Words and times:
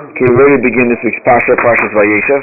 Okay, 0.00 0.32
we're 0.32 0.48
ready 0.48 0.56
to 0.56 0.64
begin 0.64 0.88
this 0.88 0.96
week's 1.04 1.20
Parsha, 1.28 1.52
Parshas 1.60 1.92
Vayeshev. 1.92 2.42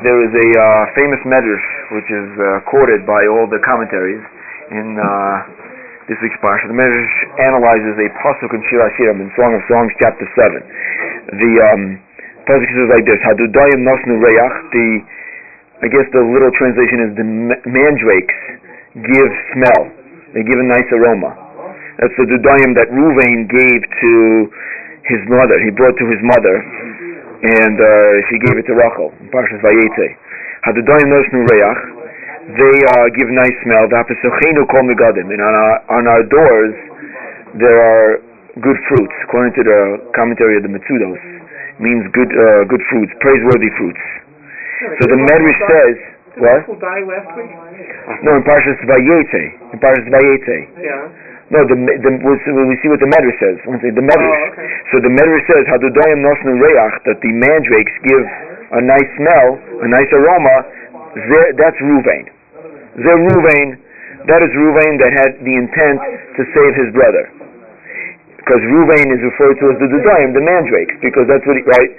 There 0.00 0.16
is 0.24 0.32
a 0.32 0.48
uh, 0.56 0.64
famous 0.96 1.20
medrash 1.28 1.66
which 1.92 2.08
is 2.08 2.28
uh, 2.40 2.64
quoted 2.64 3.04
by 3.04 3.20
all 3.28 3.44
the 3.44 3.60
commentaries 3.60 4.24
in 4.72 4.96
uh, 4.96 5.44
this 6.08 6.16
week's 6.24 6.40
Parsha. 6.40 6.64
The 6.64 6.72
medrash 6.72 7.16
analyzes 7.36 8.00
a 8.00 8.08
pasuk 8.16 8.56
in 8.56 8.64
Shir 8.72 8.80
Hashirim 8.80 9.20
in 9.20 9.28
Song 9.36 9.52
of 9.52 9.60
Songs, 9.68 9.92
chapter 10.00 10.24
7. 10.24 11.36
The 11.36 11.52
um, 11.68 12.00
pasuk 12.48 12.64
says 12.64 12.88
like 12.96 13.04
this, 13.04 13.20
Hadudayim 13.28 13.84
nosnu 13.84 14.24
reach, 14.24 14.56
the, 14.72 14.88
I 15.84 15.88
guess 15.92 16.08
the 16.16 16.24
little 16.24 16.54
translation 16.56 16.98
is 17.04 17.10
the 17.12 17.28
mandrakes 17.68 18.40
give 19.04 19.30
smell. 19.52 19.92
They 20.32 20.40
give 20.40 20.56
a 20.56 20.64
nice 20.64 20.88
aroma. 20.96 21.28
That's 22.00 22.16
the 22.16 22.24
Dudayim 22.24 22.72
that 22.72 22.88
Ruvain 22.88 23.52
gave 23.52 23.80
to 23.84 24.12
his 25.06 25.22
mother. 25.28 25.56
He 25.60 25.70
brought 25.72 25.96
to 26.00 26.06
his 26.08 26.20
mother, 26.24 26.56
and 27.44 27.76
uh, 27.76 27.88
she 28.30 28.36
gave 28.44 28.56
it 28.56 28.66
to 28.68 28.74
Rachel. 28.74 29.12
Parshas 29.32 29.60
Vayetze. 29.60 30.08
Hadadoyim 30.64 31.08
nosnu 31.12 31.44
reach. 31.44 31.80
They 32.44 32.76
uh, 32.92 33.08
give 33.16 33.28
nice 33.32 33.56
smell. 33.64 33.88
V'apesochenu 33.88 34.68
kol 34.68 34.84
megadim. 34.84 35.32
And 35.32 35.40
on 35.40 35.54
our, 35.54 35.76
on 35.96 36.04
our 36.08 36.22
doors, 36.28 36.76
there 37.56 37.78
are 37.80 38.20
good 38.60 38.76
fruits. 38.88 39.16
According 39.28 39.56
to 39.56 39.62
the 39.64 39.80
commentary 40.12 40.56
of 40.56 40.62
the 40.64 40.72
Metzudos, 40.72 41.20
means 41.80 42.04
good 42.12 42.28
uh, 42.30 42.68
good 42.68 42.84
fruits, 42.92 43.12
praiseworthy 43.20 43.72
fruits. 43.80 44.04
So 45.00 45.08
the 45.08 45.16
Medrash 45.16 45.60
says, 45.64 45.96
what? 46.36 46.68
No, 48.22 48.36
in 48.36 48.42
Parshas 48.44 48.76
Vayetze. 48.84 49.44
In 49.72 49.78
Parshas 49.80 50.06
Vayetze. 50.12 50.58
Yeah. 50.76 51.08
No, 51.54 51.62
the, 51.70 51.78
the 51.78 52.10
we 52.18 52.74
see 52.82 52.90
what 52.90 52.98
the 52.98 53.06
Medrash 53.06 53.38
says. 53.38 53.62
The 53.62 54.02
Medrash. 54.02 54.42
Oh, 54.42 54.50
okay. 54.58 54.66
So 54.90 54.98
the 54.98 55.12
Medrash 55.14 55.46
says, 55.46 55.62
"Hadudoyim 55.70 56.18
nosnu 56.18 56.58
reach," 56.58 56.94
that 57.06 57.22
the 57.22 57.30
mandrakes 57.30 57.94
give 58.02 58.26
a 58.74 58.82
nice 58.82 59.06
smell, 59.14 59.54
a 59.78 59.86
nice 59.86 60.10
aroma. 60.10 60.56
That's 61.54 61.78
Ruvain. 61.78 62.26
Ze 62.98 63.12
Ruvain. 63.30 63.78
That 64.26 64.42
is 64.42 64.50
Ruvain 64.50 64.98
that 64.98 65.12
had 65.14 65.30
the 65.46 65.54
intent 65.54 66.02
to 66.34 66.42
save 66.58 66.74
his 66.74 66.90
brother. 66.90 67.30
Because 68.42 68.58
Ruvain 68.66 69.14
is 69.14 69.22
referred 69.22 69.54
to 69.62 69.64
as 69.70 69.78
the 69.78 69.86
Dudoyim, 69.94 70.34
the 70.34 70.42
mandrakes, 70.42 70.98
because 71.06 71.30
that's 71.30 71.46
what 71.46 71.54
he, 71.54 71.62
right? 71.70 71.92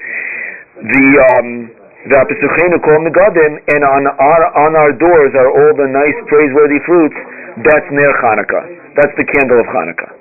The 0.84 1.06
um, 1.32 1.72
the 2.12 2.16
Apesuchenu 2.20 2.84
kol 2.84 3.00
megadim, 3.08 3.56
and 3.72 3.88
on 3.88 4.04
our 4.20 4.44
on 4.68 4.76
our 4.76 4.92
doors 4.92 5.32
are 5.32 5.48
all 5.48 5.74
the 5.80 5.88
nice 5.88 6.18
praiseworthy 6.28 6.84
fruits. 6.84 7.16
That's 7.64 7.88
Ner 7.88 8.12
Chanukah. 8.20 8.75
That's 8.96 9.12
the 9.20 9.28
candle 9.28 9.60
of 9.60 9.68
Hanukkah. 9.68 10.12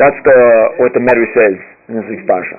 That's 0.00 0.16
the 0.24 0.38
what 0.80 0.96
the 0.96 1.04
Medrash 1.04 1.32
says 1.36 1.56
in 1.88 2.00
this 2.00 2.06
week's 2.08 2.24
parsha. 2.24 2.56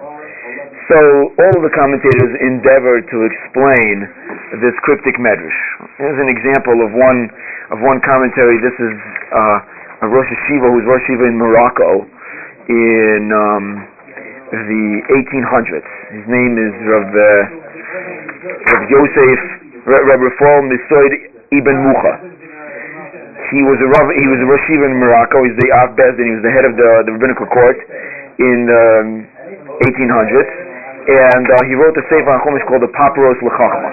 So 0.86 0.98
all 1.34 1.54
of 1.58 1.64
the 1.66 1.74
commentators 1.74 2.32
endeavor 2.46 3.02
to 3.02 3.18
explain 3.26 4.06
this 4.62 4.76
cryptic 4.86 5.18
Medrash. 5.18 5.60
Here's 5.98 6.20
an 6.22 6.30
example 6.30 6.78
of 6.86 6.94
one 6.94 7.32
of 7.74 7.82
one 7.82 7.98
commentary. 8.06 8.62
This 8.62 8.78
is 8.78 8.96
uh, 9.34 10.06
a 10.06 10.08
Rosh 10.14 10.30
Hashiva 10.30 10.68
who's 10.70 10.86
Rosh 10.86 11.02
Hashiva 11.10 11.26
in 11.26 11.38
Morocco 11.42 12.06
in 12.70 13.34
um, 13.34 13.66
the 14.54 14.86
1800s. 15.10 15.90
His 16.14 16.26
name 16.30 16.54
is 16.62 16.74
Rav, 16.86 17.10
uh, 17.10 17.26
Rav 18.70 18.84
Yosef 18.94 19.42
Rav 19.90 20.22
Rafal 20.22 20.70
Misoid 20.70 21.34
Ibn 21.50 21.76
Mucha. 21.82 22.14
He 23.52 23.62
was 23.68 23.76
a 23.84 23.90
Rav, 23.92 24.08
he 24.16 24.28
was 24.32 24.40
a 24.40 24.48
Rosh 24.48 24.68
in 24.72 24.94
Morocco. 24.96 25.44
He's 25.44 25.58
the 25.60 25.70
Av 25.76 25.92
and 25.98 26.16
He 26.16 26.34
was 26.40 26.44
the 26.48 26.54
head 26.54 26.64
of 26.64 26.74
the, 26.80 26.92
the 27.10 27.12
rabbinical 27.18 27.48
court 27.52 27.76
in 28.40 28.60
um, 28.72 29.08
1800s, 29.84 30.52
and 31.12 31.46
uh, 31.46 31.54
he 31.68 31.76
wrote 31.76 31.94
a 32.00 32.04
sefer 32.08 32.32
on 32.32 32.40
Chumash 32.48 32.64
called 32.66 32.82
the 32.82 32.94
Paparos 32.96 33.38
Lechachma. 33.44 33.90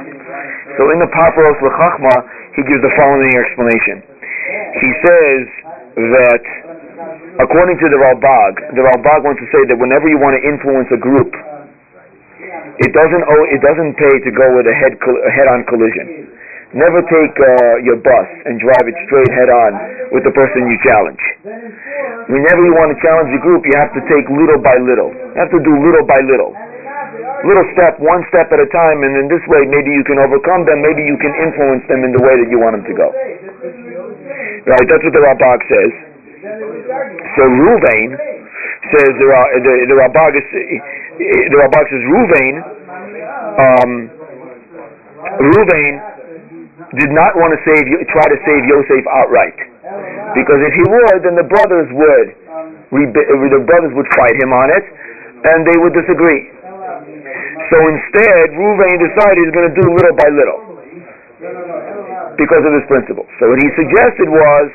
So 0.79 0.95
in 0.95 1.03
the 1.03 1.11
Paparos 1.11 1.59
Lechachma, 1.59 2.15
he 2.55 2.63
gives 2.63 2.81
the 2.81 2.93
following 2.95 3.35
explanation. 3.35 4.07
He 4.81 4.91
says 5.03 5.43
that 5.99 6.45
according 7.43 7.77
to 7.83 7.87
the 7.91 7.99
Ralbag, 7.99 8.53
the 8.77 8.83
Ralbag 8.87 9.27
wants 9.27 9.41
to 9.43 9.49
say 9.51 9.63
that 9.67 9.77
whenever 9.77 10.07
you 10.09 10.19
want 10.19 10.39
to 10.39 10.43
influence 10.47 10.89
a 10.95 11.01
group, 11.01 11.31
it 12.81 12.93
doesn't 12.97 13.25
owe, 13.29 13.45
it 13.53 13.61
doesn't 13.61 13.93
pay 14.01 14.15
to 14.25 14.31
go 14.33 14.47
with 14.57 14.65
a 14.65 14.75
head 14.75 14.97
a 14.97 15.31
head-on 15.33 15.65
collision. 15.69 16.20
Never 16.71 17.03
take 17.03 17.35
uh, 17.35 17.83
your 17.83 17.99
bus 17.99 18.29
and 18.47 18.63
drive 18.63 18.87
it 18.87 18.95
straight 19.11 19.33
head-on 19.35 19.73
with 20.15 20.23
the 20.23 20.31
person 20.31 20.71
you 20.71 20.79
challenge. 20.87 21.23
Whenever 22.31 22.63
you 22.63 22.75
want 22.79 22.95
to 22.95 22.99
challenge 23.03 23.27
a 23.35 23.43
group, 23.43 23.67
you 23.67 23.75
have 23.75 23.91
to 23.91 24.03
take 24.07 24.23
little 24.31 24.63
by 24.63 24.79
little. 24.79 25.11
You 25.11 25.35
have 25.35 25.51
to 25.51 25.59
do 25.67 25.73
little 25.83 26.07
by 26.07 26.23
little. 26.23 26.55
Little 27.43 27.67
step, 27.75 27.99
one 27.99 28.23
step 28.31 28.55
at 28.55 28.63
a 28.63 28.71
time, 28.71 29.03
and 29.03 29.19
in 29.19 29.27
this 29.27 29.43
way, 29.51 29.67
maybe 29.67 29.91
you 29.91 30.07
can 30.07 30.23
overcome 30.23 30.63
them. 30.63 30.79
Maybe 30.79 31.03
you 31.03 31.19
can 31.19 31.35
influence 31.43 31.83
them 31.91 32.07
in 32.07 32.15
the 32.15 32.23
way 32.23 32.39
that 32.39 32.47
you 32.47 32.63
want 32.63 32.79
them 32.79 32.87
to 32.87 32.95
go. 32.95 33.09
Right? 33.11 34.87
That's 34.87 35.03
what 35.03 35.15
the 35.17 35.25
Ralbag 35.27 35.59
says. 35.67 35.93
So 37.35 37.43
Ruvain 37.51 38.15
says 38.95 39.11
the 39.19 39.27
the, 39.27 39.75
the 39.91 39.97
Ralbag 39.99 40.39
is, 40.39 40.47
the 41.19 41.59
Ralbag 41.59 41.85
says 41.91 42.03
Ruvain. 42.07 42.55
Um, 43.59 43.91
Ruvain 45.51 46.20
did 46.99 47.11
not 47.15 47.39
want 47.39 47.55
to 47.55 47.61
save 47.63 47.87
try 48.11 48.27
to 48.27 48.39
save 48.43 48.63
Yosef 48.67 49.05
outright, 49.07 49.55
because 50.35 50.61
if 50.67 50.73
he 50.75 50.85
would, 50.91 51.19
then 51.23 51.39
the 51.39 51.47
brothers 51.47 51.87
would 51.95 52.29
the 52.91 53.63
brothers 53.63 53.95
would 53.95 54.11
fight 54.19 54.35
him 54.43 54.51
on 54.51 54.67
it, 54.75 54.85
and 55.47 55.63
they 55.63 55.79
would 55.79 55.95
disagree. 55.95 56.51
So 57.71 57.77
instead, 57.79 58.51
Ruvain 58.59 58.99
decided 58.99 59.47
he's 59.47 59.55
going 59.55 59.71
to 59.71 59.77
do 59.79 59.87
little 59.95 60.17
by 60.19 60.29
little 60.35 60.61
because 62.35 62.67
of 62.67 62.73
this 62.75 62.87
principle. 62.91 63.23
So 63.39 63.47
what 63.47 63.63
he 63.63 63.71
suggested 63.79 64.27
was 64.27 64.67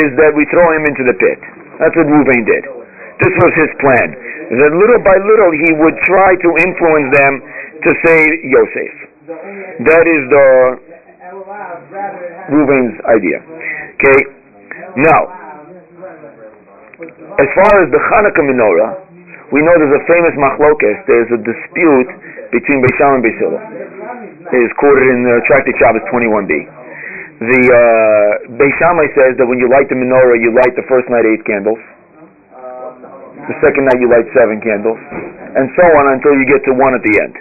is 0.00 0.08
that 0.16 0.32
we 0.32 0.48
throw 0.48 0.64
him 0.80 0.88
into 0.88 1.04
the 1.04 1.16
pit. 1.20 1.40
That's 1.76 1.92
what 1.92 2.08
Ruvain 2.08 2.48
did. 2.48 2.64
This 3.20 3.34
was 3.44 3.52
his 3.60 3.68
plan. 3.84 4.16
That 4.48 4.72
little 4.72 5.02
by 5.04 5.20
little 5.20 5.52
he 5.52 5.76
would 5.76 5.96
try 6.08 6.32
to 6.40 6.48
influence 6.64 7.08
them 7.20 7.32
to 7.84 7.90
save 8.08 8.32
Yosef. 8.48 8.92
That 9.84 10.04
is 10.08 10.22
the 10.32 10.48
Ruvain's 12.50 12.96
idea. 13.06 13.38
Okay. 13.98 14.20
Now, 14.96 15.20
as 17.38 17.48
far 17.56 17.72
as 17.80 17.88
the 17.94 18.00
Hanukkah 18.10 18.44
menorah, 18.44 18.90
we 19.50 19.62
know 19.66 19.74
there's 19.78 19.98
a 19.98 20.06
famous 20.06 20.34
machlokes. 20.38 20.98
There's 21.10 21.30
a 21.34 21.40
dispute 21.42 22.10
between 22.54 22.78
Beis 22.82 22.94
Shammai 22.98 23.18
and 23.18 23.24
Beis 23.26 23.38
Hillel. 23.38 23.62
It 24.50 24.60
is 24.62 24.72
quoted 24.78 25.06
in 25.10 25.26
the 25.26 25.42
Tractate 25.46 25.78
Shabbos 25.78 26.02
21b. 26.10 26.52
The 27.40 27.62
uh, 27.66 28.54
Beis 28.60 28.74
Shammai 28.78 29.06
says 29.16 29.32
that 29.40 29.46
when 29.48 29.58
you 29.58 29.66
light 29.70 29.88
the 29.88 29.98
menorah, 29.98 30.38
you 30.38 30.54
light 30.54 30.74
the 30.78 30.86
first 30.86 31.08
night 31.10 31.26
eight 31.26 31.42
candles. 31.48 31.80
The 33.50 33.56
second 33.64 33.90
night 33.90 33.98
you 33.98 34.06
light 34.06 34.28
seven 34.36 34.60
candles, 34.62 35.00
and 35.56 35.66
so 35.74 35.82
on 35.98 36.14
until 36.14 36.36
you 36.38 36.46
get 36.46 36.62
to 36.70 36.76
one 36.76 36.94
at 36.94 37.02
the 37.02 37.14
end. 37.18 37.34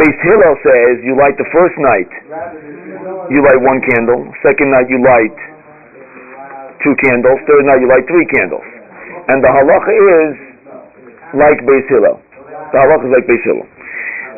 Beis 0.00 0.16
Hillel 0.24 0.56
says 0.64 1.04
you 1.04 1.18
light 1.18 1.36
the 1.36 1.50
first 1.52 1.76
night, 1.76 2.08
you 3.32 3.40
light 3.40 3.60
one 3.62 3.80
candle. 3.92 4.20
Second 4.44 4.68
night 4.74 4.88
you 4.88 5.00
light 5.00 5.36
two 6.84 6.94
candles. 7.00 7.40
Third 7.48 7.64
night 7.64 7.80
you 7.80 7.88
light 7.88 8.04
three 8.04 8.28
candles. 8.28 8.66
And 9.32 9.40
the 9.40 9.48
halacha 9.48 9.92
is 9.92 10.32
like 11.32 11.58
Beis 11.64 11.86
Hillel. 11.88 12.20
The 12.72 12.78
halacha 12.78 13.04
is 13.08 13.12
like 13.16 13.24
Beis 13.24 13.42
Hillel. 13.48 13.68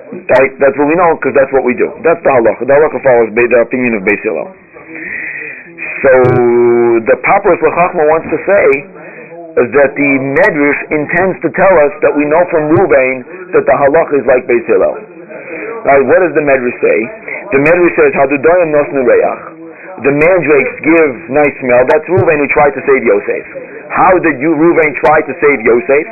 Right? 0.06 0.52
That's 0.62 0.76
what 0.78 0.86
we 0.86 0.94
know 0.94 1.18
because 1.18 1.34
that's 1.34 1.50
what 1.50 1.66
we 1.66 1.74
do. 1.74 1.90
That's 2.06 2.22
the 2.22 2.30
halacha. 2.30 2.62
The 2.62 2.74
halacha 2.78 2.98
follows 3.02 3.34
the 3.34 3.60
opinion 3.66 3.98
of 3.98 4.06
Beis 4.06 4.22
Hillel. 4.22 4.46
So 6.06 6.12
the 7.10 7.16
Paparos 7.26 7.58
Lechachma 7.58 8.02
wants 8.06 8.28
to 8.30 8.38
say 8.46 8.66
that 9.56 9.90
the 9.96 10.10
Medrash 10.36 10.80
intends 10.92 11.40
to 11.42 11.48
tell 11.56 11.74
us 11.82 11.92
that 12.04 12.12
we 12.14 12.28
know 12.28 12.44
from 12.52 12.70
Ruvain 12.76 13.24
that 13.56 13.64
the 13.66 13.74
halacha 13.74 14.22
is 14.22 14.26
like 14.30 14.46
Beis 14.46 14.62
Hillel. 14.70 15.15
Right? 15.84 16.04
What 16.06 16.24
does 16.24 16.32
the 16.32 16.44
Medrash 16.46 16.78
say? 16.80 16.98
The 17.52 17.60
Medrash 17.60 17.94
says, 17.98 18.12
"Hadudoyim 18.14 18.70
nosnu 18.72 19.04
reach." 19.04 19.56
The 20.04 20.12
mandrakes 20.12 20.76
give 20.84 21.10
nice 21.32 21.56
smell. 21.60 21.80
That's 21.88 22.04
Ruvain 22.12 22.36
who 22.36 22.48
tried 22.52 22.76
to 22.76 22.82
save 22.84 23.00
Yosef. 23.00 23.44
How 23.88 24.12
did 24.20 24.36
you 24.44 24.52
Ruvain 24.52 24.92
try 25.00 25.24
to 25.24 25.32
save 25.40 25.56
Yosef? 25.64 26.04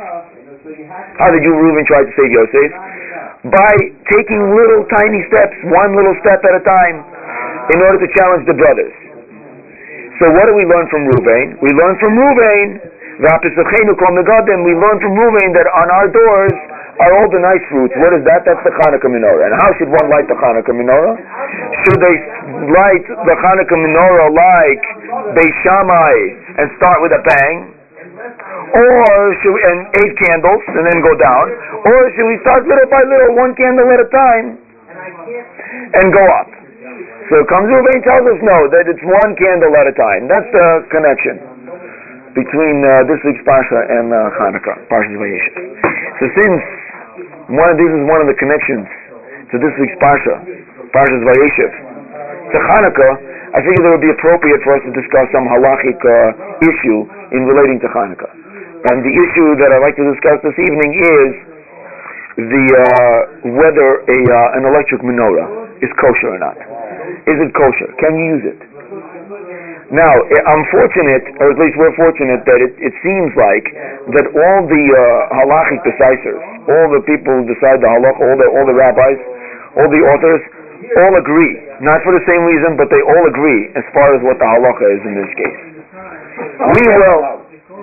How 1.21 1.29
did 1.29 1.45
you 1.45 1.53
Ruvain 1.53 1.85
try 1.85 2.01
to 2.01 2.13
save 2.17 2.33
Yosef? 2.33 2.73
By 3.53 3.77
taking 4.09 4.41
little 4.57 4.89
tiny 4.89 5.21
steps, 5.29 5.53
one 5.69 5.93
little 5.93 6.17
step 6.25 6.41
at 6.49 6.55
a 6.57 6.65
time, 6.65 7.05
in 7.77 7.79
order 7.85 8.01
to 8.01 8.09
challenge 8.17 8.49
the 8.49 8.57
brothers. 8.57 8.93
So 10.17 10.33
what 10.33 10.49
do 10.49 10.57
we 10.57 10.65
learn 10.65 10.89
from 10.89 11.05
Ruvain? 11.05 11.61
We 11.61 11.69
learn 11.77 12.01
from 12.01 12.17
Ruvain, 12.17 12.81
we 13.21 13.29
learn 14.81 14.97
from 14.97 15.13
Ruvain 15.13 15.51
that 15.53 15.69
on 15.77 15.91
our 15.93 16.09
doors 16.09 16.57
are 17.01 17.13
all 17.19 17.29
the 17.31 17.43
nice 17.43 17.63
fruits. 17.71 17.95
What 17.99 18.15
is 18.15 18.23
that? 18.27 18.47
That's 18.47 18.63
the 18.63 18.71
Hanukkah 18.71 19.11
menorah. 19.11 19.51
And 19.51 19.55
how 19.59 19.71
should 19.79 19.91
one 19.91 20.07
light 20.11 20.31
the 20.31 20.39
Hanukkah 20.39 20.75
menorah? 20.75 21.17
Should 21.87 21.99
they 21.99 22.17
light 22.71 23.05
the 23.07 23.35
Hanukkah 23.35 23.79
menorah 23.79 24.31
like 24.31 24.83
Beis 25.35 25.59
and 26.59 26.67
start 26.79 27.03
with 27.03 27.11
a 27.11 27.23
bang? 27.27 27.75
Or 28.75 29.17
should 29.43 29.55
we, 29.55 29.61
and 29.63 29.81
eight 30.03 30.15
candles 30.23 30.63
and 30.71 30.87
then 30.87 30.99
go 31.03 31.15
down? 31.19 31.47
Or 31.83 31.99
should 32.15 32.27
we 32.31 32.39
start 32.43 32.67
little 32.67 32.91
by 32.91 33.03
little, 33.07 33.39
one 33.39 33.55
candle 33.55 33.87
at 33.91 34.01
a 34.03 34.09
time, 34.11 34.47
and 35.99 36.07
go 36.15 36.25
up? 36.39 36.51
So 37.31 37.41
comes 37.49 37.71
Ruvain 37.71 38.05
tells 38.05 38.27
us 38.29 38.41
no, 38.45 38.69
that 38.71 38.85
it's 38.87 39.03
one 39.03 39.33
candle 39.35 39.73
at 39.79 39.87
a 39.89 39.95
time. 39.97 40.29
That's 40.29 40.51
the 40.53 40.69
connection 40.93 41.41
between 42.35 42.83
uh, 42.83 43.07
this 43.07 43.23
week's 43.23 43.43
Parsha 43.47 43.81
and 43.87 44.11
uh, 44.11 44.31
Hanukkah, 44.39 44.77
Vayeshev. 44.91 45.55
So 46.19 46.25
since 46.35 46.63
one 47.53 47.69
of 47.69 47.77
these 47.77 47.93
is 47.93 48.03
one 48.09 48.25
of 48.25 48.29
the 48.29 48.39
connections 48.41 48.89
to 49.53 49.61
this 49.61 49.75
week's 49.77 49.97
Parsha, 50.01 50.41
Parsha's 50.97 51.23
Vayeshev, 51.29 51.73
to 52.53 52.57
Hanukkah, 52.57 53.13
I 53.55 53.63
figured 53.63 53.87
it 53.87 53.93
would 53.95 54.03
be 54.03 54.11
appropriate 54.11 54.61
for 54.67 54.75
us 54.75 54.83
to 54.83 54.93
discuss 54.97 55.31
some 55.31 55.47
halachic 55.47 55.99
uh, 56.03 56.65
issue 56.65 57.07
in 57.37 57.47
relating 57.47 57.79
to 57.85 57.89
Hanukkah. 57.93 58.33
And 58.91 59.01
the 59.05 59.15
issue 59.15 59.49
that 59.63 59.71
I'd 59.71 59.85
like 59.85 59.97
to 59.97 60.07
discuss 60.11 60.43
this 60.43 60.59
evening 60.59 60.91
is 60.99 61.31
the 62.51 62.65
uh, 62.67 63.19
whether 63.55 63.89
a 64.11 64.19
uh, 64.27 64.59
an 64.59 64.67
electric 64.67 65.07
menorah 65.07 65.71
is 65.81 65.89
kosher 66.03 66.35
or 66.35 66.41
not. 66.43 66.59
Is 67.31 67.39
it 67.39 67.55
kosher? 67.55 67.89
Can 68.03 68.13
you 68.19 68.27
use 68.37 68.45
it? 68.53 68.61
Now, 69.93 70.13
I'm 70.17 70.65
fortunate, 70.73 71.25
or 71.45 71.53
at 71.53 71.59
least 71.61 71.77
we're 71.77 71.93
fortunate, 71.93 72.41
that 72.49 72.61
it, 72.65 72.73
it 72.81 72.95
seems 73.05 73.31
like 73.37 73.67
that 74.17 74.27
all 74.33 74.61
the 74.65 74.85
uh, 74.97 75.37
halachic 75.37 75.85
decisors, 75.85 76.41
all 76.65 76.89
the 76.89 77.05
people 77.05 77.37
who 77.37 77.45
decide 77.45 77.85
the 77.85 77.91
halach, 77.93 78.17
all 78.17 78.37
the 78.41 78.49
all 78.49 78.65
the 78.65 78.73
rabbis, 78.73 79.21
all 79.77 79.89
the 79.93 80.01
authors, 80.09 80.41
all 81.05 81.13
agree. 81.21 81.53
Not 81.85 82.01
for 82.01 82.17
the 82.17 82.25
same 82.25 82.49
reason, 82.49 82.81
but 82.81 82.89
they 82.89 83.03
all 83.05 83.25
agree 83.29 83.77
as 83.77 83.85
far 83.93 84.09
as 84.17 84.25
what 84.25 84.41
the 84.41 84.49
halacha 84.49 84.87
is 84.89 85.03
in 85.05 85.15
this 85.21 85.33
case. 85.37 85.61
We 86.65 86.85
will, 86.89 87.21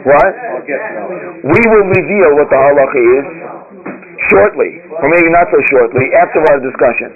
what? 0.01 0.33
We 1.45 1.62
will 1.69 1.86
reveal 1.86 2.30
what 2.33 2.50
the 2.50 2.59
halacha 2.65 3.01
is 3.21 3.25
shortly, 4.33 4.81
or 4.89 5.06
maybe 5.06 5.30
not 5.30 5.54
so 5.54 5.62
shortly, 5.69 6.09
after 6.18 6.42
our 6.50 6.59
discussion. 6.65 7.13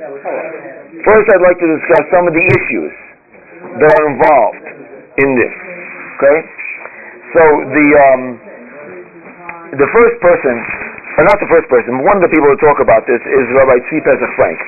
First, 1.01 1.25
I'd 1.33 1.41
like 1.41 1.57
to 1.57 1.69
discuss 1.73 2.03
some 2.13 2.29
of 2.29 2.33
the 2.37 2.45
issues 2.53 2.93
that 3.81 3.91
are 3.97 4.05
involved 4.13 4.74
in 5.19 5.29
this. 5.35 5.53
Okay? 6.19 6.37
So 7.35 7.43
the 7.71 7.87
um, 8.11 8.23
the 9.75 9.89
first 9.91 10.15
person, 10.23 10.55
or 11.19 11.23
not 11.27 11.37
the 11.39 11.51
first 11.51 11.67
person, 11.67 12.03
one 12.03 12.19
of 12.19 12.23
the 12.23 12.31
people 12.31 12.47
who 12.47 12.59
talk 12.63 12.79
about 12.79 13.03
this 13.07 13.19
is 13.19 13.43
Rabbi 13.55 13.77
Tzvi 13.87 13.99
Pesach 14.03 14.31
Frank 14.39 14.59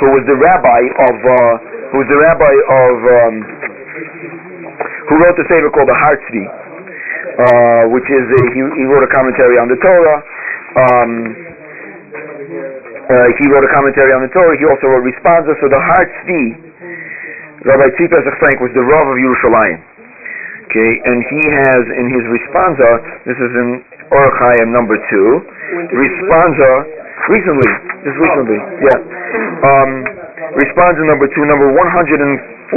who 0.00 0.12
was 0.12 0.24
the 0.28 0.36
rabbi 0.36 0.82
of 1.08 1.16
uh, 1.24 1.54
who 1.92 1.96
was 2.04 2.08
the 2.12 2.20
rabbi 2.20 2.54
of 2.68 2.96
um, 3.00 3.34
who 5.08 5.14
wrote 5.24 5.36
the 5.40 5.46
sefer 5.48 5.70
called 5.72 5.88
the 5.88 5.96
Har 5.96 6.16
Tzvi, 6.20 6.44
uh, 6.44 7.82
which 7.94 8.04
is 8.10 8.24
a, 8.28 8.40
he, 8.52 8.60
he 8.76 8.84
wrote 8.90 9.06
a 9.06 9.12
commentary 9.14 9.56
on 9.56 9.72
the 9.72 9.78
Torah. 9.80 10.18
Um, 10.76 11.10
uh, 13.06 13.28
he 13.38 13.44
wrote 13.48 13.64
a 13.64 13.72
commentary 13.72 14.12
on 14.12 14.26
the 14.26 14.32
Torah. 14.34 14.58
He 14.58 14.66
also 14.66 14.90
wrote 14.90 15.06
responsa. 15.06 15.54
So 15.62 15.70
the 15.70 15.80
Har 15.80 16.04
Tzvi, 16.04 16.44
Rabbi 17.64 17.86
Tzvi 17.96 18.06
Pesach 18.12 18.36
Frank, 18.36 18.60
was 18.60 18.74
the 18.76 18.84
Rav 18.84 19.06
of 19.08 19.16
Yerushalayim. 19.16 19.95
Okay, 20.76 20.92
and 21.08 21.24
he 21.32 21.40
has 21.56 21.82
in 21.88 22.06
his 22.12 22.20
responsa, 22.28 23.00
this 23.24 23.40
is 23.40 23.48
in 23.48 23.80
Orach 24.12 24.36
Chaim 24.44 24.76
number 24.76 25.00
two, 25.08 25.40
responsa 25.88 26.84
recently, 27.32 27.70
just 28.04 28.20
recently, 28.20 28.60
yeah. 28.84 29.00
Um, 29.64 30.04
responsa 30.52 31.00
number 31.08 31.32
two, 31.32 31.48
number 31.48 31.72
114, 31.72 32.76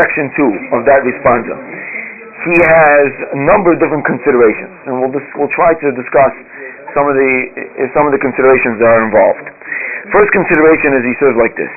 section 0.00 0.32
two 0.32 0.48
of 0.80 0.88
that 0.88 1.04
responsa. 1.04 1.52
He 1.52 2.56
has 2.64 3.36
a 3.36 3.38
number 3.44 3.76
of 3.76 3.84
different 3.84 4.08
considerations, 4.08 4.72
and 4.88 4.96
we'll 4.96 5.12
dis- 5.12 5.28
we'll 5.36 5.52
try 5.52 5.76
to 5.76 5.92
discuss 5.92 6.32
some 6.96 7.04
of 7.04 7.20
the 7.20 7.32
some 7.92 8.08
of 8.08 8.16
the 8.16 8.22
considerations 8.24 8.80
that 8.80 8.88
are 8.96 9.04
involved. 9.04 9.44
First 10.08 10.32
consideration 10.32 10.96
is 10.96 11.04
he 11.04 11.12
says 11.20 11.36
like 11.36 11.52
this: 11.52 11.68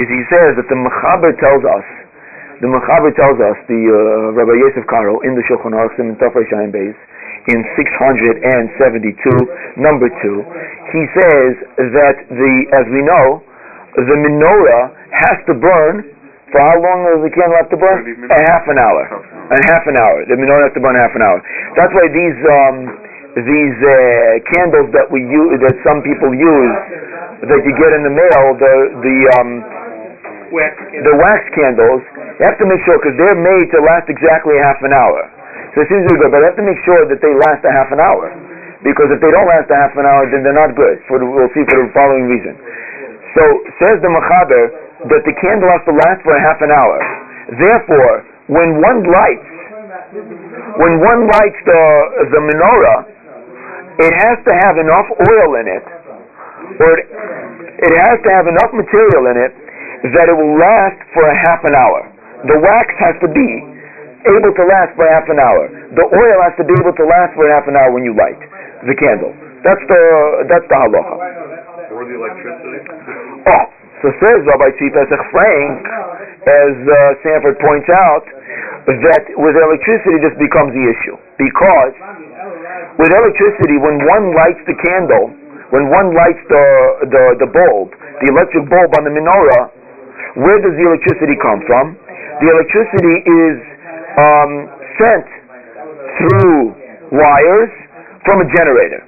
is 0.00 0.08
he 0.08 0.24
says 0.32 0.56
that 0.56 0.72
the 0.72 0.78
Mechaber 0.80 1.36
tells 1.36 1.68
us, 1.68 1.84
the 2.58 2.66
Mechaber 2.66 3.14
tells 3.14 3.38
us, 3.38 3.54
the 3.70 3.78
uh, 3.78 4.34
Rabbi 4.34 4.58
Yosef 4.58 4.82
Karo 4.90 5.22
in 5.22 5.38
the 5.38 5.44
Shulchan 5.46 5.74
Aruch 5.74 5.94
in 6.02 6.18
Tafar 6.18 6.42
Shayin 6.50 6.74
Beis, 6.74 6.96
in 7.48 7.64
672, 7.78 9.78
number 9.80 10.10
two, 10.20 10.44
he 10.92 11.02
says 11.16 11.52
that 11.96 12.16
the, 12.28 12.52
as 12.76 12.84
we 12.90 13.00
know, 13.00 13.40
the 13.94 14.16
menorah 14.20 14.92
has 15.14 15.38
to 15.48 15.54
burn 15.56 16.04
for 16.52 16.60
how 16.64 16.80
long 16.80 17.04
does 17.04 17.20
the 17.24 17.32
candle 17.32 17.56
have 17.60 17.68
to 17.68 17.76
burn? 17.76 18.08
A 18.08 18.40
half 18.48 18.64
an 18.68 18.80
hour. 18.80 19.04
A 19.52 19.60
half 19.68 19.84
an 19.84 19.96
hour. 20.00 20.24
The 20.28 20.36
menorah 20.36 20.72
has 20.72 20.74
to 20.76 20.82
burn 20.82 20.96
half 20.96 21.12
an 21.12 21.20
hour. 21.20 21.38
That's 21.76 21.92
why 21.92 22.08
these 22.08 22.38
um, 22.48 22.76
these 23.36 23.76
uh, 23.84 23.94
candles 24.56 24.88
that 24.96 25.12
we 25.12 25.20
use, 25.28 25.60
that 25.60 25.76
some 25.84 26.00
people 26.00 26.32
use, 26.32 26.76
that 27.44 27.60
you 27.62 27.72
get 27.76 27.92
in 27.94 28.02
the 28.02 28.14
mail, 28.16 28.44
the 28.56 28.74
the 29.04 29.16
um, 29.36 29.50
the 31.04 31.14
wax 31.20 31.44
candles, 31.52 32.00
you 32.38 32.44
have 32.46 32.58
to 32.62 32.66
make 32.70 32.78
sure 32.86 32.94
because 33.02 33.18
they're 33.18 33.38
made 33.38 33.66
to 33.74 33.82
last 33.82 34.06
exactly 34.06 34.54
half 34.62 34.78
an 34.86 34.94
hour. 34.94 35.26
So 35.74 35.82
it 35.82 35.90
seems 35.90 36.06
to 36.06 36.10
be 36.14 36.18
good, 36.22 36.30
but 36.30 36.38
you 36.38 36.48
have 36.48 36.58
to 36.58 36.66
make 36.66 36.78
sure 36.86 37.02
that 37.10 37.18
they 37.18 37.32
last 37.34 37.66
a 37.66 37.72
half 37.74 37.90
an 37.90 37.98
hour. 37.98 38.30
Because 38.86 39.10
if 39.10 39.18
they 39.18 39.30
don't 39.34 39.50
last 39.50 39.66
a 39.70 39.74
half 39.74 39.90
an 39.98 40.06
hour, 40.06 40.22
then 40.30 40.46
they're 40.46 40.54
not 40.54 40.78
good. 40.78 41.02
For 41.10 41.18
the, 41.18 41.26
we'll 41.26 41.50
see 41.50 41.66
for 41.66 41.82
the 41.82 41.90
following 41.90 42.30
reason. 42.30 42.54
So 43.34 43.42
says 43.82 43.98
the 44.00 44.10
Machaber 44.10 44.70
that 45.10 45.22
the 45.26 45.34
candle 45.42 45.66
has 45.70 45.82
to 45.86 45.94
last 45.94 46.22
for 46.22 46.34
a 46.34 46.42
half 46.42 46.58
an 46.62 46.70
hour. 46.70 46.98
Therefore, 47.58 48.14
when 48.50 48.78
one 48.78 49.02
lights, 49.02 49.50
when 50.78 51.02
one 51.02 51.26
lights 51.26 51.60
the 51.66 51.82
the 52.34 52.40
menorah, 52.42 52.98
it 53.98 54.14
has 54.14 54.38
to 54.46 54.52
have 54.62 54.78
enough 54.78 55.10
oil 55.10 55.50
in 55.58 55.66
it, 55.66 55.86
or 56.78 56.90
it, 57.02 57.06
it 57.82 57.94
has 57.98 58.16
to 58.22 58.30
have 58.30 58.46
enough 58.46 58.70
material 58.70 59.26
in 59.34 59.36
it 59.42 59.52
that 60.14 60.30
it 60.30 60.36
will 60.38 60.54
last 60.54 60.98
for 61.14 61.26
a 61.26 61.36
half 61.50 61.66
an 61.66 61.74
hour. 61.74 62.06
The 62.46 62.58
wax 62.62 62.86
has 63.02 63.18
to 63.24 63.28
be 63.34 63.48
able 64.30 64.52
to 64.54 64.64
last 64.66 64.94
for 64.94 65.06
half 65.10 65.26
an 65.26 65.38
hour. 65.42 65.66
The 65.94 66.06
oil 66.06 66.38
has 66.46 66.54
to 66.58 66.64
be 66.66 66.74
able 66.78 66.94
to 66.94 67.04
last 67.06 67.34
for 67.34 67.46
half 67.50 67.66
an 67.66 67.74
hour 67.74 67.90
when 67.90 68.06
you 68.06 68.14
light 68.14 68.38
the 68.86 68.94
candle. 68.94 69.34
That's 69.66 69.82
the 69.90 70.02
that's 70.46 70.66
the 70.70 70.78
halacha. 70.78 71.16
Or 71.90 72.06
the 72.06 72.14
electricity. 72.14 72.78
Oh, 73.42 73.64
so 74.04 74.06
says 74.22 74.38
Rabbi 74.46 74.70
Tzvi 74.78 74.88
Pesach 74.94 75.22
Frank, 75.34 75.82
as 76.46 76.74
uh, 76.78 76.96
Sanford 77.26 77.58
points 77.58 77.90
out, 77.90 78.22
that 78.86 79.22
with 79.34 79.54
electricity 79.58 80.22
this 80.22 80.36
becomes 80.38 80.70
the 80.70 80.84
issue 80.86 81.16
because 81.42 81.94
with 83.02 83.10
electricity, 83.10 83.82
when 83.82 83.98
one 84.06 84.34
lights 84.34 84.62
the 84.66 84.78
candle, 84.78 85.34
when 85.74 85.90
one 85.90 86.14
lights 86.14 86.42
the 86.46 86.66
the, 87.10 87.24
the 87.42 87.48
bulb, 87.50 87.90
the 88.22 88.30
electric 88.30 88.70
bulb 88.70 88.90
on 88.94 89.02
the 89.06 89.12
menorah, 89.14 89.74
where 90.38 90.62
does 90.62 90.74
the 90.78 90.86
electricity 90.86 91.34
come 91.42 91.66
from? 91.66 91.98
The 92.38 92.48
electricity 92.48 93.16
is 93.26 93.56
um, 94.18 94.50
sent 94.98 95.26
through 96.18 96.74
wires 97.12 97.72
from 98.26 98.42
a 98.42 98.46
generator. 98.54 99.02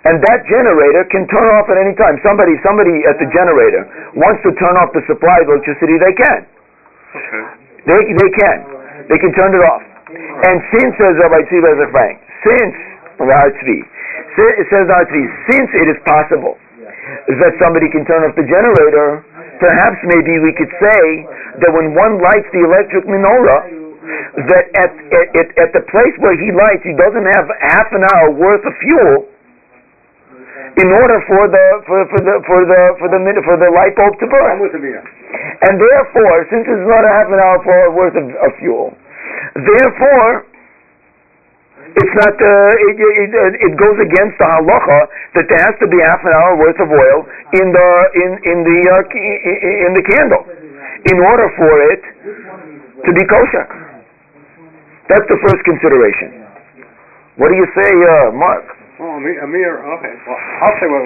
And 0.00 0.16
that 0.24 0.40
generator 0.48 1.04
can 1.12 1.28
turn 1.28 1.44
off 1.60 1.68
at 1.68 1.76
any 1.76 1.92
time. 1.92 2.16
Somebody, 2.24 2.56
somebody 2.64 3.04
at 3.04 3.20
the 3.20 3.28
generator 3.28 3.84
wants 4.16 4.40
to 4.48 4.50
turn 4.56 4.80
off 4.80 4.96
the 4.96 5.04
supply 5.04 5.44
of 5.44 5.52
electricity, 5.52 6.00
they 6.00 6.14
can. 6.16 6.40
Okay. 7.12 7.44
They, 7.84 8.00
they 8.16 8.30
can. 8.32 8.58
They 9.12 9.18
can 9.20 9.32
turn 9.36 9.52
it 9.52 9.60
off. 9.60 9.84
And 10.48 10.56
since, 10.72 10.96
says 10.96 11.20
Rabbi 11.20 11.44
Tzvi 11.46 11.58
Pesach 11.60 11.90
Frank, 11.92 12.16
since, 12.42 12.74
Rabbi 13.20 13.50
Tzvi, 13.60 13.78
it 14.56 14.66
says 14.72 14.88
Rabbi 14.88 15.04
Tzvi, 15.04 15.24
since 15.52 15.68
it 15.76 15.86
is 15.92 15.98
possible 16.08 16.56
that 17.28 17.52
somebody 17.60 17.92
can 17.92 18.08
turn 18.08 18.24
off 18.24 18.32
the 18.40 18.46
generator, 18.46 19.20
perhaps 19.60 20.00
maybe 20.08 20.40
we 20.40 20.52
could 20.56 20.72
say 20.80 21.04
that 21.60 21.70
when 21.70 21.92
one 21.94 22.18
lights 22.18 22.48
the 22.50 22.64
electric 22.64 23.04
menorah, 23.04 23.80
that 24.48 24.64
at, 24.80 24.92
at, 25.36 25.48
at, 25.60 25.70
the 25.76 25.84
place 25.92 26.14
where 26.24 26.34
he 26.34 26.48
lights, 26.50 26.82
he 26.82 26.96
doesn't 26.96 27.28
have 27.36 27.46
half 27.68 27.88
an 27.92 28.02
hour 28.10 28.32
worth 28.32 28.64
of 28.64 28.74
fuel 28.80 29.28
in 30.80 30.88
order 30.88 31.18
for 31.28 31.44
the 31.50 31.66
for, 31.84 31.98
for 32.08 32.20
the 32.24 32.34
for 32.46 32.60
the 32.64 32.80
for 32.98 33.08
the 33.10 33.20
min- 33.20 33.42
for 33.44 33.56
the 33.58 33.68
light 33.74 33.94
bulb 33.98 34.14
to 34.22 34.26
burn. 34.26 34.58
And 35.68 35.74
therefore, 35.76 36.46
since 36.48 36.64
it's 36.64 36.86
not 36.88 37.04
a 37.04 37.12
half 37.12 37.28
an 37.28 37.38
hour 37.42 37.58
for 37.62 37.76
worth 37.92 38.16
of, 38.16 38.24
of 38.24 38.50
fuel, 38.58 38.94
therefore 39.54 40.46
it's 41.96 42.14
not 42.14 42.34
uh, 42.38 42.86
it, 42.86 42.96
it, 42.98 43.54
it 43.66 43.72
goes 43.74 43.98
against 43.98 44.38
the 44.38 44.46
halacha 44.46 45.00
that 45.34 45.46
there 45.50 45.62
has 45.64 45.74
to 45.82 45.86
be 45.90 45.98
half 45.98 46.22
an 46.22 46.32
hour 46.34 46.54
worth 46.58 46.78
of 46.78 46.88
oil 46.90 47.18
in 47.58 47.66
the 47.74 47.88
in 48.14 48.30
in 48.46 48.58
the 48.62 48.78
uh, 48.94 49.86
in 49.86 49.92
the 49.98 50.04
candle 50.14 50.44
in 51.10 51.16
order 51.18 51.48
for 51.56 51.72
it 51.90 52.02
to 53.02 53.10
be 53.10 53.24
kosher. 53.26 53.66
That's 55.08 55.26
the 55.26 55.38
first 55.42 55.62
consideration. 55.66 56.46
What 57.40 57.50
do 57.50 57.56
you 57.56 57.66
say, 57.74 57.90
uh, 57.90 58.30
Mark? 58.36 58.62
Oh, 59.00 59.16
Amir, 59.16 59.42
Amir, 59.42 59.80
okay. 59.80 60.12
Well, 60.28 60.38
I'll 60.60 60.76
say 60.76 60.86
what, 60.86 61.02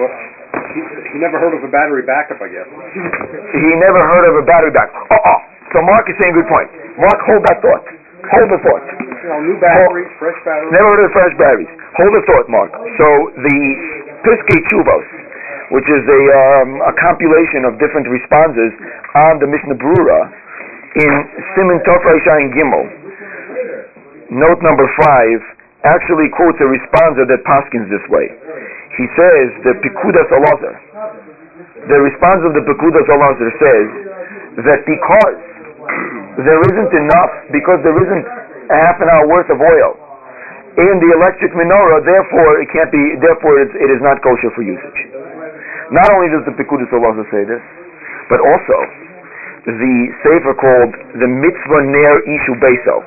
he, 0.75 0.81
he 1.15 1.17
never 1.23 1.39
heard 1.39 1.55
of 1.55 1.63
a 1.63 1.71
battery 1.71 2.03
backup, 2.03 2.43
I 2.43 2.51
guess. 2.51 2.67
He 2.67 3.71
never 3.79 4.03
heard 4.03 4.27
of 4.29 4.35
a 4.35 4.45
battery 4.45 4.75
backup. 4.75 4.99
Oh. 5.09 5.39
So 5.73 5.83
Mark 5.83 6.07
is 6.11 6.19
saying 6.21 6.35
good 6.35 6.51
point. 6.51 6.69
Mark, 6.99 7.19
hold 7.27 7.43
that 7.47 7.59
thought. 7.63 7.87
Hold 8.35 8.49
the 8.51 8.61
thought. 8.67 8.87
Know, 9.25 9.41
new 9.41 9.57
batteries, 9.57 10.13
fresh 10.21 10.37
batteries. 10.45 10.69
Never 10.69 11.01
heard 11.01 11.09
of 11.09 11.13
fresh 11.17 11.33
batteries. 11.41 11.73
Hold 11.97 12.13
the 12.13 12.23
thought, 12.29 12.45
Mark. 12.53 12.69
So 13.01 13.09
the 13.41 13.59
Piskei 14.21 14.61
Teshuvos, 14.69 15.09
which 15.73 15.89
is 15.89 16.05
a, 16.05 16.21
um, 16.29 16.85
a 16.85 16.93
compilation 17.01 17.65
of 17.65 17.81
different 17.81 18.05
responses 18.05 18.77
on 19.17 19.41
the 19.41 19.49
Mishnah 19.49 19.81
Brura 19.81 20.29
in 21.01 21.13
Simon 21.57 21.81
Tofrei 21.89 22.21
Shayin 22.21 22.53
Gimel, 22.53 22.85
note 24.29 24.61
number 24.61 24.85
five, 25.01 25.41
actually 25.89 26.29
quotes 26.37 26.61
a 26.61 26.69
responser 26.69 27.25
that 27.25 27.41
paskins 27.49 27.89
this 27.89 28.05
way. 28.13 28.29
He 29.01 29.09
says 29.17 29.47
the 29.65 29.73
Pekudas 29.81 30.29
Elazar, 30.37 30.77
the 31.89 31.97
response 31.97 32.45
of 32.45 32.53
the 32.53 32.65
Pekudas 32.69 33.09
Elazar 33.09 33.51
says 33.57 33.89
that 34.69 34.85
because 34.85 35.41
there 36.45 36.61
isn't 36.61 36.93
enough, 36.93 37.33
because 37.57 37.81
there 37.89 37.97
isn't 37.97 38.44
a 38.71 38.77
half 38.77 38.97
an 39.01 39.09
hour 39.13 39.27
worth 39.29 39.51
of 39.53 39.61
oil 39.61 39.93
in 40.75 40.99
the 40.99 41.11
electric 41.15 41.55
menorah, 41.55 42.03
therefore 42.03 42.59
it 42.59 42.67
can't 42.75 42.91
be, 42.91 43.15
therefore 43.23 43.63
it's, 43.63 43.75
it 43.79 43.91
is 43.95 44.03
not 44.03 44.19
kosher 44.27 44.51
for 44.59 44.67
usage. 44.67 45.01
Not 45.95 46.11
only 46.19 46.35
does 46.35 46.43
the 46.51 46.55
Pekudas 46.59 46.91
Elazar 46.91 47.23
say 47.31 47.47
this, 47.47 47.63
but 48.27 48.43
also 48.43 48.77
the 49.71 49.95
sefer 50.27 50.55
called 50.59 50.93
the 51.15 51.31
Mitzvah 51.31 51.83
Ner 51.87 52.15
Ishu 52.27 52.59
Beso, 52.59 53.07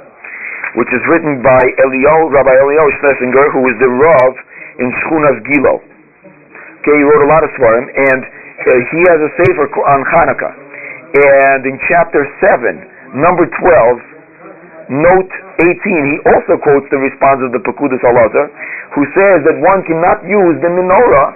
which 0.79 0.87
is 0.95 1.03
written 1.11 1.43
by 1.43 1.59
Eliyahu, 1.59 2.31
Rabbi 2.31 2.55
Eliyahu 2.55 2.89
Schlesinger, 3.03 3.51
who 3.51 3.67
is 3.67 3.75
the 3.83 3.91
Rav 3.91 4.33
in 4.79 4.87
Shchunas 5.03 5.37
Gilo. 5.43 5.83
Okay, 6.81 6.95
he 6.95 7.03
wrote 7.03 7.23
a 7.25 7.29
lot 7.29 7.43
of 7.43 7.51
svarim, 7.59 7.83
and 7.83 8.21
uh, 8.23 8.69
he 8.95 8.99
has 9.11 9.19
a 9.19 9.31
sefer 9.43 9.67
on 9.91 10.07
Hanukkah. 10.07 10.53
And 11.19 11.67
in 11.67 11.75
chapter 11.91 12.23
7, 12.39 13.19
number 13.19 13.43
12, 13.43 14.16
note 14.89 15.31
18, 15.59 15.67
he 15.67 16.15
also 16.31 16.55
quotes 16.59 16.87
the 16.89 16.99
response 16.99 17.43
of 17.43 17.51
the 17.51 17.61
Pekudas 17.63 17.99
Elazar, 18.03 18.47
who 18.95 19.03
says 19.13 19.43
that 19.43 19.57
one 19.59 19.83
cannot 19.83 20.23
use 20.23 20.55
the 20.63 20.71
menorah 20.71 21.29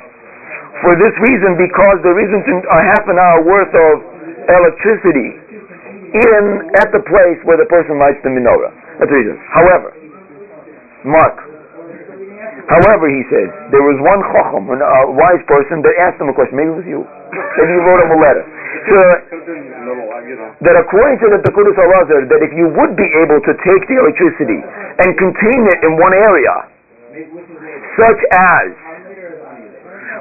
for 0.82 0.96
this 0.98 1.14
reason 1.30 1.60
because 1.60 1.98
there 2.02 2.18
isn't 2.18 2.46
a 2.48 2.82
half 2.96 3.06
an 3.12 3.18
hour 3.20 3.44
worth 3.44 3.74
of 3.76 3.94
electricity 4.50 5.30
in 6.12 6.44
at 6.82 6.92
the 6.92 7.04
place 7.08 7.40
where 7.48 7.60
the 7.60 7.68
person 7.68 8.00
lights 8.00 8.20
the 8.24 8.32
menorah. 8.32 8.72
That's 9.00 9.12
the 9.12 9.18
reason. 9.20 9.36
However, 9.52 9.90
Mark, 11.04 11.52
However, 12.70 13.10
he 13.12 13.24
says, 13.28 13.50
there 13.74 13.84
was 13.84 13.98
one 14.00 14.22
chacham, 14.32 14.70
a 14.70 14.78
uh, 14.80 15.12
wise 15.12 15.44
person, 15.50 15.84
that 15.84 15.94
asked 16.08 16.22
him 16.22 16.30
a 16.30 16.36
question. 16.36 16.56
Maybe 16.56 16.72
it 16.72 16.80
was 16.80 16.88
you. 16.88 17.02
Maybe 17.60 17.72
you 17.74 17.84
wrote 17.84 18.00
him 18.06 18.16
a 18.16 18.20
letter. 18.22 18.46
So, 18.72 19.00
that 20.66 20.76
according 20.80 21.18
to 21.20 21.28
the 21.36 21.40
Pekudas 21.44 21.76
Elazar, 21.76 22.24
that 22.32 22.42
if 22.42 22.52
you 22.56 22.72
would 22.72 22.96
be 22.96 23.10
able 23.20 23.40
to 23.44 23.54
take 23.68 23.84
the 23.92 23.98
electricity 24.00 24.60
and 25.04 25.10
contain 25.20 25.62
it 25.68 25.80
in 25.84 26.00
one 26.00 26.16
area, 26.16 26.56
such 28.00 28.22
as, 28.32 28.68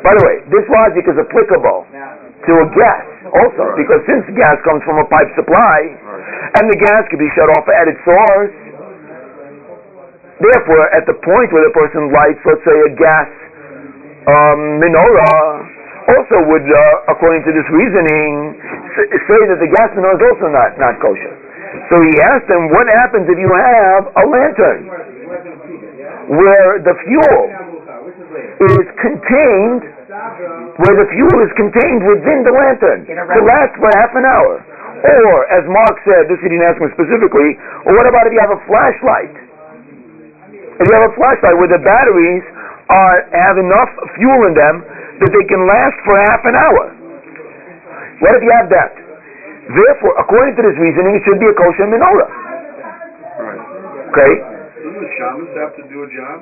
by 0.02 0.12
the 0.18 0.22
way, 0.26 0.42
this 0.50 0.66
logic 0.66 1.06
is 1.06 1.14
applicable 1.14 1.86
to 1.86 2.52
a 2.58 2.66
gas 2.74 3.04
also, 3.30 3.64
because 3.78 4.02
since 4.10 4.26
gas 4.34 4.58
comes 4.66 4.82
from 4.82 4.98
a 4.98 5.06
pipe 5.06 5.30
supply, 5.38 5.78
and 6.58 6.66
the 6.66 6.78
gas 6.82 7.06
can 7.06 7.22
be 7.22 7.30
shut 7.38 7.46
off 7.54 7.66
at 7.70 7.86
its 7.86 8.02
source, 8.02 8.50
Therefore, 10.40 10.88
at 10.96 11.04
the 11.04 11.12
point 11.20 11.52
where 11.52 11.68
the 11.68 11.74
person 11.76 12.08
lights, 12.16 12.40
let's 12.48 12.64
say, 12.64 12.72
a 12.72 12.92
gas 12.96 13.28
um, 14.24 14.80
menorah, 14.80 15.68
also 16.08 16.36
would, 16.48 16.64
uh, 16.64 17.12
according 17.12 17.44
to 17.44 17.52
this 17.52 17.68
reasoning, 17.68 18.56
say 18.96 19.40
that 19.52 19.58
the 19.60 19.70
gas 19.76 19.90
menorah 19.92 20.16
is 20.16 20.24
also 20.32 20.46
not, 20.48 20.78
not 20.80 20.96
kosher. 21.02 21.34
So 21.92 22.00
he 22.02 22.14
asked 22.22 22.48
them, 22.50 22.70
what 22.72 22.86
happens 22.88 23.28
if 23.30 23.38
you 23.38 23.50
have 23.50 24.02
a 24.10 24.24
lantern 24.26 24.80
where 26.30 26.82
the 26.82 26.94
fuel 27.06 27.40
is 28.70 28.86
contained, 28.98 29.82
where 30.82 30.96
the 30.98 31.08
fuel 31.14 31.36
is 31.46 31.52
contained 31.54 32.02
within 32.06 32.42
the 32.42 32.54
lantern 32.54 33.06
to 33.06 33.38
last 33.46 33.72
for 33.78 33.90
half 33.98 34.12
an 34.14 34.26
hour? 34.26 34.62
Or, 35.00 35.48
as 35.48 35.64
Mark 35.64 35.96
said, 36.04 36.28
this 36.28 36.36
he 36.44 36.52
didn't 36.52 36.66
ask 36.66 36.76
him 36.76 36.92
specifically, 36.92 37.56
or 37.88 37.96
what 37.96 38.04
about 38.04 38.28
if 38.28 38.36
you 38.36 38.42
have 38.42 38.52
a 38.52 38.60
flashlight? 38.68 39.32
If 40.76 40.84
you 40.84 40.94
have 40.96 41.08
a 41.08 41.14
flashlight 41.16 41.56
where 41.56 41.72
the 41.72 41.80
batteries 41.80 42.44
are 42.90 43.16
have 43.32 43.56
enough 43.56 43.90
fuel 44.18 44.50
in 44.50 44.54
them 44.58 44.82
that 45.20 45.30
they 45.30 45.44
can 45.48 45.62
last 45.68 45.96
for 46.04 46.16
half 46.28 46.42
an 46.48 46.56
hour. 46.56 46.84
What 48.20 48.36
if 48.36 48.42
you 48.44 48.52
have 48.52 48.68
that? 48.72 48.92
Therefore, 49.70 50.16
according 50.18 50.56
to 50.58 50.62
this 50.66 50.76
reasoning, 50.80 51.14
it 51.14 51.22
should 51.24 51.38
be 51.38 51.46
a 51.46 51.54
kosher 51.54 51.86
menorah. 51.86 52.28
Right. 53.40 53.62
Okay? 54.10 54.32
Doesn't 54.82 54.98
the 54.98 55.12
shamus 55.20 55.50
have 55.60 55.72
to 55.78 55.84
do 55.88 56.04
a 56.04 56.08
job? 56.10 56.36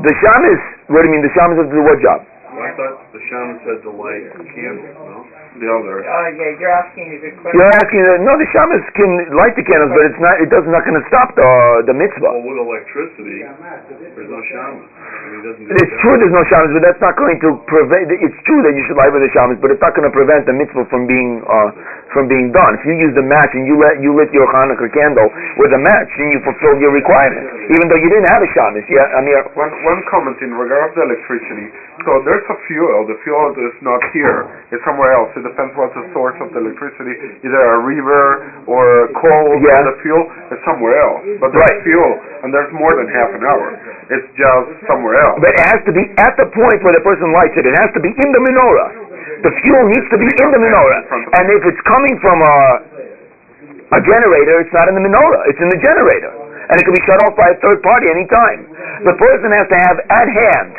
The 0.00 0.14
shamus, 0.16 0.62
what 0.88 1.02
do 1.02 1.10
you 1.10 1.18
mean? 1.18 1.22
The 1.26 1.34
shamus 1.36 1.60
has 1.60 1.68
to 1.68 1.76
do 1.76 1.84
what 1.84 2.00
job? 2.00 2.24
Well, 2.50 2.66
I 2.66 2.72
thought 2.74 2.98
the 3.14 3.22
shamus 3.30 3.60
had 3.62 3.78
to 3.86 3.90
light 3.94 4.26
candles, 4.54 4.96
no? 4.96 5.22
The 5.60 5.66
other. 5.66 6.02
Oh, 6.06 6.26
yeah, 6.34 6.56
you're 6.62 6.70
asking 6.70 7.10
a 7.10 7.18
good 7.20 7.34
question. 7.42 7.58
You're 7.58 7.74
asking, 7.78 8.02
uh, 8.06 8.22
no, 8.22 8.32
the 8.38 8.48
shamus 8.54 8.82
can 8.94 9.10
light 9.34 9.54
the 9.58 9.66
candles, 9.66 9.90
but 9.90 10.02
it's 10.06 10.22
not. 10.22 10.34
It 10.38 10.50
does 10.50 10.66
not 10.70 10.86
going 10.86 10.98
to 10.98 11.06
stop 11.10 11.34
the 11.34 11.90
the 11.90 11.94
mitzvah. 11.94 12.22
Well, 12.22 12.42
with 12.42 12.58
electricity, 12.58 13.42
there's 14.14 14.30
no 14.30 14.40
shamus. 14.50 14.86
It 15.10 15.74
It's 15.80 15.94
true 16.04 16.14
there's 16.20 16.34
no 16.34 16.44
shamus, 16.46 16.70
but 16.76 16.82
that's 16.84 17.02
not 17.02 17.14
going 17.16 17.38
to 17.42 17.50
prevent. 17.66 18.10
It's 18.12 18.40
true 18.46 18.60
that 18.62 18.72
you 18.76 18.82
should 18.86 18.98
light 18.98 19.10
with 19.10 19.24
the 19.24 19.32
shamus, 19.32 19.58
but 19.58 19.70
it's 19.72 19.82
not 19.82 19.94
going 19.96 20.06
to 20.06 20.14
prevent 20.14 20.44
the 20.46 20.54
mitzvah 20.54 20.86
from 20.92 21.06
being 21.08 21.40
uh, 21.46 21.70
from 22.12 22.26
being 22.28 22.50
done. 22.50 22.76
If 22.78 22.84
you 22.86 22.94
use 22.98 23.14
the 23.14 23.24
match 23.24 23.50
and 23.54 23.64
you 23.66 23.78
let 23.78 23.98
you 24.02 24.14
lit 24.14 24.30
your 24.34 24.46
Hanukkah 24.50 24.90
candle 24.92 25.28
with 25.58 25.70
a 25.74 25.80
match, 25.80 26.10
then 26.18 26.28
you 26.34 26.38
fulfilled 26.42 26.78
your 26.82 26.92
requirement, 26.92 27.46
even 27.70 27.86
though 27.88 28.00
you 28.00 28.10
didn't 28.10 28.28
have 28.30 28.42
a 28.42 28.50
shamus. 28.54 28.86
Yeah, 28.90 29.06
I 29.16 29.20
mean, 29.22 29.34
One, 29.54 29.72
one 29.86 30.00
comment 30.10 30.38
in 30.42 30.52
regard 30.54 30.94
to 30.94 31.02
electricity. 31.06 31.70
So 32.06 32.10
there's 32.24 32.46
a 32.48 32.56
fuel. 32.66 33.04
The 33.06 33.18
fuel 33.24 33.52
is 33.60 33.76
not 33.84 34.00
here. 34.16 34.48
It's 34.72 34.80
somewhere 34.88 35.12
else. 35.12 35.30
It 35.36 35.44
depends 35.44 35.76
what's 35.76 35.92
the 35.92 36.06
source 36.16 36.36
of 36.40 36.48
the 36.56 36.60
electricity. 36.64 37.12
Either 37.44 37.60
a 37.76 37.78
river 37.84 38.24
or 38.64 39.12
coal. 39.20 39.48
Yeah. 39.60 39.84
The 39.84 39.96
fuel 40.00 40.24
is 40.48 40.58
somewhere 40.64 40.96
else. 40.96 41.22
But 41.40 41.52
there's 41.52 41.60
Right. 41.70 41.82
fuel, 41.84 42.12
and 42.42 42.48
there's 42.54 42.72
more 42.72 42.96
than 42.96 43.06
half 43.08 43.30
an 43.36 43.44
hour. 43.44 43.68
It's 44.10 44.28
just 44.34 44.88
somewhere 45.00 45.16
else. 45.24 45.40
but 45.40 45.50
it 45.56 45.64
has 45.72 45.80
to 45.88 45.92
be 45.96 46.04
at 46.20 46.36
the 46.36 46.44
point 46.52 46.78
where 46.84 46.92
the 46.92 47.00
person 47.00 47.32
lights 47.32 47.56
it. 47.56 47.64
It 47.64 47.72
has 47.80 47.88
to 47.96 48.00
be 48.04 48.12
in 48.12 48.28
the 48.36 48.42
menorah. 48.44 48.88
The 49.40 49.52
fuel 49.64 49.88
needs 49.88 50.04
to 50.12 50.18
be 50.20 50.28
in 50.28 50.48
the 50.52 50.60
menorah, 50.60 51.00
and 51.40 51.44
if 51.48 51.64
it's 51.64 51.80
coming 51.88 52.20
from 52.20 52.44
a 52.44 52.56
a 53.90 54.00
generator, 54.06 54.60
it's 54.62 54.70
not 54.76 54.86
in 54.86 54.94
the 54.94 55.02
menorah. 55.02 55.48
It's 55.50 55.58
in 55.58 55.66
the 55.72 55.80
generator, 55.82 56.30
and 56.30 56.74
it 56.78 56.84
can 56.84 56.94
be 56.94 57.02
shut 57.08 57.18
off 57.26 57.34
by 57.34 57.50
a 57.50 57.56
third 57.58 57.82
party 57.82 58.06
anytime. 58.06 58.70
The 59.02 59.16
person 59.18 59.50
has 59.50 59.66
to 59.72 59.78
have 59.80 59.96
at 59.98 60.28
hand 60.30 60.70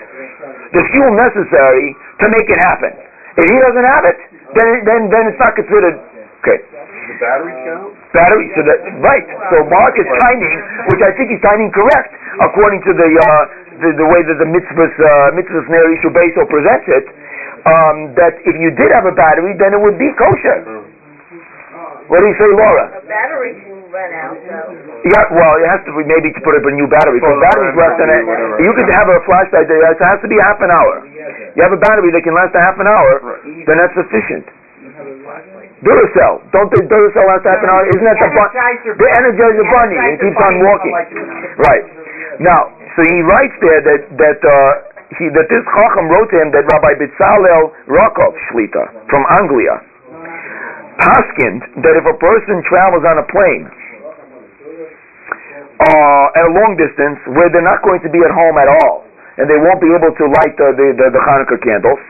the 0.72 0.84
fuel 0.96 1.12
necessary 1.12 1.92
to 2.24 2.25
make 2.32 2.48
it 2.48 2.60
happen. 2.63 2.94
If 3.36 3.50
he 3.51 3.58
doesn't 3.60 3.88
have 3.88 4.06
it, 4.08 4.20
then 4.56 4.68
then 4.88 5.01
then 5.12 5.24
it's 5.28 5.42
not 5.42 5.58
considered 5.60 6.00
okay. 6.46 6.60
The 7.01 7.15
battery 7.17 7.53
count? 7.65 7.98
battery. 8.13 8.48
So 8.53 8.62
that 8.67 8.79
right. 9.01 9.25
So 9.50 9.65
Mark 9.67 9.98
is 9.98 10.05
timing, 10.22 10.55
which 10.93 11.01
I 11.01 11.12
think 11.17 11.34
he's 11.34 11.41
timing 11.41 11.72
correct 11.74 12.13
according 12.46 12.81
to 12.86 12.91
the 12.93 13.10
uh, 13.10 13.43
the, 13.81 13.89
the 13.98 14.08
way 14.08 14.22
that 14.22 14.38
the 14.38 14.50
mitzvahs 14.50 14.93
uh, 15.01 15.36
mitzvahs 15.38 15.65
Ner 15.70 15.86
Ishu 15.98 16.10
Beso 16.13 16.46
presents 16.46 16.88
it. 16.91 17.05
Um, 17.62 18.17
that 18.17 18.41
if 18.41 18.58
you 18.58 18.74
did 18.74 18.89
have 18.89 19.05
a 19.05 19.13
battery, 19.13 19.53
then 19.62 19.77
it 19.77 19.81
would 19.81 19.98
be 20.01 20.10
kosher. 20.17 20.89
What 22.10 22.20
do 22.20 22.27
you 22.27 22.36
say, 22.36 22.50
Laura? 22.58 22.89
The 22.91 23.05
battery 23.08 23.53
will 23.70 23.86
run 23.88 24.12
out, 24.17 24.36
though. 24.43 24.74
Yeah, 25.05 25.24
well, 25.31 25.53
it 25.62 25.70
has 25.70 25.79
to 25.88 25.93
be 25.96 26.03
maybe 26.03 26.34
to 26.34 26.41
put 26.43 26.58
up 26.58 26.65
a 26.65 26.74
new 26.74 26.89
battery. 26.89 27.22
Because 27.22 27.38
Solar 27.38 27.46
battery's 27.48 27.77
less 27.77 27.96
than 28.01 28.10
a, 28.12 28.20
you 28.65 28.72
could 28.75 28.89
have 28.91 29.08
a 29.08 29.22
flashlight 29.29 29.70
that 29.70 29.77
it 29.77 30.01
has 30.01 30.20
to 30.20 30.27
be 30.27 30.36
half 30.41 30.60
an 30.60 30.74
hour. 30.74 31.05
You 31.55 31.62
have 31.63 31.72
a 31.72 31.79
battery 31.79 32.12
that 32.12 32.25
can 32.25 32.34
last 32.36 32.51
a 32.58 32.62
half 32.65 32.75
an 32.81 32.89
hour, 32.89 33.39
then 33.46 33.77
that's 33.79 33.96
sufficient. 33.96 34.43
Duracell, 35.81 36.45
don't 36.53 36.69
the 36.69 36.85
Duracell 36.85 37.25
last 37.25 37.41
half 37.41 37.57
an 37.57 37.69
hour? 37.73 37.83
Isn't 37.89 38.05
that 38.05 38.17
the 38.21 38.29
bun- 38.29 38.53
Energizer 38.53 38.93
the 39.01 39.09
Energizer 39.17 39.65
Bunny? 39.65 39.97
It 40.13 40.17
keeps 40.21 40.38
on 40.38 40.53
walking. 40.61 40.93
Right. 41.57 41.85
Now, 42.38 42.69
so 42.93 43.01
he 43.01 43.17
writes 43.25 43.55
there 43.65 43.81
that 43.81 44.01
that 44.21 44.39
uh, 44.45 44.71
he 45.17 45.25
that 45.33 45.47
this 45.50 45.65
Chacham 45.73 46.05
wrote 46.13 46.29
to 46.29 46.38
him 46.38 46.53
that 46.53 46.69
Rabbi 46.69 47.01
Betzalel 47.01 47.73
Rakow 47.89 48.29
Shlita 48.50 49.09
from 49.09 49.25
Anglia 49.41 49.81
paskind 51.01 51.65
that 51.81 51.97
if 51.97 52.05
a 52.05 52.17
person 52.21 52.61
travels 52.69 53.01
on 53.01 53.17
a 53.17 53.25
plane 53.33 53.65
uh, 55.81 56.38
at 56.38 56.43
a 56.45 56.51
long 56.53 56.77
distance 56.77 57.17
where 57.33 57.50
they're 57.50 57.65
not 57.65 57.81
going 57.81 58.00
to 58.05 58.11
be 58.13 58.21
at 58.21 58.29
home 58.29 58.55
at 58.61 58.69
all 58.69 59.01
and 59.41 59.50
they 59.50 59.57
won't 59.57 59.81
be 59.81 59.89
able 59.89 60.13
to 60.13 60.25
light 60.29 60.53
the 60.61 60.69
the, 60.77 60.88
the, 60.93 61.07
the 61.15 61.21
Hanukkah 61.25 61.57
candles, 61.63 62.01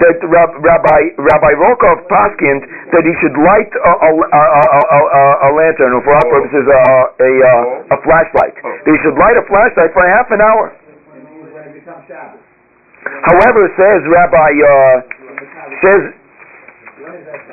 that 0.00 0.16
Rab- 0.24 0.56
Rabbi 0.62 1.00
Rabbi 1.20 1.52
Rakow 1.60 1.94
paskind 2.08 2.64
that 2.92 3.04
he 3.04 3.12
should 3.20 3.36
light 3.36 3.68
a, 3.76 3.92
a, 4.08 4.10
a, 4.16 5.22
a, 5.44 5.50
lantern, 5.52 5.92
or 5.92 6.00
for 6.00 6.14
our 6.16 6.26
purposes, 6.32 6.64
a 6.64 7.98
flashlight. 8.00 8.56
That 8.62 8.92
he 8.92 8.98
should 9.04 9.16
light 9.20 9.36
a 9.36 9.44
flashlight 9.48 9.92
for 9.92 10.00
half 10.08 10.28
an 10.32 10.40
hour. 10.40 10.72
However, 13.28 13.62
says 13.76 14.00
Rabbi 14.08 14.50
uh, 14.62 14.96
says 15.84 16.02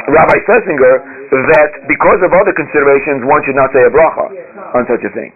Rabbi 0.07 0.37
Schlesinger 0.45 0.95
that 1.29 1.69
because 1.89 2.21
of 2.23 2.31
other 2.33 2.53
considerations, 2.53 3.25
one 3.25 3.41
should 3.45 3.57
not 3.57 3.73
say 3.73 3.83
a 3.83 3.91
bracha 3.91 4.29
on 4.77 4.85
such 4.87 5.03
a 5.03 5.11
thing. 5.13 5.33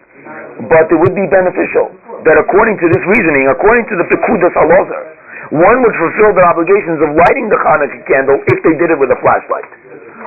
but 0.70 0.86
it 0.92 0.98
would 0.98 1.16
be 1.16 1.26
beneficial 1.28 1.92
that 2.24 2.38
according 2.40 2.78
to 2.80 2.88
this 2.88 3.04
reasoning, 3.10 3.50
according 3.52 3.84
to 3.90 3.96
the 4.00 4.06
Pekudas 4.08 4.54
Elazar, 4.56 5.04
one 5.54 5.78
would 5.86 5.96
fulfill 6.02 6.34
their 6.34 6.50
obligations 6.50 6.98
of 7.06 7.14
lighting 7.14 7.46
the 7.54 7.60
Hanukkah 7.62 8.02
candle 8.10 8.42
if 8.50 8.58
they 8.66 8.74
did 8.82 8.90
it 8.90 8.98
with 8.98 9.14
a 9.14 9.20
flashlight. 9.22 9.70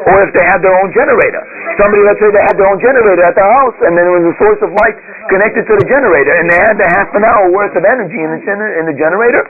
Or 0.07 0.23
if 0.23 0.31
they 0.37 0.45
had 0.45 0.63
their 0.63 0.77
own 0.77 0.93
generator. 0.95 1.43
Somebody, 1.81 2.05
let's 2.07 2.21
say 2.23 2.31
they 2.31 2.47
had 2.47 2.55
their 2.55 2.69
own 2.69 2.79
generator 2.79 3.25
at 3.27 3.35
their 3.35 3.49
house, 3.49 3.75
and 3.83 3.97
then 3.97 4.07
there 4.07 4.17
was 4.23 4.29
a 4.29 4.37
source 4.39 4.61
of 4.63 4.71
light 4.71 4.95
connected 5.33 5.67
to 5.67 5.75
the 5.83 5.87
generator, 5.89 6.31
and 6.37 6.47
they 6.47 6.61
had 6.63 6.77
the 6.79 6.87
half 6.95 7.11
an 7.17 7.25
hour 7.27 7.51
worth 7.51 7.75
of 7.75 7.83
energy 7.83 8.21
in 8.23 8.31
the, 8.39 8.41
in 8.77 8.85
the 8.87 8.95
generator, 8.95 9.43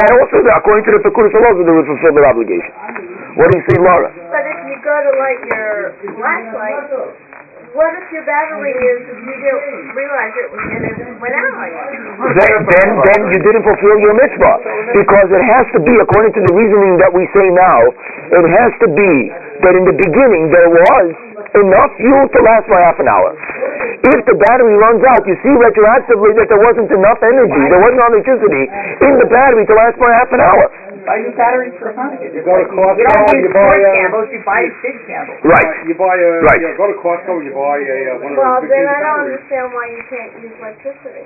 that 0.00 0.08
also, 0.16 0.40
according 0.54 0.86
to 0.88 0.96
the 0.96 1.02
Pekudas 1.02 1.34
Elazar, 1.34 1.66
they 1.66 1.74
would 1.76 1.88
fulfill 1.90 2.14
their 2.14 2.28
obligation. 2.30 2.72
What 3.36 3.52
do 3.52 3.58
you 3.58 3.64
say, 3.68 3.76
Laura? 3.82 4.08
But 4.32 4.44
if 4.48 4.60
you 4.64 4.76
go 4.80 4.96
to 4.96 5.10
light 5.18 5.42
your 5.44 5.74
flashlight, 6.14 7.27
what 7.74 7.90
if 8.00 8.06
your 8.12 8.24
battery 8.24 8.72
is, 8.72 9.00
you 9.12 9.36
didn't 9.36 9.92
realize 9.92 10.32
it 10.38 10.48
was, 10.52 10.62
and 10.72 10.84
it 10.88 10.96
went 11.20 11.36
out 11.36 11.48
then, 12.18 12.54
then, 12.64 12.88
then 12.98 13.20
you 13.32 13.38
didn't 13.42 13.64
fulfill 13.64 13.96
your 14.00 14.14
mitzvah. 14.16 14.56
Because 14.96 15.28
it 15.30 15.44
has 15.44 15.66
to 15.76 15.80
be, 15.82 15.94
according 16.00 16.32
to 16.34 16.40
the 16.48 16.52
reasoning 16.54 16.98
that 17.02 17.12
we 17.12 17.28
say 17.34 17.46
now, 17.52 17.80
it 18.32 18.46
has 18.58 18.72
to 18.84 18.88
be 18.90 19.12
that 19.64 19.74
in 19.74 19.84
the 19.84 19.96
beginning 19.96 20.50
there 20.54 20.70
was 20.70 21.06
enough 21.58 21.90
fuel 21.98 22.24
to 22.28 22.38
last 22.44 22.64
for 22.68 22.78
half 22.78 22.98
an 23.00 23.08
hour. 23.08 23.30
If 23.98 24.20
the 24.28 24.36
battery 24.48 24.76
runs 24.78 25.02
out, 25.10 25.26
you 25.26 25.34
see 25.42 25.54
retroactively 25.54 26.36
that 26.38 26.46
there 26.48 26.62
wasn't 26.62 26.90
enough 26.92 27.20
energy, 27.22 27.62
there 27.72 27.82
wasn't 27.82 28.02
electricity 28.14 28.64
in 29.02 29.12
the 29.18 29.28
battery 29.28 29.64
to 29.66 29.74
last 29.74 29.96
for 29.98 30.08
half 30.12 30.30
an 30.30 30.40
hour. 30.40 30.64
Buy 31.08 31.24
new 31.24 31.32
batteries 31.40 31.72
for 31.80 31.88
Hanukkah. 31.96 32.28
You 32.28 32.44
go 32.44 32.52
to 32.60 32.68
Costco, 32.68 33.00
You 33.00 33.08
don't 33.08 33.40
you 33.40 33.48
buy 33.48 33.64
four 33.64 33.80
a, 33.80 33.92
candles, 33.96 34.28
you 34.28 34.40
buy 34.44 34.60
six 34.84 34.94
candles. 35.08 35.40
Right. 35.40 35.68
you 35.88 35.94
buy 35.96 36.12
a, 36.20 36.28
Right. 36.44 36.60
you 36.60 36.76
go 36.76 36.84
to 36.92 36.96
Costco, 37.00 37.32
you 37.40 37.52
buy 37.56 37.80
a, 37.80 37.96
uh, 38.12 38.20
one 38.20 38.32
of 38.32 38.36
Well, 38.36 38.60
those 38.60 38.68
then 38.68 38.84
I 38.84 39.00
don't 39.00 39.24
batteries. 39.24 39.40
understand 39.40 39.66
why 39.72 39.84
you 39.88 40.02
can't 40.12 40.32
use 40.44 40.52
electricity. 40.60 41.24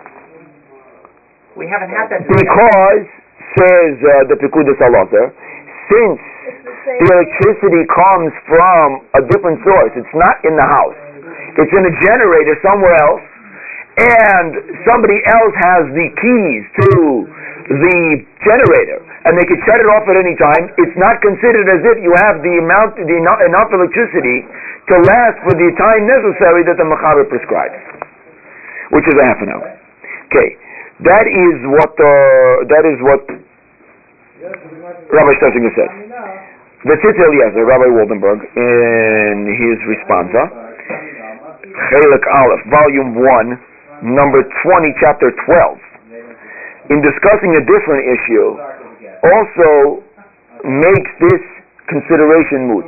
We 1.59 1.67
haven't 1.67 1.91
had 1.91 2.07
that. 2.15 2.23
Because, 2.31 3.05
says 3.59 3.95
uh, 4.07 4.31
the 4.31 4.39
Pekudas 4.39 4.79
Elazar, 4.79 5.35
since 5.91 6.21
It's 6.47 6.63
the 6.63 6.77
same 6.87 7.03
the 7.03 7.07
thing. 7.11 7.19
electricity 7.19 7.83
comes 7.91 8.31
from 8.47 8.87
a 9.19 9.23
different 9.35 9.59
source. 9.67 9.93
It's 9.99 10.15
not 10.15 10.39
in 10.47 10.55
the 10.55 10.65
house. 10.65 10.97
It's 11.59 11.75
in 11.75 11.85
a 11.85 11.95
generator 12.07 12.55
somewhere 12.65 12.95
else, 13.03 13.21
and 13.99 14.81
somebody 14.89 15.19
else 15.29 15.55
has 15.69 15.85
the 15.93 16.07
keys 16.23 16.63
to 16.87 16.89
the 17.69 17.99
generator, 18.43 18.99
and 19.27 19.39
they 19.39 19.47
could 19.47 19.61
shut 19.67 19.79
it 19.79 19.89
off 19.95 20.05
at 20.09 20.17
any 20.19 20.35
time. 20.39 20.73
It's 20.83 20.97
not 20.99 21.23
considered 21.23 21.67
as 21.71 21.83
if 21.87 21.97
you 22.03 22.13
have 22.19 22.43
the 22.43 22.55
amount, 22.59 22.99
the 22.99 23.17
enough, 23.19 23.71
electricity 23.71 24.47
to 24.91 24.95
last 25.07 25.39
for 25.47 25.55
the 25.55 25.69
time 25.79 26.03
necessary 26.07 26.67
that 26.67 26.77
the 26.79 26.87
Mechaber 26.87 27.29
prescribes, 27.31 27.79
which 28.91 29.07
is 29.07 29.15
a 29.15 29.25
half 29.25 29.39
an 29.43 29.55
hour. 29.55 29.69
Okay, 30.33 30.49
that 31.07 31.27
is 31.29 31.57
what 31.71 31.95
uh, 31.99 32.67
that 32.67 32.85
is 32.89 32.99
what 33.03 33.23
Rabbi 34.43 35.33
Schlesinger 35.39 35.73
says. 35.79 35.93
The 36.83 36.99
Tzitz 36.99 37.15
Eliezer, 37.15 37.63
Rabbi 37.63 37.87
Waldenberg, 37.95 38.43
in 38.59 39.47
his 39.55 39.79
responsa, 39.87 40.51
Chelik 41.63 42.25
Aleph, 42.27 42.63
Volume 42.75 43.15
1, 43.15 43.55
number 44.03 44.43
20, 44.43 44.95
Chapter 44.99 45.31
12, 45.47 45.79
in 46.91 46.99
discussing 47.03 47.55
a 47.55 47.63
different 47.63 48.03
issue, 48.11 48.59
also 49.23 50.03
makes 50.67 51.11
this 51.23 51.43
consideration 51.87 52.67
moot. 52.67 52.87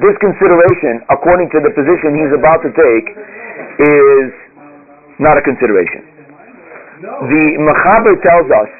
This 0.00 0.16
consideration, 0.24 1.04
according 1.12 1.52
to 1.52 1.60
the 1.60 1.68
position 1.76 2.16
he's 2.16 2.32
about 2.32 2.64
to 2.64 2.72
take, 2.72 3.06
is 3.82 4.32
not 5.20 5.36
a 5.36 5.42
consideration. 5.44 6.00
The 7.02 7.44
Mechaber 7.60 8.14
tells 8.24 8.48
us, 8.48 8.70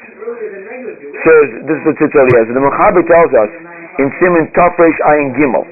says, 1.26 1.46
this 1.68 1.76
is 1.84 1.84
the 1.84 1.94
Tzitz 2.00 2.49
the 2.49 2.64
Mechaber 2.64 3.02
tells 3.04 3.32
us 3.34 3.50
in 3.99 4.08
Simon 4.18 4.49
Tafresh 4.56 4.98
Ayin 5.05 5.37
Gimel, 5.37 5.66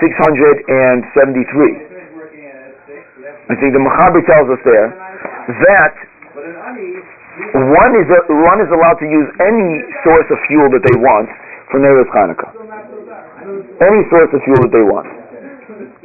673. 0.00 1.92
I 3.44 3.54
think 3.60 3.76
the 3.76 3.82
Mechaber 3.84 4.24
tells 4.24 4.48
us 4.48 4.62
there 4.64 4.88
that 5.60 5.94
one 7.34 7.92
is 7.98 8.06
a, 8.06 8.20
one 8.30 8.62
is 8.62 8.70
allowed 8.70 8.98
to 9.02 9.08
use 9.10 9.26
any 9.42 9.82
source 10.06 10.28
of 10.30 10.38
fuel 10.46 10.70
that 10.70 10.82
they 10.86 10.96
want 11.02 11.26
for 11.66 11.82
Neres 11.82 12.06
Hanukkah. 12.14 12.46
Any 13.82 14.06
source 14.06 14.30
of 14.30 14.40
fuel 14.46 14.62
that 14.62 14.70
they 14.70 14.86
want. 14.86 15.10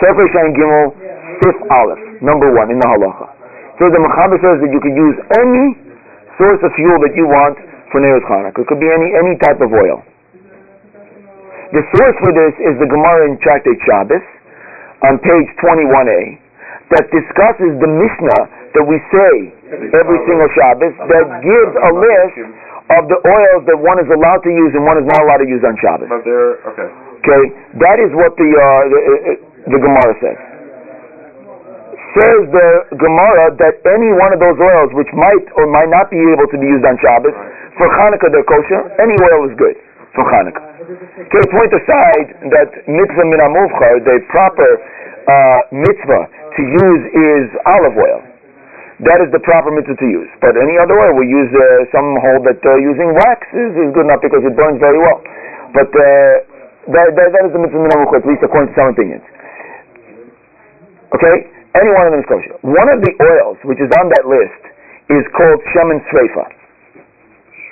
Tafresh 0.02 0.34
Ayin 0.34 0.58
Gimel, 0.58 0.90
Sif 1.46 1.58
Aleph, 1.70 2.02
number 2.26 2.50
one 2.50 2.74
in 2.74 2.82
the 2.82 2.88
halacha. 2.90 3.30
So 3.78 3.94
the 3.94 4.02
Mechaber 4.02 4.42
says 4.42 4.58
that 4.58 4.72
you 4.74 4.82
can 4.82 4.98
use 4.98 5.18
any 5.38 5.66
source 6.42 6.58
of 6.66 6.74
fuel 6.74 6.98
that 7.06 7.14
you 7.14 7.30
want 7.30 7.62
for 7.94 8.02
Neres 8.02 8.26
Hanukkah. 8.26 8.66
It 8.66 8.68
could 8.68 8.82
be 8.82 8.90
any 8.90 9.14
any 9.14 9.38
type 9.38 9.62
of 9.62 9.70
oil. 9.70 10.02
The 11.78 11.86
source 11.94 12.18
for 12.26 12.34
this 12.34 12.58
is 12.66 12.74
the 12.82 12.90
Gemara 12.90 13.30
in 13.30 13.38
Tractate 13.46 13.78
Shabbos 13.86 14.26
on 15.06 15.22
page 15.22 15.50
21a 15.62 16.42
that 16.90 17.06
discusses 17.14 17.78
the 17.78 17.86
Mishnah 17.86 18.42
that 18.74 18.82
we 18.82 18.98
say 19.14 19.54
every 19.70 20.20
single 20.26 20.50
Shabbos 20.58 20.94
that 20.98 21.26
gives 21.46 21.74
a 21.78 21.92
list 21.94 22.36
of 22.90 23.06
the 23.06 23.20
oils 23.22 23.62
that 23.70 23.78
one 23.78 24.02
is 24.02 24.10
allowed 24.10 24.42
to 24.42 24.52
use 24.52 24.74
and 24.74 24.82
one 24.82 24.98
is 24.98 25.06
not 25.06 25.22
allowed 25.22 25.46
to 25.46 25.50
use 25.50 25.62
on 25.62 25.78
Shabbos. 25.78 26.10
But 26.10 26.26
they're 26.26 26.58
okay. 26.74 26.90
Okay, 27.22 27.44
that 27.84 27.98
is 28.02 28.10
what 28.16 28.34
the 28.40 28.50
uh, 28.50 28.82
the, 28.90 29.00
uh, 29.00 29.76
the 29.76 29.80
Gemara 29.80 30.14
says. 30.24 30.40
Says 32.18 32.42
the 32.50 32.70
Gemara 32.98 33.54
that 33.62 33.76
any 33.86 34.10
one 34.18 34.34
of 34.34 34.42
those 34.42 34.58
oils 34.58 34.90
which 34.98 35.12
might 35.14 35.46
or 35.62 35.70
might 35.70 35.94
not 35.94 36.10
be 36.10 36.18
able 36.18 36.50
to 36.50 36.58
be 36.58 36.66
used 36.66 36.82
on 36.88 36.98
Shabbos 36.98 37.36
for 37.78 37.86
Hanukkah 37.86 38.34
they're 38.34 38.48
kosher. 38.50 38.82
Any 38.98 39.14
oil 39.30 39.46
is 39.46 39.54
good 39.60 39.78
for 40.18 40.26
Hanukkah. 40.26 40.66
Okay, 40.90 41.44
point 41.54 41.70
aside 41.70 42.28
that 42.50 42.70
mitzvah 42.90 43.26
min 43.30 43.40
the 44.02 44.18
proper 44.34 44.70
uh, 45.30 45.60
mitzvah 45.70 46.24
to 46.58 46.62
use 46.66 47.04
is 47.14 47.46
olive 47.70 47.94
oil. 47.94 48.29
That 49.00 49.24
is 49.24 49.32
the 49.32 49.40
proper 49.40 49.72
mitzvah 49.72 49.96
to 49.96 50.08
use. 50.12 50.28
But 50.44 50.60
any 50.60 50.76
other 50.76 50.92
oil, 51.00 51.16
we 51.16 51.24
use 51.24 51.48
uh, 51.56 51.88
some 51.96 52.20
hold 52.20 52.44
that 52.44 52.60
uh, 52.60 52.76
using 52.84 53.16
wax 53.16 53.48
is, 53.56 53.72
is 53.80 53.90
good 53.96 54.04
enough 54.04 54.20
because 54.20 54.44
it 54.44 54.52
burns 54.60 54.76
very 54.84 55.00
well. 55.00 55.24
But 55.72 55.88
uh, 55.88 56.04
that, 56.92 57.08
that, 57.16 57.28
that 57.32 57.44
is 57.48 57.52
the 57.56 57.64
mitzvah 57.64 57.80
min 57.80 57.92
amuvcha, 57.96 58.20
at 58.20 58.28
least 58.28 58.44
according 58.44 58.72
to 58.72 58.76
some 58.76 58.92
opinions. 58.92 59.24
Okay, 61.16 61.36
any 61.80 61.92
one 61.96 62.06
of 62.06 62.12
them 62.12 62.22
is 62.22 62.30
kosher. 62.30 62.60
One 62.60 62.90
of 62.92 63.00
the 63.00 63.14
oils 63.24 63.58
which 63.64 63.80
is 63.80 63.88
on 64.04 64.12
that 64.20 64.28
list 64.28 64.62
is 65.10 65.24
called 65.32 65.60
shemen 65.72 66.04
sreifa. 66.12 66.46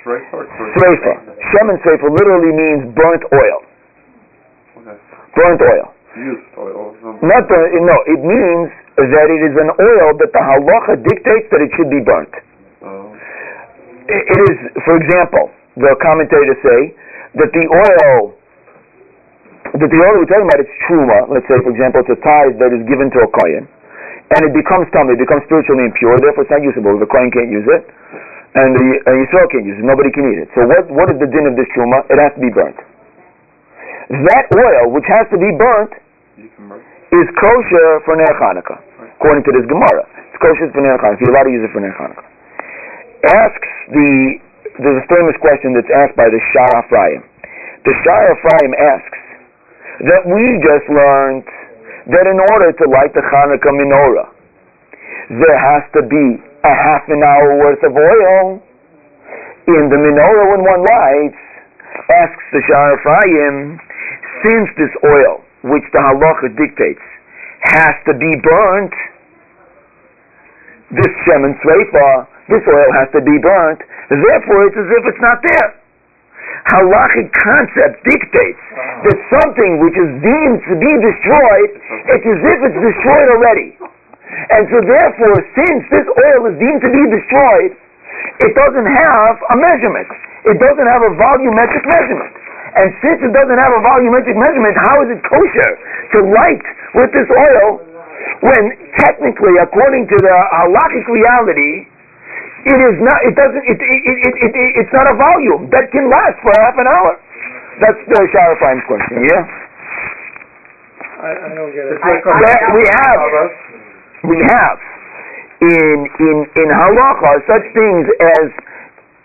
Shreifa 0.00 0.32
or 0.32 0.48
shreifa? 0.48 0.74
Sreifa. 0.80 1.12
Shemen 1.52 1.76
sreifa 1.84 2.08
literally 2.08 2.52
means 2.56 2.80
burnt 2.96 3.22
oil. 3.36 3.58
Okay. 4.80 4.96
Burnt 5.36 5.60
oil. 5.60 5.92
Used 6.16 6.48
Not 7.22 7.42
the, 7.46 7.58
no, 7.84 7.96
it 8.08 8.20
means 8.24 8.68
that 8.96 9.26
it 9.28 9.40
is 9.44 9.54
an 9.60 9.70
oil 9.76 10.08
that 10.18 10.30
the 10.32 10.42
halacha 10.42 10.94
dictates 11.04 11.46
that 11.52 11.60
it 11.62 11.70
should 11.76 11.90
be 11.92 12.00
burnt. 12.02 12.32
uh, 12.82 13.12
It 14.08 14.22
it 14.24 14.38
is, 14.48 14.56
for 14.88 14.96
example, 14.98 15.52
the 15.76 15.92
commentators 16.02 16.58
say 16.64 16.80
that 17.38 17.50
the 17.52 17.64
oil, 17.70 18.34
that 19.78 19.90
the 19.92 20.00
oil 20.00 20.14
we're 20.18 20.26
talking 20.32 20.48
about 20.48 20.60
is 20.64 20.70
truma. 20.88 21.18
Let's 21.28 21.46
say, 21.46 21.60
for 21.62 21.70
example, 21.70 22.00
it's 22.02 22.10
a 22.16 22.20
tithe 22.24 22.56
that 22.58 22.72
is 22.72 22.82
given 22.88 23.12
to 23.14 23.18
a 23.22 23.28
kohen, 23.28 23.68
and 24.34 24.40
it 24.48 24.52
becomes 24.56 24.88
tamei, 24.90 25.12
it 25.14 25.22
becomes 25.22 25.44
spiritually 25.44 25.86
impure. 25.92 26.16
Therefore, 26.18 26.48
it's 26.48 26.50
not 26.56 26.64
usable. 26.64 26.98
The 26.98 27.06
kohen 27.06 27.30
can't 27.30 27.52
use 27.52 27.68
it, 27.68 27.84
and 28.58 28.74
the 28.74 28.86
and 29.06 29.14
Yisrael 29.22 29.46
can't 29.52 29.66
use 29.68 29.76
it. 29.78 29.84
Nobody 29.86 30.10
can 30.10 30.24
eat 30.34 30.40
it. 30.42 30.48
So, 30.56 30.66
what 30.66 30.88
what 30.90 31.06
is 31.12 31.20
the 31.20 31.28
din 31.30 31.46
of 31.46 31.54
this 31.54 31.68
truma? 31.76 32.02
It 32.10 32.16
has 32.18 32.32
to 32.34 32.40
be 32.42 32.50
burnt. 32.50 32.80
That 34.08 34.48
oil, 34.56 34.88
which 34.96 35.04
has 35.04 35.28
to 35.28 35.36
be 35.36 35.52
burnt, 35.60 35.92
is 37.12 37.28
kosher 37.36 37.88
for 38.08 38.16
Ner 38.16 38.32
Hanukkah, 38.40 38.80
according 39.20 39.44
to 39.44 39.52
this 39.52 39.68
Gemara. 39.68 40.04
It's 40.32 40.40
kosher 40.40 40.72
for 40.72 40.80
Ner 40.80 40.96
Hanukkah. 40.96 41.20
You're 41.20 41.32
allowed 41.36 41.44
to 41.44 41.52
use 41.52 41.64
it 41.68 41.72
for 41.76 41.84
Ner 41.84 41.92
Hanukkah. 41.92 42.24
Asks 43.28 43.72
the, 43.92 44.40
there's 44.80 45.00
a 45.04 45.08
famous 45.12 45.36
question 45.44 45.76
that's 45.76 45.92
asked 45.92 46.16
by 46.16 46.32
the 46.32 46.40
Shar 46.56 46.72
Ephraim. 46.80 47.20
The 47.84 47.94
Shar 48.00 48.22
Ephraim 48.32 48.72
asks 48.80 49.20
that 50.08 50.22
we 50.24 50.44
just 50.64 50.86
learned 50.88 51.44
that 52.08 52.24
in 52.24 52.38
order 52.48 52.72
to 52.72 52.84
light 52.88 53.12
the 53.12 53.20
Hanukkah 53.20 53.72
menorah, 53.76 54.28
there 55.36 55.58
has 55.60 55.84
to 56.00 56.02
be 56.08 56.40
a 56.64 56.74
half 56.74 57.04
an 57.12 57.20
hour 57.20 57.60
worth 57.60 57.82
of 57.84 57.92
oil 57.92 58.56
in 59.68 59.92
the 59.92 60.00
menorah 60.00 60.56
when 60.56 60.64
one 60.64 60.80
lights. 60.80 61.36
Asks 62.08 62.44
the 62.52 62.62
Shar 62.64 62.96
Ephraim, 62.96 63.80
since 64.44 64.68
this 64.76 64.92
oil, 65.04 65.42
which 65.66 65.86
the 65.92 66.00
halacha 66.02 66.54
dictates, 66.54 67.02
has 67.74 67.94
to 68.06 68.14
be 68.14 68.30
burnt, 68.42 68.94
this 70.94 71.12
shemen 71.26 71.52
sreifa, 71.60 72.26
this 72.48 72.64
oil 72.64 72.90
has 72.96 73.08
to 73.12 73.20
be 73.20 73.36
burnt, 73.42 73.80
therefore 74.08 74.70
it's 74.70 74.78
as 74.78 74.88
if 74.88 75.02
it's 75.10 75.22
not 75.22 75.38
there. 75.44 75.70
Halachic 76.72 77.28
concept 77.32 78.04
dictates 78.04 78.64
that 79.04 79.18
something 79.40 79.80
which 79.84 79.96
is 79.96 80.10
deemed 80.20 80.60
to 80.64 80.74
be 80.80 80.92
destroyed, 81.00 81.70
it's 82.12 82.28
as 82.28 82.40
if 82.40 82.58
it's 82.72 82.80
destroyed 82.80 83.28
already. 83.36 83.76
And 84.52 84.64
so 84.68 84.78
therefore, 84.84 85.36
since 85.56 85.82
this 85.92 86.06
oil 86.08 86.52
is 86.52 86.56
deemed 86.60 86.80
to 86.84 86.92
be 86.92 87.04
destroyed, 87.08 87.72
it 88.44 88.52
doesn't 88.54 88.86
have 88.86 89.34
a 89.50 89.56
measurement. 89.56 90.08
It 90.46 90.56
doesn't 90.62 90.88
have 90.88 91.02
a 91.02 91.12
volumetric 91.16 91.84
measurement. 91.84 92.32
And 92.76 92.92
since 93.00 93.18
it 93.24 93.32
doesn't 93.32 93.58
have 93.58 93.72
a 93.72 93.80
volumetric 93.80 94.36
measurement, 94.36 94.76
how 94.84 94.96
is 95.06 95.08
it 95.16 95.20
kosher 95.24 95.70
to 96.14 96.18
light 96.34 96.64
with 96.94 97.10
this 97.16 97.28
oil 97.32 97.80
when 98.44 98.64
technically, 99.00 99.54
according 99.62 100.06
to 100.08 100.16
the 100.20 100.34
halachic 100.52 101.06
reality, 101.08 101.88
it 102.68 102.78
is 102.78 102.96
not, 103.00 103.18
it 103.24 103.34
doesn't, 103.38 103.64
it, 103.64 103.78
it, 103.80 104.00
it, 104.04 104.34
it, 104.36 104.52
it, 104.52 104.70
it's 104.84 104.92
not 104.92 105.08
a 105.08 105.16
volume 105.16 105.70
that 105.72 105.88
can 105.90 106.10
last 106.10 106.36
for 106.44 106.52
half 106.60 106.76
an 106.76 106.86
hour. 106.86 107.16
That's 107.80 107.98
the 108.10 108.20
Shar 108.34 108.52
Ephraim's 108.58 108.84
question, 108.90 109.22
yeah? 109.22 109.42
I, 111.18 111.30
I 111.34 111.48
don't 111.54 111.72
get 111.72 111.86
it. 111.86 111.98
I- 112.02 112.22
That 112.22 112.60
we 112.74 112.82
have, 112.84 113.20
we 114.28 114.38
have 114.54 114.78
in 115.58 115.98
in 116.22 116.36
in 116.54 116.68
halacha 116.70 117.32
such 117.50 117.66
things 117.74 118.06
as 118.38 118.46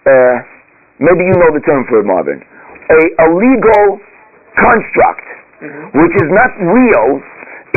uh, 0.10 0.36
maybe 0.98 1.22
you 1.30 1.38
know 1.38 1.54
the 1.54 1.62
term 1.66 1.86
for 1.86 2.02
it, 2.02 2.06
Marvin, 2.10 2.42
a, 2.90 3.00
a 3.24 3.28
legal 3.36 4.00
construct 4.60 5.26
which 5.96 6.14
is 6.20 6.30
not 6.36 6.52
real 6.60 7.24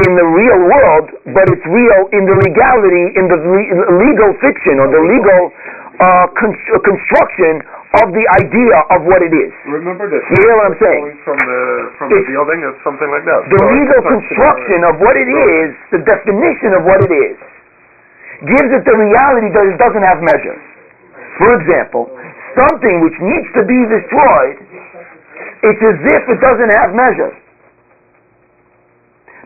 in 0.06 0.10
the 0.12 0.26
real 0.28 0.60
world, 0.68 1.06
but 1.32 1.46
it's 1.48 1.64
real 1.70 2.00
in 2.12 2.26
the 2.28 2.36
legality, 2.36 3.04
in 3.16 3.24
the 3.32 3.38
le- 3.40 3.96
legal 3.96 4.30
fiction 4.44 4.76
or 4.82 4.90
the 4.92 5.00
legal 5.00 5.42
uh, 6.02 6.26
con- 6.36 6.52
construction 6.84 7.62
of 8.04 8.12
the 8.12 8.24
idea 8.42 8.76
of 8.92 9.06
what 9.08 9.22
it 9.24 9.32
is. 9.32 9.48
Remember 9.64 10.04
this. 10.10 10.20
You 10.20 10.36
hear 10.44 10.52
what 10.58 10.66
I'm 10.68 10.78
saying? 10.82 11.04
From 11.24 11.38
the 11.40 11.60
from 11.96 12.06
the 12.12 12.20
building 12.28 12.60
or 12.66 12.74
something 12.84 13.08
like 13.08 13.24
that. 13.24 13.40
The 13.48 13.56
So 13.56 13.70
legal 13.72 14.00
construction 14.04 14.80
of 14.84 14.94
what 15.00 15.16
it 15.16 15.30
is, 15.30 15.68
the 15.96 16.02
definition 16.04 16.76
of 16.76 16.82
what 16.84 17.00
it 17.00 17.12
is, 17.14 17.36
gives 18.52 18.68
it 18.76 18.82
the 18.84 18.96
reality 19.00 19.48
that 19.54 19.64
it 19.64 19.78
doesn't 19.80 20.04
have 20.04 20.20
measure. 20.20 20.58
For 21.40 21.56
example, 21.56 22.12
something 22.52 23.00
which 23.00 23.16
needs 23.24 23.48
to 23.56 23.64
be 23.64 23.78
destroyed, 23.88 24.56
it's 25.62 25.82
as 25.82 25.98
if 26.02 26.22
it 26.28 26.38
doesn't 26.40 26.72
have 26.76 26.90
measure. 26.92 27.32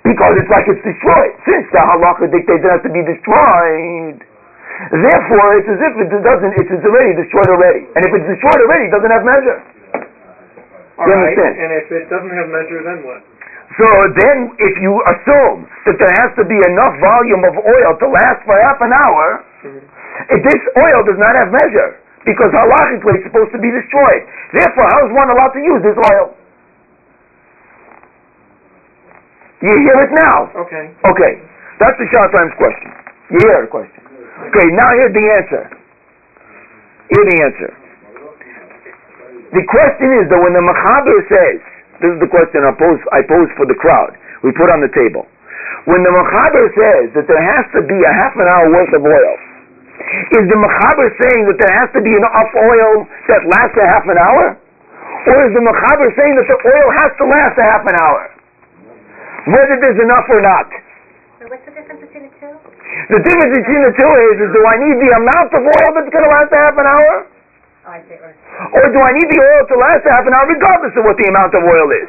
Because 0.01 0.33
it's 0.41 0.51
like 0.51 0.65
it's 0.67 0.81
destroyed. 0.81 1.33
Since 1.45 1.69
the 1.71 1.83
halacha 1.83 2.33
dictates 2.33 2.65
it 2.65 2.71
has 2.73 2.83
to 2.83 2.93
be 2.93 3.05
destroyed, 3.05 4.17
therefore 4.91 5.49
it's 5.61 5.69
as 5.69 5.81
if 5.81 5.93
it 6.01 6.09
doesn't, 6.09 6.53
it's 6.57 6.73
already 6.73 7.13
destroyed 7.21 7.51
already. 7.53 7.85
And 7.95 8.01
if 8.09 8.11
it's 8.17 8.29
destroyed 8.33 8.61
already, 8.65 8.89
it 8.89 8.93
doesn't 8.97 9.13
have 9.13 9.25
measure. 9.29 9.59
All 10.97 11.05
You 11.05 11.15
right, 11.15 11.37
understand? 11.37 11.53
and 11.61 11.71
if 11.81 11.87
it 11.93 12.05
doesn't 12.09 12.33
have 12.33 12.49
measure, 12.49 12.81
then 12.85 12.99
what? 13.05 13.21
So 13.79 13.87
then, 14.19 14.51
if 14.59 14.75
you 14.83 14.93
assume 15.07 15.63
that 15.87 15.97
there 15.97 16.13
has 16.19 16.35
to 16.43 16.45
be 16.45 16.59
enough 16.59 16.91
volume 16.99 17.47
of 17.47 17.55
oil 17.55 17.91
to 18.03 18.07
last 18.11 18.43
for 18.43 18.59
half 18.67 18.83
an 18.83 18.91
hour, 18.91 19.47
mm-hmm. 19.63 19.79
if 20.27 20.41
this 20.43 20.61
oil 20.75 21.01
does 21.07 21.17
not 21.23 21.39
have 21.39 21.55
measure, 21.55 22.03
because 22.25 22.53
halachically 22.53 23.21
it's 23.21 23.27
supposed 23.29 23.53
to 23.57 23.61
be 23.61 23.71
destroyed. 23.73 24.23
Therefore, 24.53 24.87
how 24.93 25.01
is 25.07 25.11
one 25.17 25.29
allowed 25.33 25.55
to 25.57 25.63
use 25.63 25.81
this 25.81 25.97
oil? 25.97 26.37
You 29.61 29.75
hear 29.85 29.99
it 30.09 30.13
now? 30.17 30.49
Okay. 30.57 30.89
Okay, 31.05 31.33
that's 31.81 31.97
the 32.01 32.09
Shar 32.09 32.29
Ephraim's 32.33 32.57
question. 32.57 32.91
You 33.29 33.39
hear 33.45 33.61
the 33.65 33.73
question. 33.73 34.01
Okay, 34.49 34.67
now 34.73 34.89
here's 34.97 35.13
the 35.13 35.27
answer. 35.37 35.63
Here's 37.13 37.29
the 37.29 37.39
answer. 37.45 37.71
The 39.53 39.65
question 39.67 40.09
is 40.23 40.25
that 40.33 40.41
when 40.41 40.55
the 40.57 40.65
Machaber 40.65 41.19
says, 41.29 41.59
this 42.01 42.11
is 42.17 42.21
the 42.25 42.31
question 42.31 42.65
I 42.65 42.73
pose, 42.73 43.01
I 43.13 43.21
pose 43.27 43.51
for 43.59 43.67
the 43.69 43.77
crowd, 43.77 44.17
we 44.41 44.55
put 44.57 44.73
on 44.73 44.81
the 44.81 44.89
table. 44.97 45.29
When 45.85 46.01
the 46.01 46.13
Machaber 46.13 46.65
says 46.73 47.05
that 47.19 47.27
there 47.29 47.45
has 47.45 47.65
to 47.77 47.85
be 47.85 47.99
a 48.01 48.13
half 48.17 48.33
an 48.41 48.49
hour 48.49 48.73
worth 48.73 48.93
of 48.97 49.05
oil, 49.05 49.35
is 50.37 50.45
the 50.49 50.59
Machaber 50.59 51.07
saying 51.21 51.43
that 51.51 51.59
there 51.61 51.75
has 51.77 51.89
to 51.93 52.01
be 52.01 52.13
enough 52.15 52.51
oil 52.57 53.05
that 53.29 53.43
lasts 53.47 53.77
a 53.77 53.87
half 53.87 54.05
an 54.09 54.19
hour? 54.19 54.57
Or 55.29 55.37
is 55.45 55.53
the 55.53 55.61
Machaber 55.61 56.09
saying 56.17 56.35
that 56.41 56.49
the 56.49 56.59
oil 56.65 56.89
has 57.05 57.11
to 57.21 57.25
last 57.29 57.55
a 57.61 57.65
half 57.65 57.85
an 57.85 57.97
hour? 58.01 58.23
Whether 59.53 59.77
there's 59.81 60.01
enough 60.01 60.27
or 60.29 60.41
not. 60.41 60.69
So 61.41 61.49
what's 61.49 61.65
the 61.65 61.73
difference 61.77 62.01
between 62.01 62.29
the 62.29 62.33
two? 62.41 62.53
The 63.13 63.21
difference 63.25 63.53
between 63.57 63.83
the 63.85 63.95
two 63.97 64.13
is, 64.33 64.37
is 64.45 64.51
do 64.53 64.63
I 64.65 64.77
need 64.81 64.97
the 65.01 65.13
amount 65.17 65.51
of 65.57 65.63
oil 65.65 65.91
that's 65.97 66.11
going 66.13 66.25
to 66.25 66.33
last 66.33 66.53
a 66.53 66.59
half 66.61 66.77
an 66.77 66.89
hour? 66.89 67.15
Oh. 67.89 68.77
Or 68.77 68.85
do 68.93 69.01
I 69.01 69.13
need 69.17 69.29
the 69.29 69.41
oil 69.41 69.63
to 69.73 69.77
last 69.81 70.05
a 70.05 70.11
half 70.13 70.25
an 70.29 70.33
hour 70.37 70.47
regardless 70.49 70.93
of 70.97 71.03
what 71.05 71.17
the 71.17 71.29
amount 71.33 71.53
of 71.57 71.65
oil 71.65 71.89
is? 71.97 72.09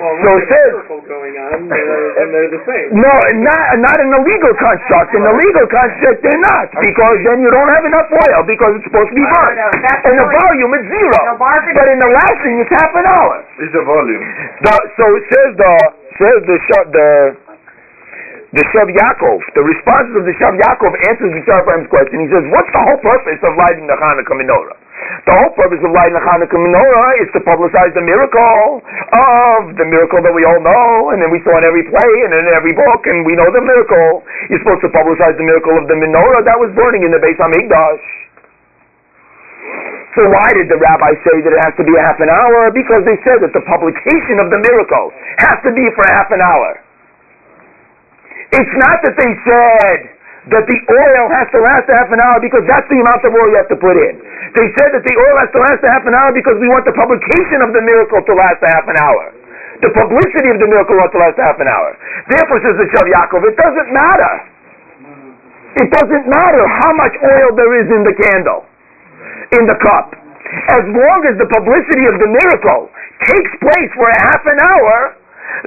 Well, 0.00 0.14
So 0.24 0.30
it 0.38 0.46
says- 0.48 0.74
going 1.04 1.36
on, 1.36 1.68
uh, 1.68 2.20
and 2.20 2.26
they're 2.32 2.52
the 2.54 2.62
same. 2.64 2.88
No, 2.96 3.12
not, 3.44 3.62
not 3.78 3.96
in 4.00 4.08
the 4.08 4.22
legal 4.24 4.52
construct. 4.56 5.12
In 5.14 5.22
the 5.22 5.34
legal 5.36 5.66
construct, 5.68 6.18
they're 6.24 6.44
not. 6.44 6.72
Because 6.80 7.18
then 7.28 7.44
you 7.44 7.50
don't 7.52 7.68
have 7.68 7.84
enough 7.84 8.08
oil 8.08 8.40
because 8.48 8.72
it's 8.80 8.86
supposed 8.88 9.10
to 9.12 9.16
be 9.16 9.24
burned. 9.24 9.58
No, 9.60 9.68
no, 9.68 10.08
And 10.08 10.14
the 10.18 10.28
volume 10.28 10.72
is 10.80 10.84
zero. 10.88 11.18
But 11.36 11.86
in 11.92 11.98
the 12.00 12.10
lasting, 12.10 12.54
it's 12.60 12.72
half 12.72 12.92
an 12.96 13.06
hour. 13.06 13.44
It's 13.60 13.72
the 13.72 13.84
volume. 13.84 14.22
The, 14.64 14.74
so 14.96 15.04
it 15.16 15.24
says 15.28 15.50
the 15.56 15.72
says 16.18 16.38
the 16.46 16.56
the 16.94 17.08
the 18.54 18.62
Shvus 18.70 18.86
Yaakov. 18.94 19.40
The 19.58 19.64
responses 19.66 20.14
of 20.14 20.24
the 20.24 20.34
Shvus 20.38 20.54
Yaakov 20.62 20.92
answers 21.10 21.30
the 21.34 21.42
Shar 21.42 21.66
Ephraim's 21.66 21.90
question. 21.90 22.22
He 22.22 22.30
says, 22.30 22.46
"What's 22.54 22.70
the 22.70 22.82
whole 22.86 23.00
purpose 23.02 23.42
of 23.42 23.52
lighting 23.58 23.90
the 23.90 23.98
Hanukkah 23.98 24.38
menorah? 24.38 24.78
The 25.26 25.34
whole 25.34 25.52
purpose 25.58 25.82
of 25.82 25.90
lighting 25.90 26.14
the 26.14 26.22
Hanukkah 26.22 26.54
menorah 26.54 27.10
is 27.18 27.28
to 27.34 27.40
publicize 27.42 27.90
the 27.98 28.04
miracle 28.04 28.78
of 28.78 29.74
the 29.74 29.86
miracle 29.88 30.22
that 30.22 30.30
we 30.30 30.46
all 30.46 30.62
know, 30.62 31.10
and 31.10 31.18
then 31.18 31.34
we 31.34 31.42
saw 31.42 31.50
in 31.58 31.64
every 31.66 31.82
play 31.90 32.12
and 32.24 32.30
in 32.30 32.46
every 32.54 32.72
book, 32.76 33.02
and 33.10 33.26
we 33.26 33.34
know 33.34 33.50
the 33.50 33.64
miracle. 33.64 34.22
You're 34.48 34.62
supposed 34.62 34.86
to 34.86 34.92
publicize 34.94 35.34
the 35.34 35.42
miracle 35.42 35.74
of 35.74 35.90
the 35.90 35.98
menorah 35.98 36.46
that 36.46 36.58
was 36.60 36.70
burning 36.78 37.02
in 37.02 37.10
the 37.10 37.18
Beis 37.18 37.34
Hamikdash." 37.42 38.06
So 40.14 40.30
why 40.30 40.46
did 40.54 40.70
the 40.70 40.78
rabbi 40.78 41.10
say 41.26 41.42
that 41.42 41.50
it 41.50 41.62
has 41.66 41.74
to 41.74 41.82
be 41.82 41.90
a 41.98 42.02
half 42.02 42.20
an 42.22 42.30
hour? 42.30 42.70
Because 42.70 43.02
they 43.02 43.18
said 43.26 43.42
that 43.42 43.50
the 43.50 43.66
publication 43.66 44.38
of 44.38 44.46
the 44.54 44.62
miracle 44.62 45.10
has 45.42 45.58
to 45.66 45.74
be 45.74 45.82
for 45.98 46.06
half 46.06 46.30
an 46.30 46.38
hour. 46.38 46.78
It's 48.54 48.74
not 48.78 49.02
that 49.02 49.18
they 49.18 49.32
said 49.42 49.98
that 50.54 50.64
the 50.70 50.78
oil 50.86 51.24
has 51.34 51.50
to 51.50 51.58
last 51.58 51.90
a 51.90 51.94
half 51.98 52.12
an 52.14 52.20
hour 52.22 52.38
because 52.38 52.62
that's 52.70 52.86
the 52.86 53.00
amount 53.02 53.26
of 53.26 53.34
oil 53.34 53.48
you 53.50 53.58
have 53.58 53.72
to 53.74 53.80
put 53.80 53.98
in. 53.98 54.22
They 54.54 54.66
said 54.78 54.90
that 54.94 55.02
the 55.02 55.14
oil 55.14 55.36
has 55.42 55.50
to 55.54 55.60
last 55.60 55.80
a 55.82 55.90
half 55.90 56.04
an 56.06 56.14
hour 56.14 56.30
because 56.30 56.56
we 56.62 56.68
want 56.70 56.86
the 56.86 56.94
publication 56.94 57.58
of 57.62 57.74
the 57.74 57.82
miracle 57.82 58.22
to 58.22 58.32
last 58.34 58.60
a 58.62 58.70
half 58.70 58.86
an 58.86 58.98
hour. 58.98 59.24
The 59.82 59.90
publicity 59.90 60.48
of 60.54 60.58
the 60.62 60.68
miracle 60.70 60.94
wants 60.96 61.12
to 61.12 61.20
last 61.20 61.36
a 61.38 61.44
half 61.44 61.58
an 61.58 61.66
hour. 61.66 61.90
Therefore, 62.30 62.58
says 62.62 62.76
the 62.78 62.86
Shvus 62.94 63.08
Yaakov, 63.10 63.42
it 63.42 63.56
doesn't 63.58 63.90
matter. 63.90 64.32
It 65.74 65.88
doesn't 65.90 66.26
matter 66.30 66.62
how 66.82 66.92
much 66.94 67.14
oil 67.18 67.48
there 67.58 67.72
is 67.82 67.88
in 67.90 68.02
the 68.06 68.14
candle 68.14 68.62
in 69.58 69.66
the 69.66 69.78
cup. 69.82 70.14
As 70.70 70.84
long 70.86 71.20
as 71.26 71.34
the 71.36 71.50
publicity 71.50 72.06
of 72.06 72.16
the 72.22 72.30
miracle 72.30 72.88
takes 73.26 73.52
place 73.58 73.90
for 73.98 74.06
a 74.06 74.18
half 74.30 74.42
an 74.46 74.58
hour, 74.62 74.96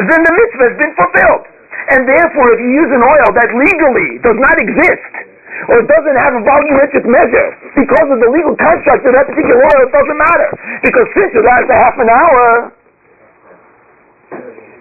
then 0.08 0.20
the 0.24 0.34
mitzvah 0.34 0.66
has 0.72 0.78
been 0.80 0.94
fulfilled. 0.96 1.44
And 1.92 2.08
therefore, 2.08 2.56
if 2.56 2.60
you 2.64 2.72
use 2.72 2.92
an 2.92 3.04
oil 3.04 3.30
that 3.36 3.50
legally 3.52 4.20
does 4.24 4.40
not 4.40 4.56
exist, 4.60 5.27
or 5.70 5.82
it 5.82 5.88
doesn't 5.90 6.18
have 6.22 6.34
a 6.38 6.42
volumetric 6.46 7.06
measure, 7.10 7.48
because 7.74 8.08
of 8.14 8.18
the 8.22 8.30
legal 8.30 8.54
construct 8.58 9.02
of 9.06 9.14
that 9.18 9.26
particular 9.26 9.58
oil, 9.58 9.80
it 9.86 9.92
doesn't 9.92 10.20
matter. 10.20 10.50
Because 10.86 11.08
since 11.18 11.32
it 11.34 11.44
lasts 11.44 11.70
a 11.74 11.78
half 11.78 11.96
an 11.98 12.10
hour, 12.10 12.46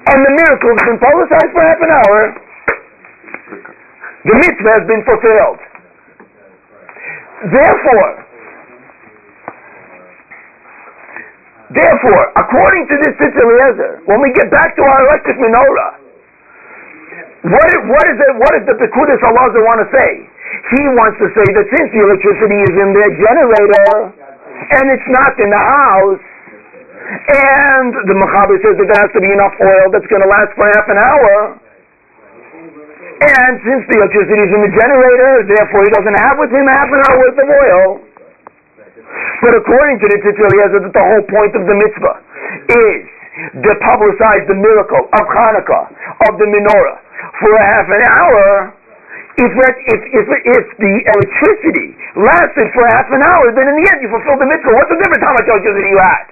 and 0.07 0.19
the 0.23 0.33
miracle 0.37 0.71
has 0.77 0.85
been 0.87 1.01
publicized 1.03 1.51
for 1.51 1.62
half 1.65 1.81
an 1.83 1.93
hour, 1.93 2.19
the 4.27 4.35
mitzvah 4.39 4.73
has 4.77 4.85
been 4.87 5.03
fulfilled. 5.07 5.61
Therefore, 7.51 8.27
Therefore, 11.67 12.31
according 12.39 12.87
to 12.87 12.95
this 13.03 13.15
Tzitz 13.19 14.07
when 14.07 14.23
we 14.23 14.31
get 14.39 14.47
back 14.55 14.77
to 14.79 14.83
our 14.87 15.01
electric 15.11 15.35
menorah, 15.35 15.99
what, 17.43 17.67
is- 17.75 17.87
what 17.91 18.07
is 18.07 18.19
it, 18.23 18.33
what 18.39 18.53
is 18.55 18.62
the 18.71 18.77
Pekudas 18.79 19.19
Allah 19.27 19.51
want 19.67 19.83
to 19.83 19.89
say? 19.91 20.31
He 20.73 20.83
wants 20.97 21.16
to 21.21 21.29
say 21.35 21.47
that 21.57 21.66
since 21.77 21.88
the 21.92 22.03
electricity 22.03 22.59
is 22.66 22.75
in 22.75 22.88
their 22.97 23.11
generator, 23.16 23.92
and 24.77 24.85
it's 24.90 25.09
not 25.12 25.33
in 25.38 25.49
the 25.53 25.62
house, 25.62 26.25
and 27.07 27.90
the 28.11 28.16
Mechaber 28.19 28.59
says 28.64 28.75
that 28.81 28.87
there 28.90 29.01
has 29.07 29.12
to 29.14 29.23
be 29.23 29.31
enough 29.31 29.55
oil 29.62 29.87
that's 29.95 30.09
going 30.11 30.23
to 30.23 30.31
last 30.31 30.51
for 30.59 30.66
half 30.75 30.87
an 30.90 30.99
hour, 30.99 31.35
and 33.16 33.53
since 33.64 33.83
the 33.88 33.97
electricity 33.97 34.42
is 34.42 34.53
in 34.53 34.61
the 34.66 34.73
generator, 34.75 35.47
therefore 35.49 35.87
he 35.87 35.90
doesn't 35.95 36.19
have 36.21 36.37
with 36.37 36.51
him 36.51 36.66
half 36.66 36.90
an 36.90 37.01
hour 37.07 37.16
worth 37.23 37.38
of 37.38 37.49
oil, 37.49 37.87
but 39.40 39.53
according 39.55 39.97
to 40.03 40.07
the 40.11 40.19
Tzitz 40.19 40.37
that 40.37 40.92
the 40.92 41.05
whole 41.05 41.25
point 41.31 41.53
of 41.55 41.62
the 41.64 41.77
mitzvah 41.79 42.16
is 42.75 43.07
to 43.61 43.71
publicize 43.85 44.45
the 44.49 44.57
miracle 44.57 45.05
of 45.12 45.25
Hanukkah, 45.29 45.85
of 46.29 46.33
the 46.40 46.49
menorah, 46.49 46.99
for 47.40 47.53
a 47.53 47.64
half 47.64 47.87
an 47.87 48.03
hour. 48.09 48.75
If, 49.37 49.53
if, 49.53 50.01
if, 50.16 50.27
if 50.33 50.64
the 50.81 50.94
electricity 51.12 51.92
lasted 52.16 52.72
for 52.72 52.88
half 52.96 53.05
an 53.12 53.20
hour, 53.20 53.53
then 53.53 53.68
in 53.68 53.77
the 53.77 53.87
end 53.92 54.01
you 54.01 54.09
fulfilled 54.09 54.40
the 54.40 54.49
mitzvah. 54.49 54.72
What's 54.72 54.88
the 54.88 54.96
difference 54.96 55.20
how 55.20 55.37
much 55.37 55.44
electricity 55.44 55.92
you 55.92 56.01
had? 56.01 56.25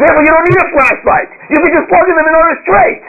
Therefore, 0.00 0.22
you 0.24 0.32
don't 0.32 0.46
need 0.48 0.56
a 0.56 0.68
flashlight. 0.72 1.28
You 1.52 1.58
can 1.60 1.72
just 1.76 1.88
plug 1.92 2.04
them 2.08 2.16
in 2.16 2.24
the 2.24 2.32
menorah 2.32 2.58
straight. 2.64 3.00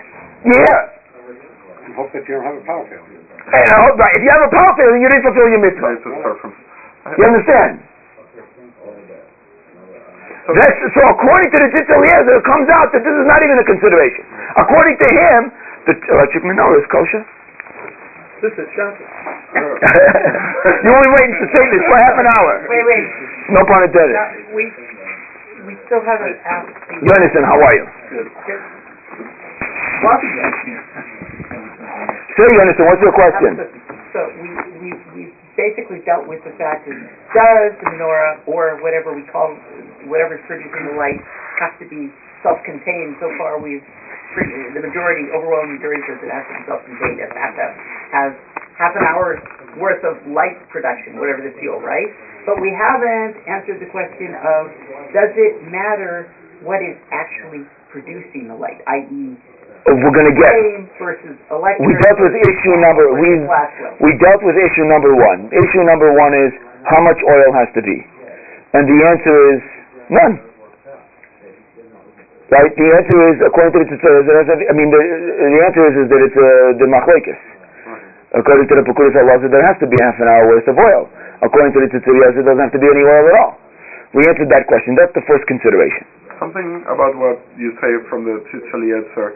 Yeah. 0.51 1.87
And 1.87 1.95
hope 1.95 2.11
that 2.11 2.27
you 2.27 2.37
don't 2.37 2.43
have 2.43 2.59
a 2.59 2.65
power 2.67 2.83
failure. 2.91 3.23
And, 3.47 3.65
uh, 3.71 3.95
right, 3.95 4.13
if 4.19 4.21
you 4.23 4.31
have 4.35 4.43
a 4.43 4.51
power 4.51 4.71
failure, 4.75 4.99
you 4.99 5.07
didn't 5.07 5.23
fulfill 5.23 5.47
your 5.47 5.63
mitzvah. 5.63 6.03
You 7.15 7.23
understand? 7.23 7.87
That's, 10.47 10.79
so 10.95 11.01
according 11.11 11.51
to 11.51 11.57
the 11.59 11.67
Eliezer, 11.71 12.35
it 12.39 12.45
comes 12.47 12.67
out 12.71 12.91
that 12.95 13.03
this 13.03 13.15
is 13.15 13.27
not 13.27 13.43
even 13.43 13.59
a 13.59 13.67
consideration. 13.67 14.23
According 14.55 14.95
to 14.95 15.07
him, 15.11 15.39
the 15.87 15.95
electric 16.11 16.43
menorah 16.43 16.83
is 16.83 16.87
kosher. 16.87 17.23
This 18.37 18.53
is 18.53 18.67
shocking. 18.77 19.09
You're 20.85 20.93
only 20.93 21.11
waiting 21.17 21.35
to 21.41 21.47
say 21.57 21.63
this 21.73 21.83
for 21.89 21.97
half 22.05 22.15
an 22.21 22.27
hour. 22.37 22.51
Wait, 22.69 22.85
wait, 22.85 23.05
No 23.49 23.65
pun 23.65 23.81
intended. 23.81 24.13
now, 24.13 24.29
we, 24.53 24.69
we 25.65 25.73
still 25.89 26.05
haven't 26.05 26.37
asked 26.45 26.77
the. 26.85 27.01
Jonathan, 27.01 27.43
how 27.49 27.57
are 27.57 27.73
you? 27.73 27.85
Good. 28.13 28.29
yet. 30.37 30.53
Say, 32.37 32.47
Jonathan, 32.53 32.85
what's 32.85 33.01
your 33.01 33.15
question? 33.17 33.51
So 34.13 34.19
we, 34.37 34.49
we, 34.85 34.89
we 35.17 35.23
basically 35.57 36.05
dealt 36.05 36.29
with 36.29 36.45
the 36.45 36.53
fact 36.61 36.85
that 36.85 36.93
does 37.33 37.71
the 37.81 37.89
menorah 37.97 38.45
or 38.45 38.77
whatever 38.85 39.17
we 39.17 39.25
call, 39.33 39.57
whatever's 40.05 40.45
producing 40.45 40.93
the 40.93 40.95
light 40.97 41.17
have 41.57 41.73
to 41.81 41.89
be 41.89 42.13
self-contained? 42.45 43.17
So 43.17 43.33
far 43.41 43.57
we've, 43.57 43.81
pretty- 43.81 44.06
the 44.75 44.81
majority, 44.83 45.31
overwhelming 45.33 45.79
majority 45.79 46.03
says 46.05 46.19
it 46.21 46.29
has 46.29 46.45
to 46.45 46.53
be 46.57 46.63
self-contained. 46.67 47.17
Has 47.23 47.55
to 47.57 47.67
have 48.13 48.31
half 48.77 48.93
an 48.93 49.05
hour's 49.07 49.41
worth 49.81 50.03
of 50.05 50.21
light 50.29 50.57
production, 50.69 51.17
whatever 51.17 51.41
the 51.41 51.53
fuel, 51.57 51.81
right? 51.81 52.09
But 52.45 52.61
we 52.61 52.71
haven't 52.71 53.35
answered 53.49 53.81
the 53.83 53.89
question 53.91 54.37
of, 54.39 54.71
does 55.11 55.33
it 55.35 55.67
matter 55.67 56.31
what 56.63 56.79
is 56.81 56.95
actually 57.11 57.67
producing 57.91 58.47
the 58.47 58.57
light, 58.57 58.81
i.e. 58.87 59.35
We're 59.87 60.11
going 60.11 60.27
to 60.27 60.35
get. 60.35 60.51
versus 60.99 61.39
electric? 61.47 61.87
We 61.87 61.95
dealt 62.03 62.19
with 62.19 62.35
issue 62.35 62.75
number. 62.83 63.07
We 63.15 63.47
we 64.03 64.11
dealt 64.19 64.43
with 64.43 64.59
issue 64.59 64.83
number 64.83 65.15
one. 65.15 65.47
Issue 65.47 65.83
number 65.87 66.11
one 66.11 66.35
is 66.35 66.51
how 66.83 66.99
much 66.99 67.15
oil 67.23 67.55
has 67.55 67.71
to 67.71 67.81
be, 67.81 67.95
and 68.75 68.83
the 68.83 68.99
answer 69.07 69.35
is 69.55 69.61
none. 70.11 70.46
Right? 72.47 72.71
The 72.79 72.87
answer 72.95 73.17
is 73.35 73.37
according 73.43 73.75
to 73.75 73.79
the 73.83 73.91
Tzitz- 73.91 74.67
I 74.71 74.73
mean, 74.73 74.87
the, 74.87 75.01
the 75.51 75.59
answer 75.67 75.83
is, 75.91 75.95
is 75.99 76.07
that 76.07 76.21
it's 76.23 76.37
uh, 76.39 76.79
the 76.79 76.87
machlekes. 76.87 77.35
According 78.39 78.67
to 78.71 78.75
the 78.79 78.83
Pekuris 78.87 79.15
Allah, 79.19 79.39
there 79.51 79.63
has 79.67 79.75
to 79.83 79.87
be 79.87 79.95
half 79.99 80.15
an 80.19 80.27
hour 80.31 80.47
worth 80.51 80.67
of 80.67 80.75
oil. 80.79 81.07
According 81.43 81.75
to 81.75 81.79
the 81.83 81.89
Tzitz 81.91 82.07
Eliezer, 82.07 82.43
there 82.43 82.55
doesn't 82.55 82.71
have 82.71 82.75
to 82.75 82.79
be 82.79 82.87
any 82.87 83.03
oil 83.03 83.23
at 83.27 83.35
all. 83.43 83.53
We 84.15 84.23
answered 84.27 84.47
that 84.51 84.63
question. 84.71 84.95
That's 84.95 85.11
the 85.11 85.23
first 85.27 85.43
consideration. 85.51 86.07
Something 86.39 86.87
about 86.87 87.19
what 87.19 87.39
you 87.59 87.75
say 87.83 87.91
from 88.07 88.23
the 88.23 88.39
Tzitz 88.47 88.67
Eliezer. 88.71 89.35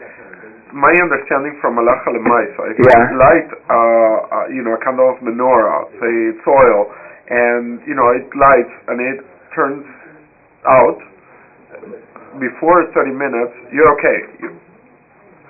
My 0.72 0.92
understanding 1.04 1.60
from 1.60 1.76
Malacha 1.76 2.16
Lemaisa, 2.16 2.72
if 2.72 2.80
Yeah. 2.80 3.12
you 3.12 3.20
light, 3.20 3.48
uh, 3.68 3.76
uh, 3.76 4.36
you 4.48 4.64
know, 4.64 4.72
a 4.72 4.80
candle 4.80 5.12
of 5.12 5.20
menorah, 5.20 5.84
say 6.00 6.12
it's 6.32 6.44
oil, 6.48 6.88
and 7.28 7.76
you 7.84 7.92
know 7.92 8.08
it 8.16 8.24
lights 8.32 8.72
and 8.88 8.96
it 9.04 9.20
turns 9.52 9.84
out 10.64 10.96
before 12.40 12.86
30 12.94 13.12
minutes, 13.12 13.52
you're 13.72 13.90
okay. 13.98 14.18
You, 14.40 14.48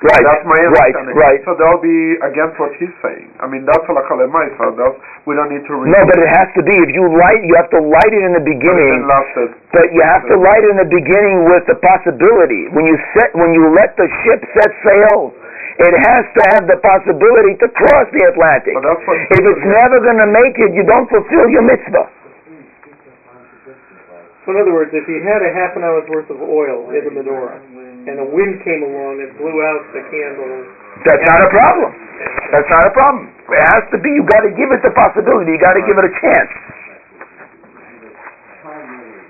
Right. 0.03 0.19
That's 0.19 0.43
my 0.43 0.59
right. 0.59 0.91
understanding. 0.91 1.15
Right. 1.15 1.39
So 1.47 1.55
that'll 1.55 1.79
be 1.79 2.19
against 2.27 2.59
what 2.59 2.75
he's 2.75 2.91
saying. 3.07 3.31
I 3.39 3.47
mean, 3.47 3.63
that's 3.63 3.87
Malacha 3.87 4.19
Lemaisa. 4.19 4.75
That's 4.75 4.99
we 5.31 5.39
don't 5.39 5.47
need 5.47 5.63
to 5.63 5.75
read. 5.79 5.95
No, 5.95 6.01
but 6.03 6.19
it 6.19 6.27
has 6.27 6.51
to 6.59 6.63
be. 6.67 6.75
If 6.75 6.91
you 6.91 7.07
light, 7.07 7.39
you 7.47 7.55
have 7.55 7.71
to 7.71 7.79
light 7.79 8.11
it 8.11 8.23
in 8.27 8.35
the 8.35 8.43
beginning. 8.43 9.07
But 9.07 9.87
you 9.95 10.03
have 10.03 10.27
to 10.27 10.35
light 10.43 10.67
in 10.67 10.83
the 10.83 10.91
beginning 10.91 11.47
with 11.47 11.63
the 11.71 11.79
possibility. 11.79 12.67
When 12.75 12.83
you 12.83 12.99
set, 13.15 13.31
when 13.39 13.55
you 13.55 13.71
let 13.79 13.95
the 13.95 14.11
ship 14.27 14.43
set 14.59 14.71
sail, 14.83 15.31
it 15.87 15.95
has 15.95 16.25
to 16.35 16.43
have 16.51 16.67
the 16.67 16.83
possibility 16.83 17.55
to 17.63 17.71
cross 17.71 18.11
the 18.11 18.27
Atlantic. 18.27 18.75
But 18.75 18.83
that's 18.83 19.07
what. 19.07 19.17
If 19.39 19.43
it's 19.55 19.67
never 19.71 20.03
going 20.03 20.19
to 20.19 20.31
make 20.35 20.59
it, 20.59 20.75
you 20.75 20.83
don't 20.83 21.07
fulfill 21.15 21.47
your 21.47 21.63
mitzvah. 21.63 22.11
So 24.43 24.51
in 24.51 24.59
other 24.59 24.75
words, 24.75 24.91
if 24.91 25.07
you 25.07 25.23
had 25.23 25.39
a 25.39 25.55
half 25.55 25.79
an 25.79 25.87
hour's 25.87 26.09
worth 26.11 26.27
of 26.27 26.43
oil 26.43 26.91
in 26.91 27.03
the 27.07 27.15
menorah, 27.15 27.63
and 28.11 28.19
a 28.19 28.27
wind 28.27 28.59
came 28.67 28.83
along 28.83 29.23
and 29.23 29.31
blew 29.39 29.55
out 29.63 29.83
the 29.95 30.03
candle, 30.11 30.67
That's 31.07 31.23
not 31.31 31.41
a 31.47 31.51
problem. 31.55 31.91
That's 32.51 32.67
not 32.67 32.85
a 32.91 32.93
problem. 32.93 33.31
It 33.31 33.63
has 33.71 33.85
to 33.95 33.99
be. 34.03 34.11
You 34.11 34.27
got 34.27 34.43
to 34.43 34.51
give 34.51 34.75
it 34.75 34.83
the 34.83 34.91
possibility. 34.91 35.55
You 35.55 35.63
got 35.63 35.79
to 35.79 35.85
give 35.87 35.95
it 35.95 36.07
a 36.11 36.15
chance. 36.19 36.51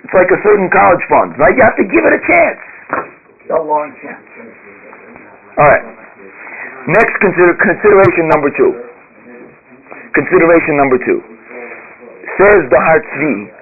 It's 0.03 0.16
like 0.16 0.33
a 0.33 0.40
certain 0.40 0.68
college 0.72 1.05
fund, 1.12 1.37
right? 1.37 1.53
You 1.53 1.62
have 1.62 1.77
to 1.77 1.87
give 1.87 2.05
it 2.09 2.12
a 2.16 2.22
chance. 2.25 2.61
A 3.53 3.61
long 3.61 3.92
chance. 4.01 4.25
All 5.61 5.68
right. 5.68 5.85
Next 6.88 7.14
consider, 7.20 7.53
consideration 7.61 8.33
number 8.33 8.48
two. 8.57 8.72
Consideration 10.16 10.75
number 10.81 10.98
two. 11.05 11.20
Says 12.40 12.61
the 12.72 12.81
Har 12.81 13.01
Tzvi. 13.12 13.62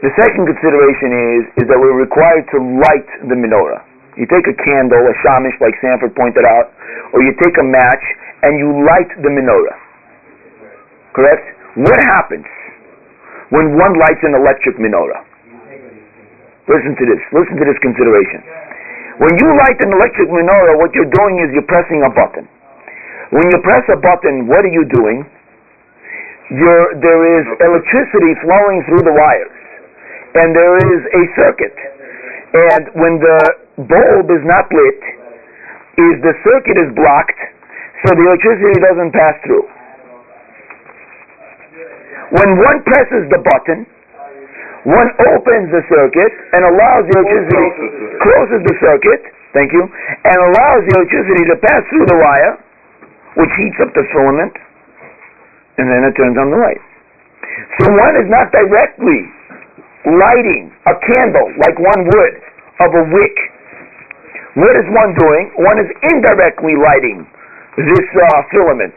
The 0.00 0.08
second 0.16 0.48
consideration 0.48 1.10
is 1.12 1.42
is 1.60 1.64
that 1.68 1.76
we're 1.76 1.96
required 1.96 2.48
to 2.56 2.58
light 2.80 3.08
the 3.28 3.36
menorah. 3.36 3.84
You 4.16 4.24
take 4.32 4.48
a 4.48 4.56
candle, 4.56 5.04
a 5.04 5.14
shamish, 5.20 5.52
like 5.60 5.76
Sanford 5.84 6.16
pointed 6.16 6.44
out, 6.48 6.72
or 7.12 7.20
you 7.20 7.36
take 7.36 7.52
a 7.60 7.66
match 7.68 8.04
and 8.40 8.56
you 8.56 8.80
light 8.80 9.12
the 9.20 9.28
menorah. 9.28 9.76
Correct? 11.12 11.44
What 11.84 12.00
happens 12.00 12.48
when 13.52 13.76
one 13.76 13.92
lights 14.00 14.24
an 14.24 14.32
electric 14.40 14.80
menorah? 14.80 15.20
Listen 16.64 16.96
to 16.96 17.04
this. 17.04 17.20
Listen 17.36 17.60
to 17.60 17.66
this 17.68 17.76
consideration. 17.84 18.40
When 19.20 19.36
you 19.36 19.52
light 19.52 19.76
an 19.84 19.92
electric 19.92 20.32
menorah, 20.32 20.80
what 20.80 20.96
you're 20.96 21.12
doing 21.12 21.44
is 21.44 21.52
you're 21.52 21.68
pressing 21.68 22.00
a 22.08 22.10
button. 22.14 22.48
When 23.36 23.44
you 23.52 23.58
press 23.60 23.84
a 23.92 24.00
button, 24.00 24.48
what 24.48 24.64
are 24.64 24.72
you 24.72 24.88
doing? 24.88 25.28
You're, 26.56 26.96
there 26.98 27.22
is 27.36 27.44
electricity 27.62 28.32
flowing 28.42 28.80
through 28.88 29.04
the 29.06 29.14
wires, 29.14 29.59
and 30.34 30.54
there 30.54 30.76
is 30.78 31.00
a 31.10 31.22
circuit. 31.34 31.76
And 32.50 32.82
when 32.98 33.18
the 33.18 33.40
bulb 33.86 34.26
is 34.30 34.44
not 34.46 34.66
lit, 34.70 35.00
is 35.98 36.14
the 36.22 36.34
circuit 36.42 36.78
is 36.78 36.90
blocked, 36.94 37.40
so 38.06 38.14
the 38.14 38.24
electricity 38.26 38.78
doesn't 38.80 39.12
pass 39.12 39.36
through. 39.44 39.66
When 42.30 42.50
one 42.62 42.78
presses 42.86 43.26
the 43.30 43.42
button, 43.42 43.86
one 44.86 45.10
opens 45.34 45.68
the 45.74 45.82
circuit 45.90 46.32
and 46.56 46.62
allows 46.64 47.04
the 47.10 47.16
electricity 47.20 47.68
closes 48.22 48.60
the 48.64 48.76
circuit, 48.80 49.22
thank 49.52 49.74
you, 49.74 49.82
and 49.82 50.36
allows 50.40 50.80
the 50.88 50.94
electricity 50.94 51.44
to 51.52 51.56
pass 51.58 51.82
through 51.90 52.06
the 52.06 52.16
wire, 52.16 52.54
which 53.34 53.52
heats 53.60 53.78
up 53.82 53.92
the 53.92 54.06
filament, 54.14 54.54
and 55.76 55.90
then 55.90 56.06
it 56.06 56.14
turns 56.16 56.38
on 56.38 56.48
the 56.54 56.58
light. 56.58 56.80
So 57.82 57.92
one 57.92 58.14
is 58.16 58.28
not 58.30 58.48
directly 58.54 59.26
lighting 60.06 60.72
a 60.88 60.94
candle 60.96 61.48
like 61.60 61.76
one 61.76 62.00
would 62.08 62.34
of 62.80 62.90
a 62.96 63.04
wick. 63.12 63.36
What 64.56 64.74
is 64.74 64.86
one 64.90 65.12
doing? 65.14 65.44
One 65.60 65.78
is 65.78 65.88
indirectly 66.10 66.74
lighting 66.80 67.28
this 67.76 68.08
uh, 68.16 68.40
filament. 68.50 68.96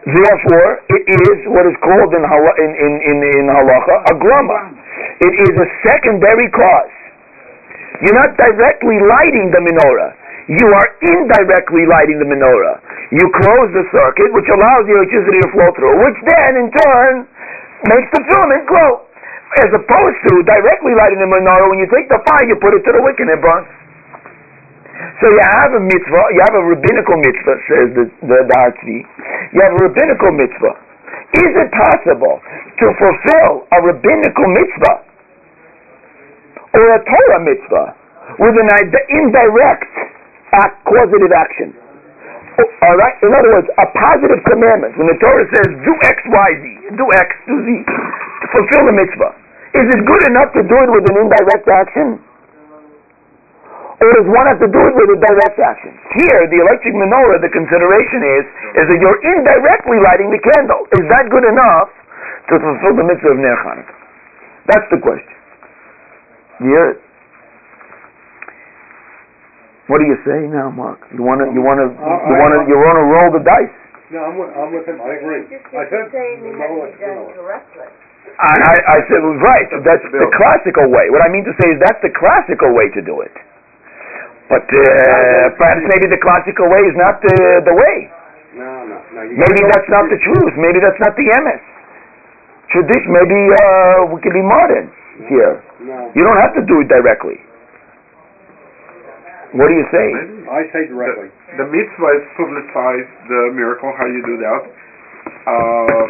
Therefore, 0.00 0.80
it 0.96 1.04
is 1.28 1.38
what 1.52 1.68
is 1.68 1.76
called 1.84 2.12
in, 2.16 2.24
in, 2.24 2.70
in, 2.72 2.92
in, 3.04 3.18
in 3.20 3.44
halacha 3.52 3.94
a 4.08 4.14
grama. 4.16 4.72
It 5.20 5.34
is 5.44 5.54
a 5.60 5.68
secondary 5.84 6.48
cause. 6.50 6.94
You're 8.00 8.16
not 8.16 8.32
directly 8.32 8.96
lighting 8.96 9.52
the 9.52 9.60
menorah. 9.60 10.16
You 10.48 10.66
are 10.72 10.88
indirectly 11.04 11.84
lighting 11.84 12.16
the 12.16 12.24
menorah. 12.24 12.80
You 13.12 13.28
close 13.44 13.68
the 13.76 13.84
circuit, 13.92 14.32
which 14.32 14.48
allows 14.48 14.88
the 14.88 14.96
electricity 14.96 15.40
to 15.44 15.48
flow 15.52 15.68
through, 15.76 15.94
which 16.00 16.18
then, 16.24 16.64
in 16.64 16.68
turn, 16.72 17.28
makes 17.92 18.08
the 18.16 18.24
filament 18.24 18.64
glow. 18.64 19.04
As 19.58 19.66
opposed 19.74 20.18
to 20.30 20.32
directly 20.46 20.94
lighting 20.94 21.18
the 21.18 21.26
menorah, 21.26 21.66
when 21.66 21.82
you 21.82 21.90
take 21.90 22.06
the 22.06 22.22
fire, 22.22 22.46
you 22.46 22.54
put 22.62 22.70
it 22.70 22.86
to 22.86 22.92
the 22.94 23.02
wick 23.02 23.18
and 23.18 23.34
it 23.34 23.38
eh, 23.38 23.42
burns. 23.42 23.66
So 25.18 25.26
you 25.26 25.42
have 25.42 25.74
a 25.74 25.82
mitzvah, 25.82 26.24
you 26.32 26.40
have 26.46 26.54
a 26.54 26.64
rabbinical 26.70 27.16
mitzvah, 27.18 27.56
says 27.66 27.86
the, 27.98 28.04
the, 28.30 28.38
the. 28.46 28.98
You 29.52 29.60
have 29.64 29.74
a 29.74 29.80
rabbinical 29.90 30.30
mitzvah. 30.32 30.74
Is 31.34 31.52
it 31.56 31.68
possible 31.72 32.38
to 32.42 32.86
fulfill 32.94 33.66
a 33.74 33.78
rabbinical 33.82 34.46
mitzvah 34.54 34.96
or 36.74 36.84
a 36.94 37.00
Torah 37.02 37.42
mitzvah 37.42 37.86
with 38.38 38.54
an 38.54 38.68
indirect 39.10 39.92
act, 40.54 40.84
causative 40.86 41.32
action? 41.34 41.79
All 42.82 42.96
right. 42.96 43.16
In 43.22 43.30
other 43.32 43.50
words, 43.56 43.68
a 43.76 43.86
positive 43.92 44.40
commandment. 44.48 44.96
When 44.96 45.08
the 45.08 45.18
Torah 45.20 45.46
says 45.52 45.68
do 45.84 45.92
X, 46.04 46.16
Y, 46.24 46.48
Z, 46.60 46.64
do 46.96 47.04
X, 47.16 47.28
do 47.46 47.54
Z, 47.64 47.68
to 47.84 48.46
fulfill 48.52 48.84
the 48.88 48.96
mitzvah, 48.96 49.32
is 49.76 49.86
it 49.86 50.00
good 50.02 50.22
enough 50.30 50.50
to 50.56 50.62
do 50.66 50.76
it 50.82 50.90
with 50.90 51.04
an 51.10 51.16
indirect 51.20 51.66
action? 51.70 52.18
Or 54.00 54.08
does 54.16 54.28
one 54.32 54.48
have 54.48 54.56
to 54.64 54.70
do 54.72 54.80
it 54.80 54.94
with 54.96 55.12
a 55.12 55.20
direct 55.20 55.60
action? 55.60 55.92
Here, 56.16 56.48
the 56.48 56.58
electric 56.64 56.96
menorah, 56.96 57.44
the 57.44 57.52
consideration 57.52 58.24
is, 58.24 58.44
is 58.80 58.84
that 58.88 58.98
you're 58.98 59.20
indirectly 59.20 60.00
lighting 60.00 60.32
the 60.32 60.40
candle. 60.40 60.88
Is 60.96 61.04
that 61.12 61.28
good 61.28 61.44
enough 61.44 61.92
to 62.48 62.54
fulfill 62.56 62.96
the 62.96 63.04
mitzvah 63.04 63.36
of 63.36 63.38
Ner 63.38 63.56
Chanukah? 63.60 63.96
That's 64.72 64.88
the 64.88 65.00
question. 65.04 65.36
It? 66.64 66.96
What 69.90 69.98
do 69.98 70.06
you 70.06 70.18
say 70.22 70.46
now, 70.46 70.70
Mark? 70.70 71.02
You 71.10 71.26
wanna, 71.26 71.50
you 71.50 71.58
wanna, 71.58 71.90
you 71.90 72.34
wanna, 72.38 72.58
you 72.70 72.78
wanna 72.78 73.04
roll 73.10 73.28
the 73.34 73.42
dice? 73.42 73.74
No, 74.14 74.22
I'm 74.22 74.38
with, 74.38 74.50
I'm 74.54 74.70
with 74.70 74.86
him, 74.86 75.02
I 75.02 75.18
agree. 75.18 75.50
Just 75.50 75.66
I 75.74 75.82
keep 75.86 75.90
said, 75.90 76.06
saying 76.14 76.46
it 76.46 76.54
had 76.54 76.70
to 76.70 76.78
Mola 76.78 76.90
be 76.90 76.98
done 77.02 77.26
correctly. 77.34 77.90
I, 78.38 78.54
I, 78.54 78.74
I 78.86 78.98
said, 79.10 79.18
well, 79.22 79.38
right, 79.42 79.66
that's 79.82 80.06
the 80.14 80.28
classical 80.38 80.86
way. 80.94 81.10
What 81.10 81.26
I 81.26 81.30
mean 81.34 81.42
to 81.42 81.54
say 81.58 81.74
is 81.74 81.78
that's 81.82 81.98
the 82.06 82.14
classical 82.14 82.70
way 82.70 82.86
to 82.94 83.02
do 83.02 83.22
it. 83.26 83.34
But 84.50 84.66
uh, 84.66 85.54
perhaps 85.58 85.82
maybe 85.90 86.06
the 86.10 86.18
classical 86.22 86.66
way 86.70 86.82
is 86.86 86.94
not 86.98 87.18
the, 87.22 87.36
the 87.66 87.74
way. 87.74 87.96
No, 88.54 88.66
no, 88.86 88.98
no. 89.14 89.20
Maybe 89.26 89.60
that's 89.74 89.90
not 89.90 90.06
the 90.10 90.18
truth. 90.22 90.54
Maybe 90.58 90.78
that's 90.82 90.98
not 91.02 91.14
the 91.14 91.26
MS. 91.26 91.62
Tradition, 92.74 93.10
maybe 93.14 93.38
uh, 93.58 94.10
we 94.10 94.18
can 94.22 94.34
be 94.34 94.42
modern 94.42 94.90
here. 95.26 95.62
No, 95.82 96.10
You 96.14 96.22
don't 96.26 96.38
have 96.38 96.54
to 96.58 96.62
do 96.66 96.82
it 96.82 96.88
directly. 96.90 97.38
What 99.50 99.66
do 99.66 99.74
you 99.74 99.88
say? 99.90 100.06
I 100.46 100.62
say 100.70 100.86
directly. 100.86 101.26
The 101.58 101.66
mitzvah 101.66 102.10
is 102.14 102.24
publicize 102.38 103.08
the 103.26 103.50
miracle, 103.50 103.90
how 103.98 104.06
you 104.06 104.22
do 104.22 104.38
that. 104.46 104.62
Uh, 105.42 106.06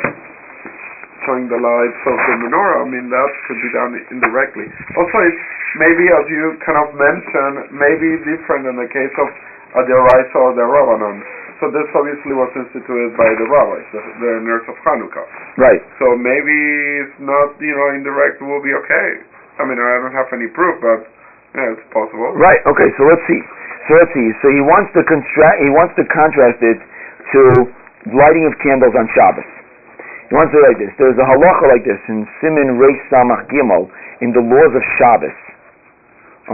showing 1.25 1.49
the 1.49 1.57
lights 1.57 2.01
of 2.05 2.17
the 2.21 2.35
menorah, 2.45 2.85
I 2.85 2.87
mean, 2.89 3.09
that 3.09 3.31
could 3.49 3.61
be 3.61 3.71
done 3.73 3.97
indirectly. 4.13 4.69
Also, 4.97 5.17
it's 5.25 5.45
maybe, 5.81 6.05
as 6.13 6.25
you 6.29 6.57
kind 6.65 6.85
of 6.85 6.93
mentioned, 6.93 7.73
maybe 7.73 8.21
different 8.29 8.69
in 8.69 8.77
the 8.77 8.89
case 8.93 9.15
of 9.17 9.29
uh, 9.29 9.89
the 9.89 9.97
Raisa 9.97 10.37
or 10.37 10.53
the 10.53 10.65
Rabbanon. 10.65 11.25
So 11.61 11.69
this 11.69 11.89
obviously 11.93 12.33
was 12.33 12.49
instituted 12.57 13.13
by 13.21 13.29
the 13.37 13.45
rabbis, 13.45 13.85
the, 13.93 14.01
the 14.01 14.33
nurse 14.41 14.65
of 14.65 14.77
Hanukkah. 14.81 15.29
Right. 15.61 15.81
So 16.01 16.17
maybe 16.17 16.57
it's 17.05 17.19
not, 17.21 17.53
you 17.61 17.77
know, 17.77 17.93
indirect 17.93 18.41
will 18.41 18.65
be 18.65 18.73
okay. 18.73 19.21
I 19.61 19.69
mean, 19.69 19.77
I 19.77 20.01
don't 20.01 20.17
have 20.17 20.33
any 20.33 20.49
proof, 20.49 20.81
but 20.81 21.05
yeah, 21.55 21.75
it's 21.75 21.87
possible. 21.91 22.35
Right. 22.39 22.63
Okay. 22.67 22.89
So 22.95 23.07
let's 23.07 23.25
see. 23.27 23.41
So 23.89 23.99
let's 23.99 24.13
see. 24.15 24.29
So 24.43 24.47
he 24.55 24.63
wants 24.63 24.95
to 24.95 25.03
construct. 25.03 25.57
He 25.59 25.71
wants 25.71 25.95
to 25.99 26.05
contrast 26.07 26.63
it 26.63 26.79
to 26.79 27.41
lighting 28.15 28.47
of 28.47 28.55
candles 28.63 28.95
on 28.95 29.07
Shabbos. 29.13 29.49
He 30.31 30.39
wants 30.39 30.55
to 30.55 30.63
say 30.63 30.63
like 30.63 30.79
this. 30.79 30.93
There's 30.95 31.19
a 31.19 31.27
halacha 31.27 31.67
like 31.67 31.83
this 31.83 31.99
in 32.07 32.23
Siman 32.39 32.79
Reish 32.79 33.03
Samach 33.11 33.51
Gimel 33.51 33.91
in 34.23 34.31
the 34.31 34.43
laws 34.43 34.73
of 34.79 34.83
Shabbos. 34.95 35.35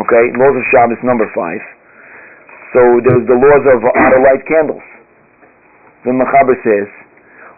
Okay, 0.01 0.25
laws 0.41 0.57
of 0.57 0.65
Shabbos 0.73 1.01
number 1.05 1.29
five. 1.37 1.61
So 2.73 2.81
there's 3.05 3.25
the 3.29 3.37
laws 3.37 3.65
of 3.69 3.85
how 3.85 4.09
to 4.17 4.21
light 4.25 4.45
candles. 4.49 4.85
The 6.05 6.13
Mechaber 6.13 6.57
says, 6.61 6.89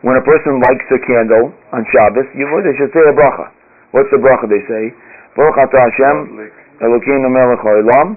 when 0.02 0.14
a 0.14 0.22
person 0.22 0.62
lights 0.62 0.86
a 0.94 1.00
candle 1.02 1.50
on 1.74 1.82
Shabbos, 1.90 2.26
you 2.38 2.46
they 2.62 2.74
should 2.78 2.94
say 2.94 3.02
a 3.02 3.14
bracha. 3.14 3.50
What's 3.90 4.10
the 4.14 4.22
bracha 4.22 4.46
they 4.46 4.62
say? 4.70 4.94
Baruch 5.34 5.58
atah 5.58 5.86
Hashem 5.86 6.38
Elokeinu 6.78 7.26
melech 7.26 7.58
haolam, 7.58 8.14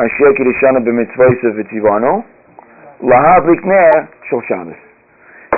asher 0.00 0.32
kiddushanu 0.32 0.80
b'mitzvosav 0.80 1.60
v'tzivanu, 1.60 2.24
lahadlik 3.04 3.60
ner 3.68 4.08
shel 4.30 4.40
Shabbos. 4.48 4.80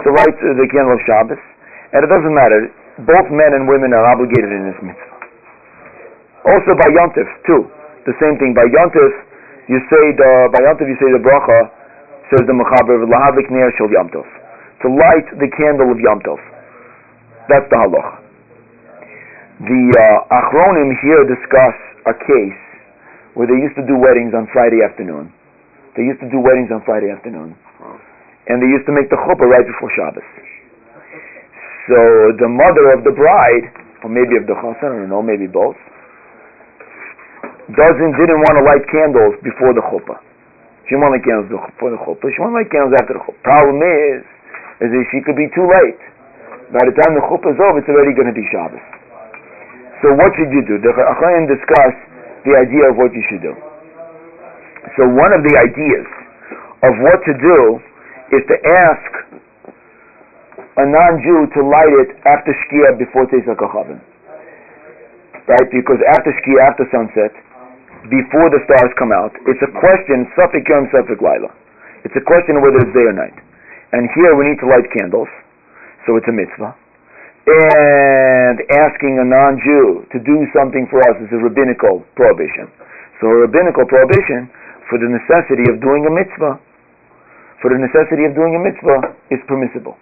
To 0.03 0.11
light 0.11 0.35
uh, 0.43 0.59
the 0.59 0.67
candle 0.75 0.99
of 0.99 1.01
Shabbos, 1.07 1.39
and 1.95 2.03
it 2.03 2.11
doesn't 2.11 2.35
matter, 2.35 2.67
both 3.07 3.31
men 3.31 3.55
and 3.55 3.71
women 3.71 3.95
are 3.95 4.03
obligated 4.11 4.51
in 4.51 4.67
this 4.67 4.79
mitzvah. 4.83 5.15
Also 6.51 6.75
by 6.75 6.91
Yontif, 6.91 7.31
too. 7.47 7.71
The 8.03 8.19
same 8.19 8.35
thing. 8.43 8.53
By 8.53 8.67
Yontif, 8.67 9.15
you 9.71 9.79
say 9.87 10.05
the, 10.19 10.51
by 10.51 10.59
Yontif 10.67 10.91
you 10.91 10.99
say 10.99 11.15
the 11.15 11.23
bracha, 11.23 11.71
says 12.35 12.43
the 12.51 12.53
Mechaber, 12.53 12.99
lahadlik 13.07 13.47
ner 13.55 13.71
shel 13.79 13.87
Yomtov. 13.95 14.27
To 14.83 14.91
light 14.91 15.31
the 15.39 15.49
candle 15.55 15.95
of 15.95 16.03
Yomtov. 16.03 16.43
That's 17.47 17.71
the 17.71 17.79
halacha. 17.79 18.19
The 19.63 19.83
uh, 19.95 20.35
Achronim 20.35 20.91
here 20.99 21.23
discuss 21.31 21.94
a 22.07 22.15
case 22.15 22.61
where 23.35 23.49
they 23.49 23.59
used 23.59 23.75
to 23.77 23.85
do 23.87 23.99
weddings 23.99 24.33
on 24.37 24.47
Friday 24.53 24.85
afternoon. 24.85 25.33
They 25.97 26.05
used 26.07 26.21
to 26.23 26.31
do 26.31 26.43
weddings 26.43 26.71
on 26.71 26.83
Friday 26.87 27.11
afternoon. 27.11 27.55
And 28.47 28.61
they 28.61 28.69
used 28.69 28.85
to 28.87 28.93
make 28.93 29.09
the 29.09 29.17
chuppah 29.17 29.47
right 29.49 29.65
before 29.65 29.89
Shabbos. 29.97 30.27
So 31.89 31.99
the 32.41 32.49
mother 32.49 32.93
of 32.97 33.05
the 33.05 33.13
bride, 33.13 33.73
or 34.05 34.09
maybe 34.13 34.37
of 34.41 34.49
the 34.49 34.57
chassan, 34.57 34.89
I 34.89 34.97
don't 35.05 35.13
know, 35.13 35.25
maybe 35.25 35.49
both, 35.49 35.77
doesn't 37.73 38.13
didn't 38.21 38.41
want 38.45 38.57
to 38.61 38.65
light 38.65 38.85
candles 38.93 39.41
before 39.41 39.73
the 39.73 39.85
chuppah. 39.89 40.21
She 40.85 40.93
didn't 40.97 41.09
want 41.09 41.17
light 41.17 41.25
candles 41.25 41.49
before 41.49 41.93
the 41.93 42.01
chuppah. 42.05 42.29
She 42.29 42.41
wanted 42.41 42.53
to 42.53 42.61
light 42.61 42.71
candles 42.73 42.95
after 43.01 43.17
the 43.17 43.23
chuppah. 43.25 43.41
Problem 43.41 43.81
is, 43.81 44.21
is 44.85 44.89
that 44.93 45.05
she 45.09 45.25
could 45.25 45.37
be 45.37 45.49
too 45.57 45.65
late. 45.65 46.01
By 46.73 46.85
the 46.85 46.93
time 46.93 47.17
the 47.17 47.25
chuppah 47.25 47.53
is 47.53 47.61
over, 47.61 47.81
it's 47.81 47.89
already 47.89 48.13
going 48.13 48.29
to 48.29 48.37
be 48.37 48.45
Shabbos. 48.53 48.85
So 50.05 50.13
what 50.13 50.37
should 50.37 50.53
you 50.53 50.61
do? 50.69 50.77
The 50.85 50.93
Chachamim 50.93 51.49
discuss 51.49 51.97
the 52.45 52.53
idea 52.61 52.93
of 52.93 53.01
what 53.01 53.09
you 53.17 53.25
should 53.33 53.41
do. 53.41 53.57
So 55.01 55.09
one 55.09 55.33
of 55.33 55.41
the 55.41 55.57
ideas 55.57 56.05
of 56.85 56.93
what 57.01 57.25
to 57.25 57.33
do 57.33 57.81
is 58.37 58.45
to 58.53 58.57
ask 58.69 59.11
a 60.77 60.85
non-Jew 60.85 61.49
to 61.57 61.61
light 61.65 61.95
it 62.05 62.21
after 62.29 62.53
Shkia 62.53 63.01
before 63.01 63.25
Tzeis 63.33 63.49
HaKochavim. 63.49 63.97
Right? 65.49 65.69
Because 65.73 66.05
after 66.13 66.37
Shkia, 66.37 66.61
after 66.69 66.85
sunset, 66.93 67.33
before 68.13 68.53
the 68.53 68.61
stars 68.69 68.93
come 69.01 69.09
out, 69.09 69.33
it's 69.49 69.65
a 69.65 69.73
question, 69.73 70.29
Safek 70.37 70.69
Yom, 70.69 70.85
Safek 70.93 71.25
Laila. 71.25 71.49
It's 72.05 72.13
a 72.13 72.25
question 72.29 72.61
whether 72.61 72.77
it's 72.85 72.93
day 72.93 73.09
or 73.09 73.17
night. 73.17 73.41
And 73.97 74.05
here 74.13 74.37
we 74.37 74.53
need 74.53 74.61
to 74.61 74.69
light 74.69 74.85
candles, 74.93 75.33
so 76.05 76.21
it's 76.21 76.29
a 76.29 76.35
mitzvah 76.37 76.77
and 77.45 78.57
asking 78.73 79.21
a 79.21 79.27
non-Jew 79.27 80.09
to 80.13 80.19
do 80.25 80.37
something 80.57 80.89
for 80.89 81.05
us 81.05 81.17
is 81.21 81.29
a 81.37 81.41
rabbinical 81.41 82.01
prohibition. 82.17 82.73
So 83.21 83.29
a 83.29 83.45
rabbinical 83.45 83.85
prohibition 83.85 84.49
for 84.89 84.97
the 84.97 85.09
necessity 85.09 85.69
of 85.69 85.81
doing 85.85 86.09
a 86.09 86.13
mitzvah, 86.13 86.57
for 87.61 87.69
the 87.73 87.81
necessity 87.81 88.25
of 88.25 88.33
doing 88.33 88.57
a 88.57 88.61
mitzvah 88.65 89.13
is 89.29 89.41
permissible. 89.45 89.97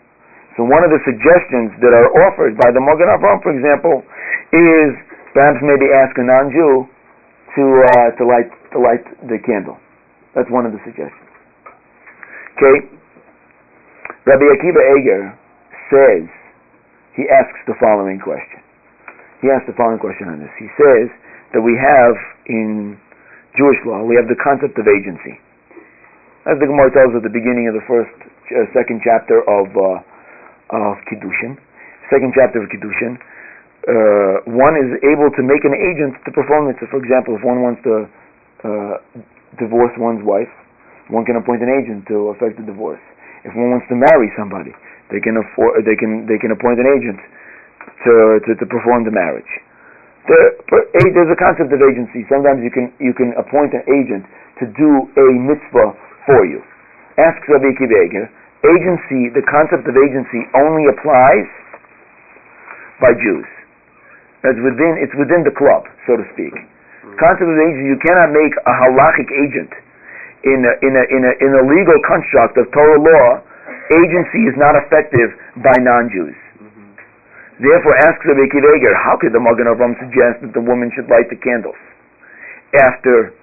So 0.55 0.69
one 0.69 0.85
of 0.85 0.93
the 0.93 1.01
suggestions 1.03 1.75
that 1.81 1.91
are 1.91 2.11
offered 2.29 2.55
by 2.61 2.71
the 2.71 2.83
Magen 2.83 3.09
Avraham, 3.09 3.41
for 3.43 3.51
example, 3.51 4.05
is 4.53 4.91
perhaps 5.33 5.59
maybe 5.65 5.89
ask 5.91 6.13
a 6.21 6.27
non-Jew 6.27 6.87
to 7.57 7.65
uh, 7.65 8.09
to 8.17 8.23
light 8.25 8.51
to 8.73 8.79
light 8.79 9.05
the 9.27 9.41
candle. 9.45 9.81
That's 10.37 10.49
one 10.53 10.65
of 10.65 10.73
the 10.73 10.81
suggestions. 10.85 11.31
Okay. 12.57 12.89
Rabbi 14.25 14.45
Akiva 14.45 14.83
Eger 14.97 15.23
says 15.91 16.29
he 17.17 17.29
asks 17.29 17.61
the 17.69 17.77
following 17.77 18.21
question. 18.21 18.61
He 19.45 19.51
asks 19.51 19.67
the 19.69 19.77
following 19.77 20.01
question 20.01 20.31
on 20.31 20.39
this. 20.39 20.53
He 20.57 20.71
says 20.79 21.11
that 21.53 21.61
we 21.61 21.77
have 21.77 22.15
in 22.49 22.97
Jewish 23.59 23.81
law, 23.85 24.01
we 24.01 24.17
have 24.17 24.31
the 24.31 24.39
concept 24.41 24.79
of 24.81 24.89
agency. 24.89 25.37
As 26.49 26.57
the 26.59 26.67
Gemara 26.67 26.91
tells 26.91 27.13
at 27.15 27.23
the 27.23 27.31
beginning 27.31 27.69
of 27.69 27.75
the 27.77 27.85
first, 27.85 28.15
uh, 28.51 28.67
second 28.75 29.05
chapter 29.05 29.45
of 29.45 29.69
uh, 29.77 30.01
of 30.73 30.97
Kiddushin, 31.05 31.61
second 32.09 32.33
chapter 32.33 32.65
of 32.65 32.67
Kiddushin, 32.73 33.21
uh, 33.85 34.49
one 34.49 34.75
is 34.81 34.91
able 35.05 35.29
to 35.37 35.43
make 35.45 35.63
an 35.69 35.77
agent 35.77 36.17
to 36.25 36.31
perform 36.33 36.73
it. 36.73 36.81
So, 36.81 36.89
for 36.89 36.99
example, 36.99 37.37
if 37.37 37.45
one 37.45 37.61
wants 37.61 37.85
to 37.85 38.09
uh, 38.65 38.95
divorce 39.61 39.93
one's 40.01 40.25
wife, 40.25 40.51
one 41.13 41.29
can 41.29 41.37
appoint 41.37 41.61
an 41.61 41.71
agent 41.71 42.09
to 42.09 42.33
effect 42.33 42.57
the 42.57 42.65
divorce. 42.65 43.03
If 43.45 43.53
one 43.53 43.75
wants 43.75 43.87
to 43.91 43.97
marry 43.99 44.33
somebody, 44.39 44.73
they 45.13 45.21
can 45.21 45.37
afford, 45.37 45.85
they 45.85 45.95
can 45.95 46.25
they 46.25 46.41
can 46.41 46.51
appoint 46.51 46.81
an 46.81 46.89
agent 46.89 47.21
to 48.09 48.13
to, 48.49 48.51
to 48.57 48.65
perform 48.67 49.05
the 49.05 49.13
marriage. 49.13 49.49
There, 50.25 50.55
there's 51.13 51.33
a 51.35 51.39
concept 51.39 51.69
of 51.75 51.81
agency. 51.83 52.25
Sometimes 52.33 52.65
you 52.65 52.73
can 52.73 52.89
you 52.99 53.13
can 53.13 53.37
appoint 53.37 53.77
an 53.77 53.85
agent 53.87 54.25
to 54.59 54.65
do 54.73 54.91
a 55.21 55.27
mitzvah 55.37 55.93
for 56.25 56.49
you. 56.49 56.65
Ask 57.21 57.45
Rabbi 57.45 57.77
Akiva 57.77 58.09
Eger, 58.09 58.27
agency, 58.65 59.29
the 59.37 59.45
concept 59.45 59.85
of 59.85 59.95
agency 59.99 60.49
only 60.57 60.89
applies 60.89 61.45
by 63.03 63.13
Jews. 63.21 63.49
It's 64.49 64.59
within 64.65 64.97
it's 64.97 65.15
within 65.21 65.45
the 65.45 65.53
club, 65.53 65.85
so 66.09 66.17
to 66.17 66.25
speak. 66.33 66.55
Concept 67.19 67.45
of 67.45 67.59
agency, 67.59 67.87
you 67.93 67.99
cannot 68.01 68.33
make 68.33 68.55
a 68.65 68.73
halachic 68.73 69.29
agent 69.29 69.71
in 70.47 70.63
a, 70.67 70.73
in 70.83 70.93
a, 70.95 71.05
in 71.11 71.23
a, 71.27 71.33
in 71.39 71.51
a 71.55 71.63
legal 71.67 71.99
construct 72.07 72.59
of 72.59 72.67
Torah 72.73 72.99
law. 72.99 73.43
Agency 73.93 74.49
is 74.49 74.57
not 74.57 74.73
effective 74.75 75.37
by 75.61 75.77
non-Jews. 75.77 76.37
Therefore, 77.61 77.95
ask 78.03 78.19
Rabbi 78.25 78.49
Akiva 78.49 78.75
Eger, 78.75 78.95
how 78.97 79.15
could 79.21 79.31
the 79.31 79.39
Magen 79.39 79.71
Avraham 79.71 79.95
suggest 80.01 80.43
that 80.43 80.51
the 80.57 80.65
woman 80.65 80.91
should 80.97 81.07
light 81.07 81.29
the 81.31 81.39
candles 81.39 81.79
after 82.75 83.37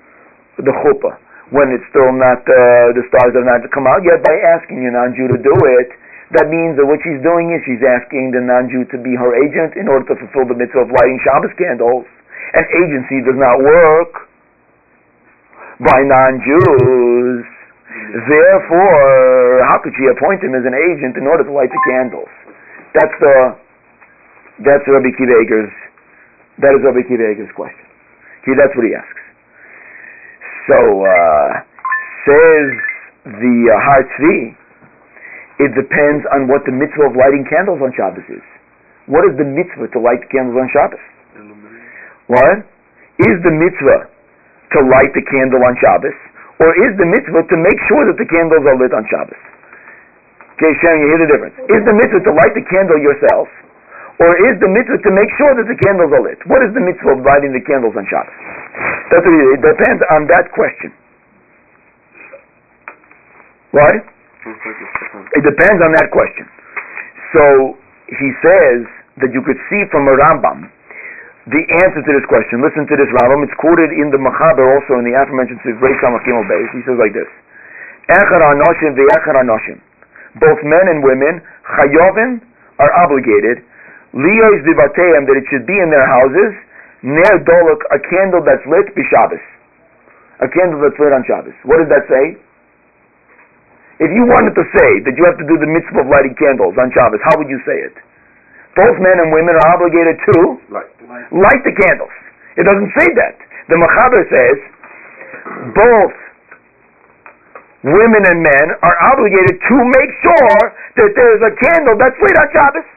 the 0.60 0.74
chuppah 0.84 1.16
when 1.56 1.72
it's 1.72 1.86
still 1.88 2.12
not 2.12 2.44
uh, 2.44 2.92
the 2.98 3.06
stars 3.08 3.32
have 3.32 3.48
not 3.48 3.64
to 3.64 3.70
come 3.72 3.88
out 3.88 4.04
yet? 4.04 4.20
By 4.26 4.36
asking 4.60 4.84
a 4.84 4.92
non-Jew 4.92 5.32
to 5.32 5.40
do 5.40 5.56
it, 5.80 5.94
that 6.36 6.52
means 6.52 6.78
that 6.78 6.86
what 6.86 7.00
she's 7.02 7.22
doing 7.24 7.54
is 7.56 7.64
she's 7.64 7.82
asking 7.82 8.36
the 8.36 8.44
non-Jew 8.44 8.92
to 8.94 8.98
be 9.02 9.16
her 9.16 9.32
agent 9.34 9.80
in 9.80 9.88
order 9.88 10.14
to 10.14 10.16
fulfill 10.20 10.46
the 10.52 10.58
mitzvah 10.58 10.86
of 10.86 10.92
lighting 10.94 11.18
Shabbos 11.24 11.54
candles. 11.56 12.06
And 12.54 12.66
agency 12.70 13.22
does 13.26 13.38
not 13.38 13.62
work 13.62 14.30
by 15.80 16.02
non-Jews. 16.06 17.46
Therefore, 18.10 19.62
how 19.70 19.78
could 19.84 19.94
she 19.94 20.10
appoint 20.10 20.42
him 20.42 20.58
as 20.58 20.66
an 20.66 20.74
agent 20.74 21.18
in 21.18 21.30
order 21.30 21.46
to 21.46 21.54
light 21.54 21.70
the 21.70 21.84
candles? 21.86 22.32
That's 22.98 23.14
the 23.22 23.36
that's 24.66 24.84
Rabbi 24.90 25.14
Akiva 25.14 25.36
Eger's 25.46 25.74
that 26.60 26.74
is 26.74 26.82
Rabbi 26.82 27.06
Akiva 27.06 27.30
Eger's 27.30 27.54
question. 27.54 27.86
He 28.46 28.58
that's 28.58 28.74
what 28.74 28.86
he 28.88 28.98
asks. 28.98 29.24
So 30.66 30.78
uh, 31.06 31.50
says 32.26 32.70
the 33.30 33.56
uh, 33.70 33.78
Har 33.78 34.02
Tzvi, 34.10 34.58
It 35.60 35.72
depends 35.76 36.26
on 36.34 36.48
what 36.48 36.66
the 36.66 36.74
mitzvah 36.74 37.12
of 37.12 37.16
lighting 37.20 37.46
candles 37.46 37.84
on 37.84 37.94
Shabbos 37.94 38.26
is. 38.32 38.46
What 39.06 39.26
is 39.26 39.36
the 39.38 39.46
mitzvah 39.46 39.92
to 39.92 40.00
light 40.00 40.24
candles 40.32 40.58
on 40.58 40.70
Shabbos? 40.72 41.04
What? 42.30 42.62
Is 43.20 43.36
the 43.44 43.52
mitzvah 43.52 44.08
to 44.08 44.80
light 44.86 45.12
the 45.18 45.26
candle 45.26 45.60
on 45.66 45.76
Shabbos? 45.82 46.16
Or 46.60 46.72
is 46.76 46.92
the 47.00 47.08
mitzvah 47.08 47.48
to 47.48 47.58
make 47.58 47.80
sure 47.88 48.04
that 48.04 48.20
the 48.20 48.28
candles 48.28 48.68
are 48.68 48.76
lit 48.76 48.92
on 48.92 49.08
Shabbos? 49.08 49.40
Okay, 50.60 50.76
Sharon, 50.84 51.00
you 51.00 51.08
hear 51.08 51.22
the 51.24 51.32
difference. 51.32 51.56
Is 51.72 51.82
the 51.88 51.96
mitzvah 51.96 52.20
to 52.20 52.32
light 52.36 52.52
the 52.52 52.68
candle 52.68 53.00
yourself? 53.00 53.48
Or 54.20 54.36
is 54.52 54.60
the 54.60 54.68
mitzvah 54.68 55.00
to 55.00 55.12
make 55.16 55.32
sure 55.40 55.56
that 55.56 55.64
the 55.72 55.80
candles 55.80 56.12
are 56.12 56.20
lit? 56.20 56.36
What 56.52 56.60
is 56.68 56.76
the 56.76 56.84
mitzvah 56.84 57.16
of 57.16 57.24
lighting 57.24 57.56
the 57.56 57.64
candles 57.64 57.96
on 57.96 58.04
Shabbos? 58.12 58.36
That's 59.08 59.24
what 59.24 59.32
it, 59.32 59.48
it 59.56 59.64
depends 59.64 60.04
on 60.12 60.28
that 60.28 60.52
question. 60.52 60.92
Right? 63.72 64.04
It 65.40 65.44
depends 65.48 65.80
on 65.80 65.96
that 65.96 66.12
question. 66.12 66.44
So 67.32 67.80
he 68.12 68.30
says 68.44 68.84
that 69.24 69.32
you 69.32 69.40
could 69.48 69.60
see 69.72 69.82
from 69.96 70.12
a 70.12 70.16
Rambam 70.20 70.68
the 71.48 71.64
answer 71.86 72.04
to 72.04 72.12
this 72.12 72.28
question. 72.28 72.60
Listen 72.60 72.84
to 72.84 72.96
this 73.00 73.08
Rambam. 73.16 73.48
It's 73.48 73.56
quoted 73.56 73.96
in 73.96 74.12
the 74.12 74.20
Machaber 74.20 74.68
also 74.76 75.00
in 75.00 75.08
the 75.08 75.16
aforementioned 75.16 75.64
Sifrei 75.64 75.96
Kamakimel 76.04 76.44
Beis. 76.52 76.68
He 76.76 76.84
says 76.84 77.00
like 77.00 77.16
this: 77.16 77.30
Echad 78.12 78.42
anoshim 78.44 79.00
ve'echad 79.00 79.40
anoshim. 79.40 79.80
Both 80.38 80.60
men 80.68 80.86
and 80.92 81.00
women, 81.02 81.42
chayovim, 81.64 82.44
are 82.78 82.92
obligated. 83.08 83.64
Liyos 84.14 84.62
divateim, 84.68 85.26
that 85.30 85.38
it 85.38 85.46
should 85.48 85.66
be 85.66 85.78
in 85.80 85.90
their 85.90 86.06
houses. 86.06 86.52
Ner 87.02 87.36
dolok, 87.48 87.82
a 87.96 88.00
candle 88.12 88.44
that's 88.44 88.66
lit 88.68 88.92
b'Shabbos. 88.92 89.42
A 90.44 90.48
candle 90.52 90.84
that's 90.84 91.00
lit 91.00 91.16
on 91.16 91.24
Shabbos. 91.24 91.56
What 91.64 91.80
does 91.80 91.90
that 91.90 92.04
say? 92.12 92.36
If 94.00 94.12
you 94.12 94.24
wanted 94.28 94.56
to 94.56 94.64
say 94.76 94.90
that 95.08 95.14
you 95.16 95.24
have 95.28 95.40
to 95.40 95.48
do 95.48 95.60
the 95.60 95.68
mitzvah 95.68 96.04
of 96.04 96.08
lighting 96.08 96.36
candles 96.36 96.76
on 96.80 96.92
Shabbos, 96.92 97.20
how 97.24 97.36
would 97.40 97.52
you 97.52 97.60
say 97.68 97.76
it? 97.84 97.96
Both 98.76 98.96
men 99.00 99.20
and 99.20 99.32
women 99.32 99.56
are 99.60 99.76
obligated 99.76 100.16
to 100.30 100.36
Light. 100.72 100.99
Light 101.10 101.62
the 101.66 101.74
candles. 101.74 102.14
It 102.58 102.64
doesn't 102.64 102.92
say 102.94 103.08
that. 103.18 103.36
The 103.70 103.78
Machaber 103.78 104.24
says 104.30 104.58
both 105.74 106.16
women 107.84 108.22
and 108.28 108.40
men 108.44 108.68
are 108.82 108.98
obligated 109.14 109.58
to 109.58 109.76
make 109.96 110.12
sure 110.22 110.58
that 111.00 111.12
there's 111.16 111.42
a 111.46 111.54
candle 111.70 111.96
that's 111.98 112.18
lit 112.20 112.36
on 112.38 112.48
Shabbos. 112.54 112.88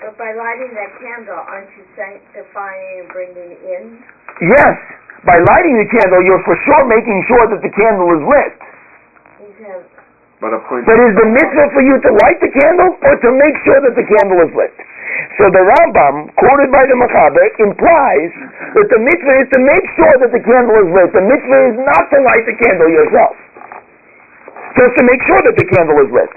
But 0.00 0.14
by 0.20 0.30
lighting 0.36 0.72
that 0.76 0.92
candle, 1.00 1.38
aren't 1.38 1.70
you 1.76 1.84
sanctifying 1.96 3.04
and 3.04 3.08
bringing 3.08 3.56
in? 3.56 4.04
Yes, 4.40 4.76
by 5.24 5.40
lighting 5.40 5.80
the 5.80 5.88
candle, 5.88 6.20
you're 6.22 6.44
for 6.44 6.56
sure 6.68 6.84
making 6.84 7.24
sure 7.28 7.44
that 7.50 7.60
the 7.64 7.72
candle 7.72 8.08
is 8.12 8.22
lit. 8.24 8.54
But 10.42 10.50
a 10.54 10.60
point. 10.66 10.84
But 10.86 10.98
is 10.98 11.14
the 11.14 11.28
mitzvah 11.30 11.68
for 11.70 11.82
you 11.82 11.96
to 11.98 12.10
light 12.26 12.38
the 12.42 12.50
candle 12.50 12.90
or 13.00 13.14
to 13.14 13.30
make 13.34 13.56
sure 13.62 13.78
that 13.86 13.94
the 13.94 14.06
candle 14.06 14.38
is 14.42 14.52
lit? 14.54 14.74
So 15.38 15.50
the 15.50 15.62
Rambam, 15.62 16.30
quoted 16.34 16.70
by 16.74 16.84
the 16.86 16.96
Machaber, 16.98 17.46
implies 17.58 18.32
that 18.74 18.86
the 18.90 19.00
mitzvah 19.00 19.36
is 19.42 19.48
to 19.54 19.60
make 19.62 19.86
sure 19.94 20.14
that 20.22 20.30
the 20.34 20.42
candle 20.42 20.78
is 20.82 20.88
lit. 20.90 21.10
The 21.14 21.22
mitzvah 21.26 21.60
is 21.70 21.76
not 21.82 22.04
to 22.10 22.18
light 22.22 22.44
the 22.46 22.56
candle 22.58 22.90
yourself. 22.90 23.34
Just 24.74 24.92
to 24.98 25.02
make 25.06 25.22
sure 25.26 25.40
that 25.42 25.54
the 25.54 25.66
candle 25.70 25.98
is 26.02 26.10
lit. 26.10 26.32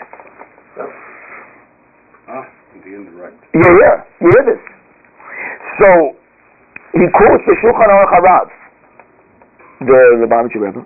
Ah. 2.30 2.45
You 2.86 3.70
hear? 3.74 3.93
You 4.22 4.30
hear 4.30 4.45
this? 4.45 4.62
So, 5.82 5.89
he 6.93 7.06
quotes 7.14 7.43
the 7.45 7.56
Shulchan 7.62 7.89
Aruch 7.89 8.14
Harav, 8.14 8.48
the 9.82 10.00
Lubavitcher 10.22 10.62
Rebbe, 10.62 10.86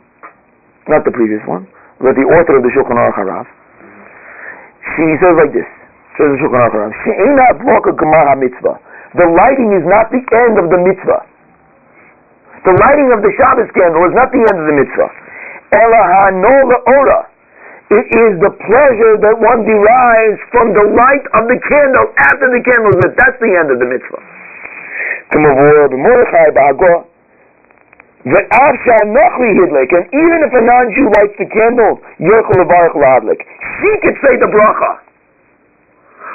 not 0.87 1.05
the 1.05 1.11
previous 1.11 1.41
one, 1.47 1.67
but 2.01 2.17
the 2.17 2.25
author 2.25 2.57
of 2.57 2.63
the 2.65 2.71
Shulchan 2.73 2.97
Aruch 2.97 3.17
Harav. 3.17 3.45
She 4.97 5.05
says 5.21 5.37
like 5.37 5.53
this, 5.53 5.69
says 6.17 6.29
the 6.33 6.39
Shulchan 6.41 6.57
Aruch 6.57 6.93
Harav, 6.97 7.93
gemar 7.97 8.35
mitzvah. 8.41 8.75
The 9.13 9.27
lighting 9.27 9.71
is 9.77 9.85
not 9.85 10.09
the 10.09 10.21
end 10.21 10.57
of 10.57 10.71
the 10.73 10.79
mitzvah. 10.81 11.21
The 12.63 12.73
lighting 12.77 13.09
of 13.11 13.25
the 13.25 13.31
Shabbos 13.37 13.69
candle 13.73 14.05
is 14.05 14.13
not 14.13 14.29
the 14.31 14.41
end 14.41 14.57
of 14.57 14.65
the 14.69 14.75
mitzvah. 14.77 15.09
Ela 15.73 16.01
ha'no 16.01 16.55
ora. 16.87 17.21
It 17.91 18.07
is 18.07 18.39
the 18.39 18.55
pleasure 18.55 19.19
that 19.19 19.35
one 19.35 19.67
derives 19.67 20.39
from 20.55 20.71
the 20.71 20.85
light 20.95 21.25
of 21.35 21.43
the 21.51 21.59
candle 21.59 22.07
after 22.23 22.47
the 22.47 22.63
candle 22.63 22.95
is 22.95 23.03
lit. 23.03 23.19
That's 23.19 23.35
the 23.43 23.51
end 23.51 23.67
of 23.67 23.83
the 23.83 23.89
mitzvah. 23.91 24.21
B'hagor. 28.25 28.45
Ve'av 28.49 28.73
she'anochli 28.83 29.49
hidlik. 29.57 29.91
And 29.91 30.05
even 30.13 30.39
if 30.45 30.53
a 30.53 30.61
non-Jew 30.61 31.07
lights 31.17 31.37
the 31.37 31.45
candle, 31.45 31.99
yochel 32.19 32.55
levarach 32.61 32.95
lahadlik. 32.95 33.41
She 33.81 33.91
could 34.01 34.17
say 34.21 34.37
the 34.37 34.47
bracha. 34.47 34.99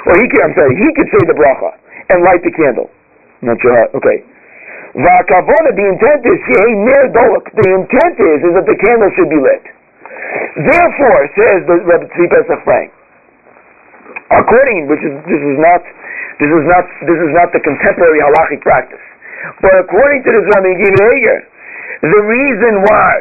Or 0.07 0.13
he 0.19 0.27
could, 0.29 0.41
I'm 0.43 0.53
sorry, 0.55 0.75
he 0.75 0.89
could 0.95 1.09
say 1.11 1.21
the 1.27 1.33
bracha 1.33 1.71
and 2.09 2.23
light 2.23 2.43
the 2.43 2.51
candle. 2.51 2.89
Not 3.41 3.59
sure 3.61 3.87
okay. 3.95 4.23
Va'akavona, 4.95 5.75
the 5.77 5.85
intent 5.85 6.25
is. 6.25 6.39
The 6.47 7.69
intent 7.69 8.17
is, 8.17 8.39
is 8.41 8.53
that 8.55 8.65
the 8.65 8.77
candle 8.81 9.11
should 9.13 9.29
be 9.29 9.37
lit. 9.37 9.61
Therefore, 10.57 11.29
says 11.37 11.59
the 11.69 11.77
Rebbe 11.85 12.09
Tzvi 12.09 12.25
Pesach 12.33 12.63
Frank, 12.65 12.89
according, 14.33 14.89
which 14.89 15.03
is 15.05 15.13
this 15.29 15.37
is 15.37 15.57
not 15.61 15.85
this 16.41 16.49
is 16.49 16.65
not 16.65 16.85
this 17.05 17.19
is 17.21 17.31
not 17.37 17.53
the 17.53 17.61
contemporary 17.61 18.25
halachic 18.25 18.61
practice, 18.65 19.03
but 19.61 19.77
according 19.77 20.25
to 20.25 20.29
Rabbi 20.33 20.73
Akiva 20.73 21.03
Eger, 21.13 21.39
the 22.01 22.21
reason 22.21 22.73
why 22.85 23.11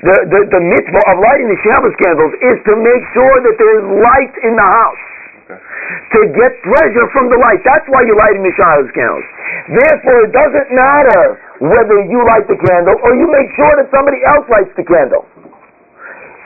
the, 0.00 0.16
the 0.32 0.40
the 0.48 0.62
mitzvah 0.64 1.04
of 1.12 1.16
lighting 1.20 1.48
the 1.52 1.60
Shabbos 1.60 1.94
candles 2.00 2.32
is 2.40 2.56
to 2.66 2.74
make 2.80 3.04
sure 3.12 3.36
that 3.44 3.54
there 3.60 3.72
is 3.78 3.84
light 4.00 4.34
in 4.42 4.56
the 4.56 4.64
house. 4.64 5.04
To 5.50 6.20
get 6.30 6.52
pleasure 6.62 7.06
from 7.10 7.26
the 7.26 7.38
light. 7.38 7.58
That's 7.66 7.82
why 7.90 8.06
you're 8.06 8.18
lighting 8.18 8.46
the 8.46 8.54
Shabbos 8.54 8.90
candles. 8.94 9.26
Therefore, 9.66 10.18
it 10.24 10.32
doesn't 10.32 10.70
matter 10.70 11.22
whether 11.58 12.06
you 12.06 12.22
light 12.22 12.46
the 12.46 12.54
candle 12.54 12.94
or 13.02 13.18
you 13.18 13.26
make 13.26 13.50
sure 13.58 13.74
that 13.76 13.90
somebody 13.90 14.22
else 14.24 14.46
lights 14.46 14.70
the 14.78 14.86
candle. 14.86 15.26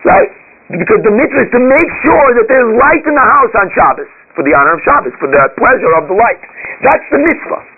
Right? 0.09 0.33
Because 0.73 1.05
the 1.05 1.13
mitzvah 1.13 1.45
is 1.45 1.53
to 1.53 1.61
make 1.61 1.91
sure 2.03 2.29
that 2.41 2.49
there's 2.49 2.71
light 2.81 3.05
in 3.05 3.13
the 3.13 3.29
house 3.29 3.53
on 3.61 3.69
Shabbos, 3.77 4.09
for 4.33 4.41
the 4.41 4.57
honor 4.57 4.75
of 4.77 4.81
Shabbos, 4.83 5.13
for 5.21 5.29
the 5.29 5.43
pleasure 5.61 5.93
of 6.01 6.09
the 6.09 6.17
light. 6.17 6.41
That's 6.81 7.05
the 7.13 7.21
mitzvah. 7.21 7.74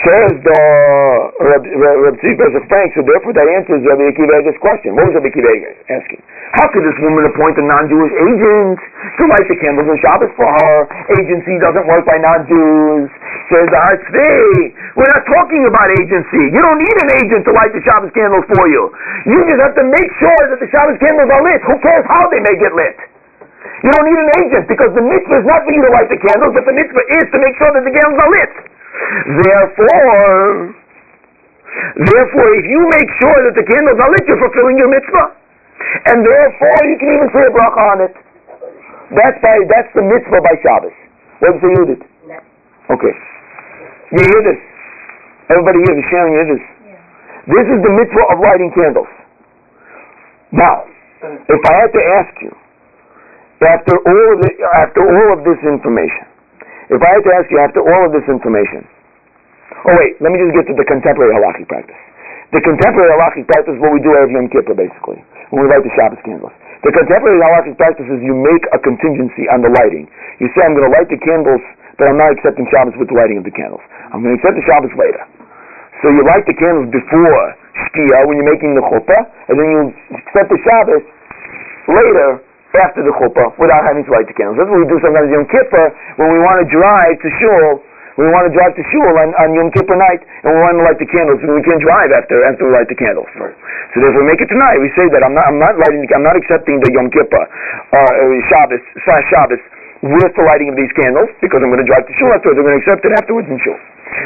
Says 0.00 0.32
uh, 0.32 0.40
the 0.40 0.62
Reb 1.44 2.16
Tzvi 2.16 2.32
Pesach 2.32 2.64
Frank, 2.72 2.88
so 2.96 3.04
therefore 3.04 3.36
that 3.36 3.44
answers 3.44 3.84
Rabbi 3.84 4.08
Akiva 4.08 4.32
Eger's 4.40 4.56
question. 4.56 4.96
What 4.96 5.12
was 5.12 5.20
Rabbi 5.20 5.28
Akiva 5.28 5.52
asking? 5.92 6.24
How 6.56 6.72
could 6.72 6.88
this 6.88 6.96
woman 7.04 7.28
appoint 7.28 7.60
a 7.60 7.64
non-Jewish 7.68 8.08
agent 8.08 8.80
to 8.80 9.22
light 9.28 9.44
the 9.44 9.60
candles 9.60 9.92
on 9.92 10.00
Shabbos 10.00 10.32
for 10.40 10.48
her? 10.48 10.76
Agency 11.20 11.60
doesn't 11.60 11.84
work 11.84 12.08
by 12.08 12.16
non-Jews. 12.16 13.12
Says 13.52 13.68
the 13.68 13.76
Har 13.76 14.00
Tzvi, 14.00 14.72
we're 14.96 15.12
not 15.12 15.24
talking 15.28 15.68
about 15.68 15.92
agency. 16.00 16.48
You 16.48 16.60
don't 16.64 16.80
need 16.80 16.96
an 17.04 17.10
agent 17.20 17.44
to 17.44 17.52
light 17.52 17.76
the 17.76 17.84
Shabbos 17.84 18.08
candles 18.16 18.48
for 18.56 18.72
you. 18.72 18.88
You 19.28 19.36
just 19.52 19.60
have 19.60 19.76
to 19.76 19.84
make 19.84 20.10
sure 20.16 20.40
that 20.48 20.64
the 20.64 20.70
Shabbos 20.72 20.96
candles 20.96 21.28
are 21.28 21.44
lit. 21.44 21.60
Who 21.68 21.76
cares 21.84 22.08
how 22.08 22.24
they 22.32 22.40
may 22.40 22.56
get 22.56 22.72
lit? 22.72 22.96
You 23.84 23.92
don't 23.92 24.08
need 24.08 24.16
an 24.16 24.32
agent 24.48 24.64
because 24.64 24.96
the 24.96 25.04
mitzvah 25.04 25.44
is 25.44 25.46
not 25.46 25.60
for 25.68 25.72
you 25.76 25.84
to 25.84 25.92
light 25.92 26.08
the 26.08 26.20
candles, 26.24 26.56
but 26.56 26.64
the 26.64 26.72
mitzvah 26.72 27.04
is 27.20 27.28
to 27.36 27.38
make 27.44 27.52
sure 27.60 27.68
that 27.68 27.84
the 27.84 27.92
candles 27.92 28.16
are 28.16 28.32
lit. 28.32 28.79
Therefore, 29.00 30.74
therefore, 31.96 32.50
if 32.60 32.66
you 32.68 32.80
make 32.92 33.10
sure 33.20 33.38
that 33.48 33.54
the 33.56 33.64
candles 33.64 33.98
are 33.98 34.10
lit, 34.12 34.24
you're 34.28 34.42
fulfilling 34.42 34.76
your 34.76 34.90
mitzvah, 34.92 35.26
and 36.12 36.20
therefore 36.20 36.80
you 36.84 36.96
can 37.00 37.08
even 37.16 37.28
say 37.32 37.42
a 37.48 37.52
bracha 37.52 37.82
on 37.96 37.98
it. 38.04 38.14
That's 39.16 39.38
by 39.42 39.56
that's 39.66 39.90
the 39.96 40.04
mitzvah 40.04 40.40
by 40.44 40.54
Shabbos. 40.62 40.94
What 41.40 41.58
did 41.58 41.62
you 41.64 41.70
Yudit? 41.82 42.02
Okay, 42.92 43.14
you 44.14 44.22
hear 44.22 44.42
this? 44.44 44.60
Everybody 45.50 45.82
here, 45.82 45.94
the 45.98 46.06
sharing 46.12 46.32
hear 46.36 46.48
this. 46.54 46.64
This 47.50 47.66
is 47.66 47.78
the 47.82 47.90
mitzvah 47.90 48.26
of 48.30 48.38
lighting 48.38 48.70
candles. 48.70 49.10
Now, 50.54 50.86
if 51.24 51.62
I 51.66 51.74
had 51.74 51.90
to 51.90 52.02
ask 52.22 52.34
you, 52.38 52.52
after 53.66 53.94
all 53.98 54.30
the, 54.38 54.50
after 54.78 55.02
all 55.02 55.28
of 55.34 55.44
this 55.44 55.58
information, 55.66 56.29
if 56.90 56.98
I 56.98 57.10
had 57.14 57.22
to 57.22 57.32
ask 57.38 57.46
you 57.50 57.58
after 57.62 57.80
all 57.86 58.02
of 58.06 58.10
this 58.10 58.26
information, 58.26 58.82
oh 59.86 59.94
wait, 59.94 60.18
let 60.18 60.34
me 60.34 60.38
just 60.42 60.54
get 60.58 60.66
to 60.70 60.74
the 60.74 60.86
contemporary 60.86 61.38
halachic 61.38 61.70
practice. 61.70 61.98
The 62.50 62.58
contemporary 62.66 63.14
halachic 63.14 63.46
practice 63.46 63.78
is 63.78 63.80
what 63.80 63.94
we 63.94 64.02
do 64.02 64.10
every 64.18 64.34
Yom 64.34 64.50
Kippur, 64.50 64.74
basically, 64.74 65.22
when 65.54 65.62
we 65.62 65.66
light 65.70 65.86
the 65.86 65.94
Shabbos 65.94 66.18
candles. 66.26 66.50
The 66.82 66.90
contemporary 66.90 67.38
halachic 67.38 67.78
practice 67.78 68.10
is 68.10 68.18
you 68.26 68.34
make 68.34 68.66
a 68.74 68.78
contingency 68.82 69.46
on 69.54 69.62
the 69.62 69.70
lighting. 69.70 70.10
You 70.42 70.50
say, 70.50 70.66
I'm 70.66 70.74
going 70.74 70.90
to 70.90 70.90
light 70.90 71.06
the 71.06 71.20
candles, 71.22 71.62
but 71.94 72.10
I'm 72.10 72.18
not 72.18 72.34
accepting 72.34 72.66
Shabbos 72.74 72.98
with 72.98 73.06
the 73.06 73.14
lighting 73.14 73.38
of 73.38 73.46
the 73.46 73.54
candles. 73.54 73.84
I'm 74.10 74.26
going 74.26 74.34
to 74.34 74.38
accept 74.42 74.58
the 74.58 74.66
Shabbos 74.66 74.90
later. 74.98 75.22
So 76.02 76.10
you 76.10 76.26
light 76.26 76.42
the 76.48 76.58
candles 76.58 76.90
before 76.90 77.44
Shkia 77.86 78.26
when 78.26 78.34
you're 78.34 78.50
making 78.50 78.74
the 78.74 78.82
chuppah, 78.82 79.22
and 79.46 79.54
then 79.54 79.68
you 79.70 79.80
accept 80.18 80.50
the 80.50 80.58
Shabbos 80.66 81.06
later 81.86 82.42
after 82.78 83.02
the 83.02 83.10
chuppah 83.18 83.50
without 83.58 83.82
having 83.82 84.06
to 84.06 84.10
light 84.14 84.30
the 84.30 84.36
candles. 84.36 84.58
That's 84.60 84.70
what 84.70 84.78
we 84.78 84.88
do 84.90 84.98
sometimes 85.02 85.26
Yom 85.34 85.46
Kippur 85.50 85.86
when 86.22 86.28
we 86.30 86.38
want 86.38 86.62
to 86.62 86.66
drive 86.70 87.18
to 87.18 87.28
shul 87.42 87.82
We 88.20 88.28
want 88.28 88.44
to 88.46 88.52
drive 88.52 88.74
to 88.76 88.84
shul 88.92 89.14
on, 89.16 89.32
on 89.40 89.48
Yom 89.56 89.70
Kippur 89.72 89.96
night, 89.96 90.20
and 90.44 90.52
we 90.52 90.58
want 90.60 90.76
to 90.76 90.84
light 90.84 90.98
the 91.00 91.08
candles. 91.08 91.40
and 91.40 91.56
We 91.56 91.64
can't 91.64 91.80
drive 91.80 92.10
after 92.12 92.36
after 92.44 92.68
we 92.68 92.70
light 92.74 92.90
the 92.90 92.98
candles. 92.98 93.30
Right. 93.38 93.54
So 93.94 94.02
therefore, 94.02 94.28
make 94.28 94.42
it 94.44 94.50
tonight. 94.52 94.76
We 94.82 94.90
say 94.98 95.08
that 95.08 95.22
I'm 95.24 95.32
not 95.32 95.46
I'm 95.48 95.56
not 95.62 95.74
lighting 95.80 96.04
I'm 96.12 96.26
not 96.26 96.36
accepting 96.36 96.78
the 96.84 96.90
Yom 96.94 97.08
Kippur 97.10 97.40
uh, 97.40 97.96
uh, 97.96 98.38
Shabbos 98.50 98.82
slash 99.06 99.24
Shabbos 99.32 99.62
with 100.04 100.32
the 100.36 100.44
lighting 100.44 100.68
of 100.72 100.76
these 100.76 100.92
candles 100.96 101.28
because 101.40 101.60
I'm 101.64 101.72
going 101.72 101.80
to 101.80 101.88
drive 101.88 102.04
to 102.06 102.14
shul 102.18 102.30
afterwards. 102.34 102.56
I'm 102.60 102.66
going 102.68 102.76
to 102.76 102.82
accept 102.84 103.02
it 103.08 103.12
afterwards 103.16 103.48
in 103.48 103.56
shul. 103.62 103.78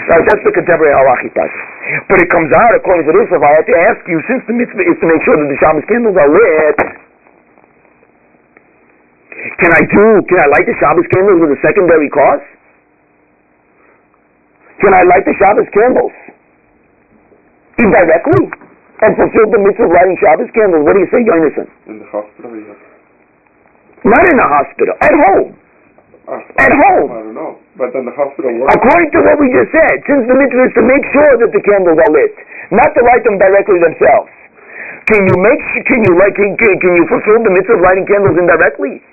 Right, 0.09 0.25
that's 0.27 0.41
the 0.43 0.53
contemporary 0.57 0.97
halachic 0.97 1.37
practice. 1.37 1.61
But 2.09 2.19
it 2.25 2.33
comes 2.33 2.49
out 2.57 2.73
according 2.75 3.05
to 3.05 3.13
this. 3.15 3.29
If 3.31 3.43
I 3.45 3.53
had 3.53 3.67
to 3.69 3.77
ask 3.93 4.01
you, 4.09 4.17
since 4.27 4.41
the 4.49 4.57
mitzvah 4.57 4.81
is 4.81 4.97
to 4.97 5.07
make 5.07 5.21
sure 5.29 5.37
that 5.37 5.45
the 5.45 5.59
Shabbos 5.61 5.85
candles 5.87 6.17
are 6.17 6.31
lit, 6.33 7.04
can 9.61 9.73
I 9.77 9.83
do? 9.85 10.05
Can 10.29 10.39
I 10.41 10.47
light 10.57 10.67
the 10.67 10.77
Shabbos 10.81 11.07
candles 11.13 11.39
with 11.45 11.53
a 11.57 11.61
secondary 11.61 12.09
cause? 12.09 12.45
Can 14.81 14.93
I 14.93 15.03
light 15.05 15.25
the 15.25 15.35
Shabbos 15.39 15.69
candles 15.73 16.13
indirectly 17.79 18.43
and 19.05 19.11
fulfill 19.19 19.47
the 19.51 19.61
mitzvah 19.61 19.87
of 19.87 19.93
lighting 19.93 20.17
Shabbos 20.21 20.51
candles? 20.55 20.83
What 20.87 20.95
do 20.97 21.01
you 21.03 21.11
say, 21.13 21.21
Yonason? 21.25 21.67
In 21.91 21.97
the 22.01 22.09
hospital, 22.09 22.51
yes. 22.57 22.79
Not 24.05 24.25
in 24.29 24.37
the 24.37 24.49
hospital, 24.49 24.95
at 25.01 25.15
home. 25.15 25.51
Ah, 26.25 26.41
At 26.61 26.73
home. 26.73 27.09
I 27.13 27.21
don't 27.21 27.37
know. 27.37 27.53
But 27.77 27.93
then 27.93 28.09
the 28.09 28.17
hospital 28.17 28.49
works. 28.57 28.73
According 28.77 29.11
to 29.13 29.19
what 29.29 29.37
we 29.41 29.49
just 29.53 29.69
said, 29.77 29.97
since 30.09 30.25
the 30.25 30.37
mitzvah 30.37 30.65
is 30.69 30.75
to 30.77 30.85
make 30.85 31.05
sure 31.13 31.33
that 31.41 31.51
the 31.53 31.63
candles 31.65 32.01
are 32.01 32.13
lit, 32.13 32.33
not 32.73 32.93
to 32.97 33.01
light 33.05 33.25
them 33.29 33.37
directly 33.37 33.77
themselves. 33.81 34.33
Can 35.13 35.21
you 35.29 35.37
make? 35.37 35.61
Can 35.85 36.01
you 36.09 36.13
like? 36.17 36.33
Can, 36.33 36.57
can, 36.57 36.73
can 36.81 36.93
you 36.97 37.05
fulfill 37.13 37.45
the 37.45 37.53
mitzvah 37.53 37.77
of 37.77 37.83
lighting 37.85 38.09
candles 38.09 38.41
indirectly? 38.41 39.05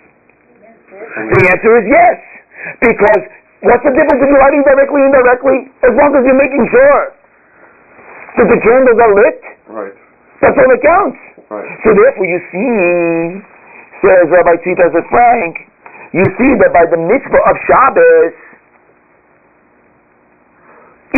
The 1.12 1.44
answer 1.52 1.72
is 1.82 1.86
yes, 1.92 2.18
because 2.80 3.22
what's 3.68 3.84
the 3.84 3.92
difference 3.92 4.20
if 4.24 4.28
you're 4.32 4.40
lighting 4.40 4.64
directly, 4.64 5.02
indirectly? 5.04 5.58
As 5.84 5.94
long 6.00 6.16
as 6.16 6.24
you're 6.24 6.40
making 6.40 6.66
sure 6.72 7.02
that 8.40 8.48
the 8.48 8.60
candles 8.64 9.00
are 9.00 9.14
lit, 9.14 9.40
Right. 9.68 9.96
that's 10.40 10.56
all 10.56 10.70
that 10.72 10.82
counts. 10.82 11.20
Right. 11.52 11.68
So 11.84 11.92
therefore, 11.92 12.28
you 12.32 12.40
see, 12.48 13.44
says 14.00 14.24
Rabbi 14.32 14.56
Tzvi 14.64 14.74
Pesach 14.80 15.06
Frank, 15.12 15.54
you 16.16 16.24
see 16.40 16.52
that 16.64 16.72
by 16.72 16.88
the 16.88 16.96
mitzvah 17.00 17.44
of 17.44 17.56
Shabbos, 17.68 18.34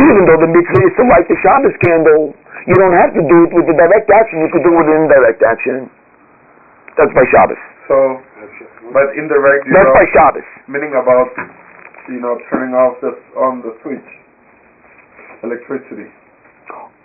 even 0.01 0.25
though 0.25 0.41
the 0.41 0.49
mitzvah 0.49 0.81
is 0.89 0.93
to 0.97 1.03
light 1.05 1.27
the 1.29 1.37
Shabbos 1.45 1.75
candle, 1.85 2.33
you 2.65 2.73
don't 2.81 2.97
have 2.97 3.13
to 3.13 3.21
do 3.21 3.37
it 3.45 3.51
with 3.53 3.69
the 3.69 3.77
direct 3.77 4.09
action. 4.09 4.41
You 4.41 4.49
could 4.49 4.65
do 4.65 4.73
it 4.73 4.77
with 4.81 4.89
an 4.89 5.05
indirect 5.05 5.41
action. 5.45 5.85
That's 6.97 7.13
by 7.13 7.25
Shabbos. 7.29 7.61
So, 7.87 7.95
but 8.93 9.13
indirect, 9.17 9.65
you 9.67 9.73
That's 9.73 9.89
know, 9.89 9.95
by 9.95 10.05
Shabbos. 10.13 10.47
meaning 10.67 10.93
about, 10.97 11.29
you 12.09 12.19
know, 12.19 12.37
turning 12.51 12.73
off 12.75 12.99
the 13.01 13.13
on 13.39 13.61
the 13.63 13.73
switch, 13.81 14.07
electricity. 15.43 16.07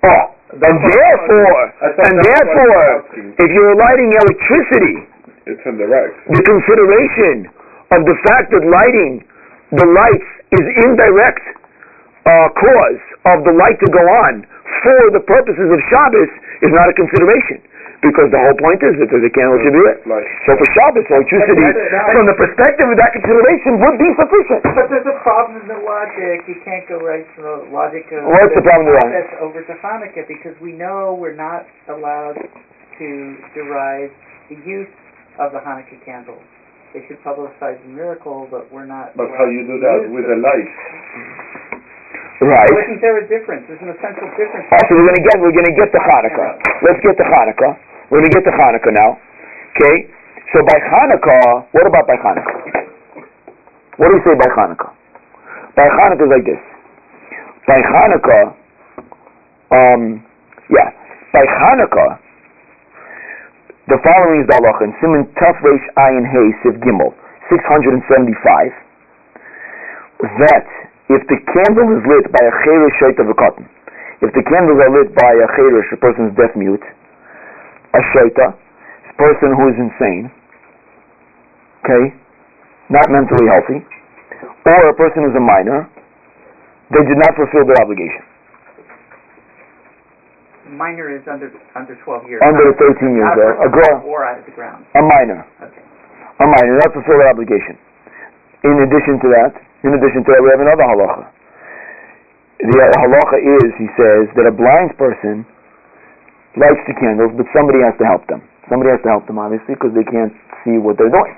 Oh, 0.05 0.25
and 0.55 0.77
therefore, 0.81 1.61
and 1.83 2.14
therefore, 2.25 2.87
if 3.37 3.49
you're 3.53 3.77
lighting 3.77 4.11
electricity, 4.14 4.97
It's 5.47 5.62
indirect. 5.66 6.14
the 6.31 6.43
consideration 6.45 7.51
of 7.93 8.01
the 8.07 8.16
fact 8.29 8.53
that 8.55 8.62
lighting 8.64 9.25
the 9.75 9.85
lights 9.85 10.31
is 10.57 10.64
indirect 10.89 11.45
uh, 12.25 12.49
cause 12.57 13.03
of 13.33 13.45
the 13.45 13.53
light 13.57 13.77
to 13.81 13.89
go 13.93 14.01
on 14.29 14.45
for 14.85 15.01
the 15.12 15.21
purposes 15.25 15.69
of 15.69 15.79
Shabbos 15.93 16.31
is 16.64 16.73
not 16.73 16.89
a 16.89 16.95
consideration. 16.97 17.61
Because 17.99 18.30
the 18.30 18.38
whole 18.38 18.59
point 18.62 18.78
is 18.86 18.94
that 19.03 19.11
the 19.11 19.32
candle 19.34 19.59
should 19.59 19.74
be 19.74 19.82
lit. 19.82 19.99
Light. 20.07 20.22
So 20.46 20.55
for 20.55 20.66
Shabbos, 20.70 21.03
electricity, 21.11 21.66
from 22.14 22.30
the 22.30 22.36
perspective 22.38 22.86
of 22.86 22.94
that 22.94 23.11
consideration, 23.11 23.82
would 23.82 23.99
be 23.99 24.11
sufficient. 24.14 24.62
But 24.70 24.86
there's 24.86 25.11
a 25.11 25.18
problem 25.26 25.59
in 25.59 25.66
the 25.66 25.82
logic. 25.82 26.46
You 26.46 26.62
can't 26.62 26.86
go 26.86 27.03
right 27.03 27.26
from 27.34 27.42
the 27.42 27.57
logic 27.74 28.07
of 28.14 28.22
What's 28.30 28.55
the 28.55 28.62
problem 28.62 28.86
with 28.86 29.03
that? 29.03 29.11
process 29.11 29.30
over 29.42 29.61
to 29.66 29.74
Hanukkah 29.82 30.24
because 30.30 30.55
we 30.62 30.78
know 30.78 31.18
we're 31.18 31.34
not 31.34 31.66
allowed 31.90 32.38
to 32.38 33.09
derive 33.59 34.14
the 34.46 34.62
use 34.62 34.90
of 35.42 35.51
the 35.51 35.59
Hanukkah 35.59 35.99
candles. 36.07 36.46
They 36.94 37.03
should 37.11 37.18
publicize 37.26 37.82
the 37.82 37.90
miracle, 37.90 38.46
but 38.46 38.70
we're 38.70 38.86
not. 38.86 39.18
But 39.18 39.26
how 39.34 39.44
you 39.51 39.66
do 39.66 39.76
that 39.82 40.07
with 40.07 40.22
a 40.22 40.34
the 40.34 40.40
light? 40.40 40.70
Right. 42.38 42.70
So 42.70 42.78
isn't 42.78 43.03
there 43.03 43.18
a 43.18 43.26
difference? 43.26 43.66
There's 43.66 43.82
an 43.82 43.90
essential 43.90 44.30
difference. 44.38 44.70
Oh, 44.70 44.78
so 44.86 44.94
we're 44.94 45.11
gonna 45.11 45.26
get 45.26 45.34
we're 45.42 45.51
gonna 45.51 45.74
get 45.74 45.90
to 45.90 45.99
Hanukkah. 45.99 46.55
Let's 46.86 47.03
get 47.03 47.18
the 47.18 47.26
Hanukkah. 47.26 47.74
We're 48.11 48.25
get 48.33 48.41
to 48.45 48.53
Hanukkah 48.57 48.93
now. 48.93 49.21
Okay? 49.77 50.09
So 50.57 50.65
by 50.65 50.81
Hanukkah, 50.81 51.69
what 51.77 51.85
about 51.85 52.09
by 52.09 52.17
Hanukkah? 52.17 52.57
What 54.01 54.09
do 54.09 54.15
you 54.17 54.25
say 54.25 54.33
by 54.33 54.49
Hanukkah? 54.57 54.89
By 55.77 55.87
Hanukkah 55.93 56.25
is 56.25 56.33
like 56.33 56.47
this. 56.49 56.63
By 57.69 57.85
Hanukkah, 57.85 58.57
um, 59.77 60.25
yeah, 60.73 60.89
by 61.37 61.45
Hanukkah, 61.45 62.17
the 63.93 64.01
following 64.01 64.41
is 64.41 64.49
the 64.49 64.57
halacha 64.57 64.89
in 64.89 64.93
Siman 65.01 65.29
Taf 65.37 65.61
Reish 65.61 65.85
Ayin 66.01 66.25
Hey 66.25 66.49
Siv 66.65 66.81
Gimel, 66.81 67.13
675, 67.53 68.73
that 70.41 70.69
if 71.13 71.25
the 71.29 71.41
candle 71.53 71.89
is 71.97 72.05
lit 72.09 72.29
by 72.33 72.41
a 72.41 72.53
cheresh 72.65 72.97
shait 73.01 73.17
of 73.21 73.29
a 73.29 73.37
cotton, 73.37 73.69
if 74.21 74.33
the 74.33 74.45
candles 74.49 74.81
are 74.81 74.93
lit 74.93 75.13
by 75.17 75.33
a 75.33 75.49
cheresh, 75.57 75.89
a 75.93 75.97
person 76.01 76.29
who's 76.29 76.37
deaf 76.37 76.57
mute, 76.57 76.85
a 77.95 78.01
shoteh, 78.14 78.53
a 78.53 79.14
person 79.16 79.49
who 79.57 79.64
is 79.72 79.76
insane, 79.80 80.30
okay, 81.84 82.14
not 82.91 83.07
mentally 83.11 83.47
healthy, 83.49 83.80
or 84.66 84.80
a 84.89 84.95
person 84.95 85.24
who's 85.24 85.36
a 85.36 85.43
minor, 85.45 85.89
they 86.93 87.03
did 87.05 87.18
not 87.20 87.32
fulfill 87.36 87.64
their 87.68 87.80
obligation. 87.84 88.24
Minor 90.68 91.09
is 91.16 91.24
under 91.24 91.49
under 91.72 91.97
12 92.05 92.28
years. 92.28 92.41
Under 92.45 92.76
13 92.76 93.16
years 93.16 93.24
old, 93.24 93.57
uh, 93.57 93.66
a 93.66 93.70
girl, 93.72 93.95
Or 94.05 94.20
out 94.28 94.39
of 94.41 94.45
the 94.45 94.53
ground. 94.53 94.84
a 94.95 95.01
minor, 95.01 95.41
Okay. 95.64 95.80
a 95.80 96.45
minor, 96.47 96.76
not 96.84 96.93
fulfill 96.93 97.16
their 97.16 97.32
obligation. 97.32 97.78
In 98.68 98.76
addition 98.84 99.16
to 99.16 99.28
that, 99.32 99.53
in 99.84 99.95
addition 99.97 100.24
to 100.24 100.28
that, 100.28 100.41
we 100.45 100.51
have 100.53 100.61
another 100.61 100.84
halacha. 100.84 101.24
The 102.61 102.84
halacha 103.01 103.39
is, 103.41 103.70
he 103.80 103.89
says, 103.97 104.28
that 104.36 104.45
a 104.45 104.53
blind 104.53 104.93
person 104.99 105.47
lights 106.57 106.84
the 106.88 106.96
candles, 106.96 107.34
but 107.36 107.44
somebody 107.53 107.84
has 107.84 107.92
to 108.01 108.07
help 108.09 108.24
them. 108.30 108.40
Somebody 108.70 108.92
has 108.94 109.03
to 109.05 109.11
help 109.12 109.26
them, 109.26 109.36
obviously, 109.36 109.76
because 109.76 109.92
they 109.92 110.05
can't 110.05 110.32
see 110.64 110.80
what 110.80 110.96
they're 110.96 111.12
doing. 111.12 111.34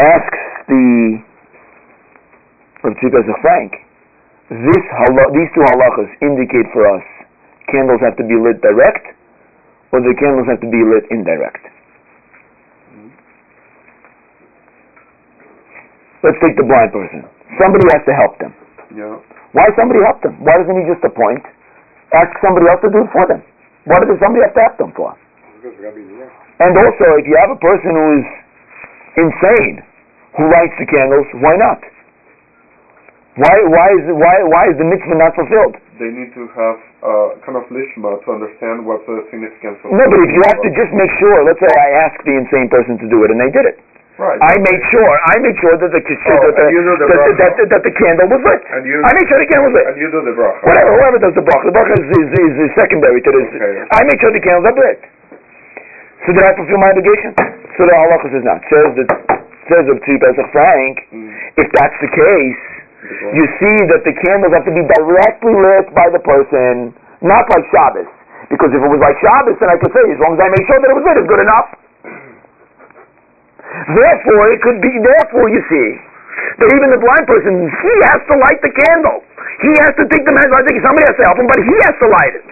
Asks 0.00 0.42
the 0.68 1.20
Rav 2.84 2.94
Tzika 2.96 3.36
Frank, 3.44 3.72
this 4.48 4.84
these 5.36 5.50
two 5.52 5.64
halachas 5.68 6.10
indicate 6.24 6.66
for 6.72 6.88
us 6.88 7.04
candles 7.70 8.00
have 8.02 8.16
to 8.18 8.26
be 8.26 8.34
lit 8.34 8.58
direct, 8.64 9.14
or 9.92 10.00
the 10.02 10.14
candles 10.18 10.48
have 10.50 10.60
to 10.60 10.70
be 10.70 10.80
lit 10.82 11.06
indirect. 11.12 11.62
Let's 16.20 16.36
take 16.44 16.56
the 16.56 16.66
blind 16.68 16.92
person. 16.92 17.24
Somebody 17.56 17.84
has 17.96 18.04
to 18.04 18.12
help 18.12 18.36
them. 18.36 18.52
Yeah. 18.92 19.16
Why 19.56 19.64
somebody 19.72 20.04
help 20.04 20.20
them? 20.20 20.36
Why 20.44 20.60
doesn't 20.60 20.76
he 20.76 20.84
just 20.84 21.00
appoint? 21.00 21.42
Ask 22.12 22.34
somebody 22.44 22.68
else 22.68 22.82
to 22.84 22.90
do 22.92 23.08
it 23.08 23.10
for 23.14 23.24
them. 23.24 23.40
What 23.90 24.06
does 24.06 24.22
somebody 24.22 24.46
have 24.46 24.54
to 24.54 24.86
them 24.86 24.94
for? 24.94 25.18
Because 25.58 25.74
we 25.74 25.82
gotta 25.82 25.98
be 25.98 26.06
there. 26.14 26.30
And 26.62 26.78
also, 26.78 27.06
if 27.18 27.26
you 27.26 27.34
have 27.42 27.50
a 27.50 27.58
person 27.58 27.90
who 27.90 28.06
is 28.22 28.28
insane 29.18 29.82
who 30.38 30.46
lights 30.46 30.76
the 30.78 30.86
candles, 30.86 31.26
why 31.42 31.58
not? 31.58 31.82
Why 33.34 33.56
why 33.66 33.88
is 33.98 34.04
why 34.14 34.36
why 34.46 34.62
is 34.70 34.76
the 34.78 34.86
mitzvah 34.86 35.18
not 35.18 35.34
fulfilled? 35.34 35.74
They 35.98 36.10
need 36.10 36.30
to 36.38 36.46
have 36.54 36.78
uh, 37.02 37.28
kind 37.42 37.58
of 37.58 37.66
lishma 37.68 38.22
to 38.24 38.28
understand 38.30 38.86
what 38.86 39.02
the 39.10 39.26
significance 39.28 39.82
of 39.82 39.90
No, 39.90 40.04
but 40.06 40.20
if 40.22 40.30
you 40.32 40.42
have 40.48 40.60
to 40.62 40.70
just 40.72 40.92
make 40.94 41.12
sure, 41.20 41.44
let's 41.44 41.60
say 41.60 41.68
I 41.68 42.08
asked 42.08 42.22
the 42.24 42.34
insane 42.36 42.70
person 42.70 42.96
to 42.98 43.06
do 43.10 43.26
it 43.26 43.34
and 43.34 43.38
they 43.42 43.52
did 43.52 43.66
it. 43.68 43.76
Right. 44.18 44.36
I 44.42 44.54
made 44.60 44.82
sure, 44.92 45.12
I 45.32 45.36
made 45.40 45.56
sure 45.62 45.74
that 45.80 45.90
the, 45.90 46.00
that 46.02 46.04
the, 46.04 46.66
the 46.68 47.06
that, 47.40 47.52
that, 47.56 47.68
that, 47.72 47.82
the 47.86 47.94
candle 47.96 48.28
was 48.28 48.42
lit. 48.44 48.60
And 48.68 48.84
you- 48.84 49.00
I 49.00 49.10
made 49.16 49.26
sure 49.30 49.38
the 49.40 49.48
candle 49.48 49.70
was 49.72 49.76
lit. 49.80 49.86
and 49.90 49.96
you 49.96 50.08
do 50.12 50.20
the 50.26 50.34
bracha. 50.36 50.60
Whatever, 50.66 50.90
whoever 50.98 51.18
does 51.24 51.34
the 51.38 51.44
bracha, 51.46 51.64
the 51.70 51.74
bracha 51.74 51.94
is, 51.96 52.04
is, 52.04 52.28
is, 52.36 52.52
is 52.68 52.70
secondary 52.76 53.20
to 53.24 53.30
this. 53.32 53.48
Okay. 53.54 53.80
I 53.96 54.00
make 54.04 54.20
sure 54.20 54.28
the 54.34 54.44
candles 54.44 54.66
are 54.68 54.76
lit. 54.76 55.00
So 56.26 56.36
did 56.36 56.44
I 56.44 56.52
fulfill 56.52 56.80
my 56.84 56.92
obligation? 56.92 57.32
So 57.80 57.88
the 57.88 57.96
halacha 57.96 58.26
says 58.28 58.44
not. 58.44 58.60
Says 58.68 58.90
that 59.00 59.08
says 59.72 59.84
of 59.88 59.96
Tzvi 60.04 60.18
Pesach 60.20 60.48
Frank, 60.52 60.94
Mm. 61.14 61.30
if 61.62 61.68
that's 61.78 61.94
the 62.04 62.10
case, 62.12 62.60
you 63.32 63.44
see 63.56 63.76
that 63.88 64.02
the 64.04 64.12
candles 64.26 64.52
have 64.52 64.66
to 64.68 64.74
be 64.74 64.82
directly 64.84 65.54
lit 65.56 65.88
by 65.96 66.10
the 66.12 66.20
person, 66.20 66.92
not 67.24 67.48
like 67.48 67.64
Shabbos. 67.72 68.10
Because 68.52 68.68
if 68.74 68.82
it 68.82 68.90
was 68.90 69.00
like 69.00 69.16
Shabbos, 69.22 69.56
then 69.62 69.70
I 69.72 69.78
could 69.80 69.94
say, 69.96 70.02
as 70.12 70.18
long 70.20 70.34
as 70.36 70.40
I 70.44 70.48
make 70.52 70.66
sure 70.68 70.76
that 70.82 70.90
it 70.90 70.96
was 70.98 71.06
lit, 71.08 71.16
it's 71.22 71.30
good 71.30 71.40
enough. 71.40 71.70
Therefore, 73.70 74.44
it 74.50 74.60
could 74.62 74.80
be, 74.82 74.92
therefore, 74.98 75.46
you 75.50 75.62
see, 75.70 75.88
that 76.58 76.68
even 76.74 76.90
the 76.90 77.00
blind 77.00 77.24
person, 77.30 77.70
he 77.70 77.94
has 78.10 78.20
to 78.26 78.34
light 78.38 78.60
the 78.62 78.72
candle. 78.74 79.22
He 79.62 79.72
has 79.86 79.92
to 79.94 80.04
take 80.10 80.24
the 80.26 80.34
man's 80.34 80.50
I 80.50 80.62
think 80.66 80.82
somebody 80.82 81.06
has 81.06 81.16
to 81.20 81.24
help 81.26 81.38
him, 81.38 81.46
but 81.46 81.60
he 81.62 81.76
has 81.86 81.94
to 82.02 82.08
light 82.10 82.34
it. 82.34 82.46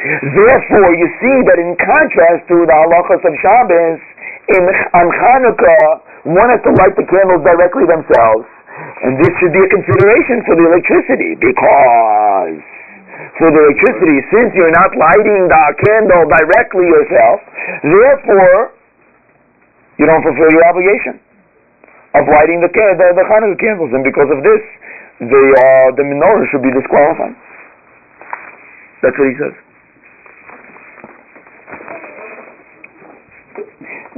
Therefore, 0.00 0.90
you 0.96 1.08
see 1.20 1.36
that 1.52 1.58
in 1.60 1.76
contrast 1.76 2.48
to 2.48 2.56
the 2.64 2.72
halachas 2.72 3.20
of 3.20 3.34
Shabbos, 3.36 4.00
in 4.48 4.64
on 4.96 5.06
Hanukkah, 5.12 6.00
one 6.24 6.48
has 6.48 6.62
to 6.64 6.72
light 6.80 6.96
the 6.96 7.04
candles 7.04 7.44
directly 7.44 7.84
themselves, 7.84 8.48
and 9.04 9.20
this 9.20 9.28
should 9.40 9.52
be 9.52 9.60
a 9.60 9.68
consideration 9.68 10.40
for 10.48 10.56
the 10.56 10.64
electricity 10.72 11.36
because 11.36 12.64
for 13.40 13.48
the 13.48 13.60
electricity, 13.72 14.20
since 14.28 14.52
you're 14.52 14.76
not 14.76 14.92
lighting 15.00 15.48
the 15.48 15.64
candle 15.88 16.28
directly 16.28 16.84
yourself, 16.84 17.40
therefore 17.80 18.76
you 19.96 20.04
don't 20.04 20.20
fulfill 20.20 20.50
your 20.52 20.64
obligation 20.68 21.16
of 22.20 22.28
lighting 22.28 22.60
the 22.60 22.68
the, 22.68 23.06
the 23.16 23.24
Hanukkah 23.24 23.56
candles, 23.56 23.90
and 23.96 24.04
because 24.04 24.28
of 24.28 24.44
this, 24.44 24.62
the 25.24 25.42
uh, 25.56 25.88
the 25.96 26.04
menorah 26.04 26.44
should 26.52 26.60
be 26.60 26.72
disqualified. 26.72 27.32
That's 29.00 29.16
what 29.16 29.28
he 29.32 29.36
says. 29.40 29.56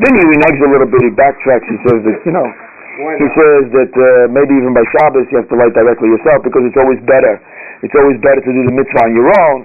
Then 0.02 0.12
he 0.18 0.22
reneges 0.26 0.62
a 0.66 0.70
little 0.72 0.90
bit. 0.90 0.98
He 1.06 1.14
backtracks. 1.14 1.66
He 1.70 1.78
says 1.86 2.00
that 2.10 2.18
you 2.26 2.34
know. 2.34 2.48
He 2.92 3.28
says 3.38 3.62
that 3.72 3.92
uh, 3.96 4.28
maybe 4.34 4.52
even 4.58 4.76
by 4.76 4.84
Shabbos 4.98 5.24
you 5.32 5.40
have 5.40 5.48
to 5.48 5.56
light 5.56 5.72
directly 5.72 6.12
yourself 6.12 6.44
because 6.44 6.66
it's 6.66 6.76
always 6.76 7.00
better. 7.08 7.40
It's 7.82 7.94
always 7.98 8.18
better 8.22 8.38
to 8.38 8.52
do 8.54 8.62
the 8.62 8.74
mitzvah 8.74 9.02
on 9.02 9.12
your 9.12 9.28
own. 9.28 9.60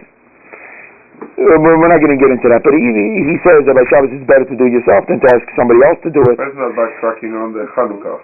Uh, 1.37 1.57
we're 1.61 1.77
we're 1.77 1.89
not 1.89 2.01
going 2.01 2.13
to 2.13 2.21
get 2.21 2.33
into 2.33 2.49
that, 2.49 2.65
but 2.65 2.73
he, 2.73 2.81
he 2.81 3.05
he 3.29 3.35
says 3.45 3.61
that 3.69 3.73
by 3.77 3.85
Shabbos 3.89 4.09
it's 4.13 4.25
better 4.25 4.45
to 4.45 4.55
do 4.57 4.65
it 4.69 4.73
yourself 4.73 5.05
than 5.05 5.21
to 5.21 5.27
ask 5.33 5.45
somebody 5.53 5.81
else 5.85 6.01
to 6.05 6.09
do 6.09 6.21
it. 6.29 6.37
That's 6.37 6.57
not 6.57 6.73
backtracking 6.73 7.33
on 7.37 7.53
the 7.53 7.69
Hanukkah. 7.73 8.17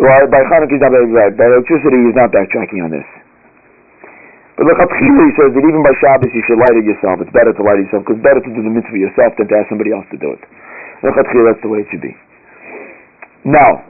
Well, 0.00 0.24
by 0.28 0.44
Hanukkah 0.44 0.76
he's 0.76 0.84
not 0.84 0.92
very 0.92 1.08
right. 1.08 1.32
By 1.32 1.48
electricity 1.48 1.96
he's 1.96 2.16
not 2.16 2.28
backtracking 2.28 2.84
on 2.84 2.92
this. 2.92 3.08
But 4.60 4.68
look, 4.68 4.80
he 4.80 5.08
says 5.38 5.54
that 5.56 5.64
even 5.64 5.80
by 5.80 5.96
Shabbos 5.96 6.32
you 6.34 6.44
should 6.44 6.60
light 6.60 6.76
it 6.76 6.84
yourself. 6.84 7.24
It's 7.24 7.32
better 7.32 7.56
to 7.56 7.62
light 7.64 7.80
it 7.80 7.88
yourself 7.88 8.04
because 8.04 8.20
it's 8.20 8.26
better 8.26 8.42
to 8.44 8.50
do 8.52 8.60
the 8.60 8.72
mitzvah 8.72 9.00
yourself 9.00 9.32
than 9.40 9.48
to 9.48 9.54
ask 9.56 9.72
somebody 9.72 9.96
else 9.96 10.04
to 10.12 10.18
do 10.20 10.28
it. 10.36 10.42
Look, 11.00 11.14
that's 11.14 11.30
the 11.62 11.70
way 11.70 11.84
it 11.84 11.88
should 11.88 12.02
be. 12.02 12.12
Now, 13.48 13.86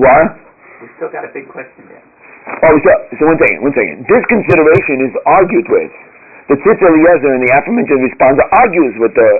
what? 0.00 0.38
We 0.80 0.88
still 0.96 1.10
got 1.10 1.26
a 1.26 1.32
big 1.34 1.50
question 1.50 1.90
there. 1.90 2.13
Oh, 2.44 2.76
so, 2.76 2.92
so 3.16 3.22
one 3.24 3.40
second, 3.40 3.58
one 3.64 3.72
second. 3.72 4.04
This 4.04 4.20
consideration 4.28 5.08
is 5.08 5.12
argued 5.24 5.64
with. 5.68 5.92
The 6.52 6.60
Tzitz 6.60 6.76
Eliezer 6.76 7.32
and 7.32 7.40
the 7.40 7.48
aforementioned 7.56 8.04
response 8.04 8.36
argues 8.52 8.94
with 9.00 9.16
the 9.16 9.30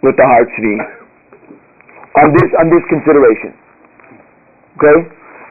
with 0.00 0.16
the 0.16 0.24
Har 0.24 0.48
Tzvi 0.48 0.76
on 2.16 2.32
this 2.32 2.48
on 2.56 2.72
this 2.72 2.80
consideration. 2.88 3.52
Okay, 4.80 4.98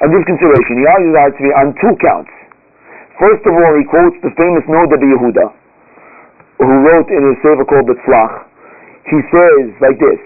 on 0.01 0.10
this 0.10 0.26
consideration, 0.26 0.82
he 0.82 0.86
argues 0.89 1.14
with 1.14 1.22
Har 1.22 1.32
Tzvi 1.38 1.49
on 1.53 1.66
two 1.78 1.93
counts. 2.01 2.34
First 3.22 3.45
of 3.45 3.53
all, 3.53 3.74
he 3.78 3.86
quotes 3.86 4.18
the 4.26 4.34
famous 4.34 4.66
Noda 4.66 4.97
Yehuda, 4.97 5.45
who 6.58 6.74
wrote 6.89 7.10
in 7.14 7.22
his 7.22 7.38
sefer 7.45 7.70
called 7.70 7.86
Betzlach. 7.86 8.49
He 9.06 9.22
says 9.30 9.78
like 9.78 10.01
this. 10.01 10.22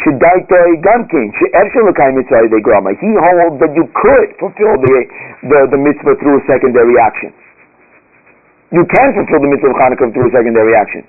Shedaitai 0.00 0.80
Gamkin, 0.80 1.28
She'efshel 1.36 1.84
L'kai 1.84 2.12
Mitzvah 2.16 2.48
de 2.48 2.60
Grama. 2.64 2.96
He 2.96 3.12
holds 3.12 3.60
that 3.60 3.72
you 3.76 3.84
could 3.92 4.28
fulfill 4.40 4.80
the, 4.80 4.96
the, 5.44 5.58
the 5.68 5.78
mitzvah 5.78 6.16
through 6.16 6.40
a 6.40 6.42
secondary 6.48 6.96
action. 6.96 7.32
You 8.72 8.88
can 8.88 9.12
fulfill 9.12 9.40
the 9.44 9.50
mitzvah 9.52 9.68
of 9.68 9.76
Hanukkah 9.76 10.08
through 10.16 10.32
a 10.32 10.32
secondary 10.32 10.72
action. 10.72 11.04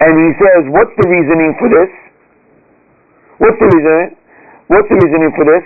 And 0.00 0.12
he 0.16 0.30
says, 0.40 0.62
what's 0.72 0.92
the 0.96 1.08
reasoning 1.08 1.56
for 1.60 1.68
this? 1.68 1.92
What's 3.36 3.60
the 3.60 3.68
reasoning? 3.68 4.16
What's 4.72 4.88
the 4.88 4.96
reasoning 4.96 5.32
for 5.36 5.44
this? 5.44 5.64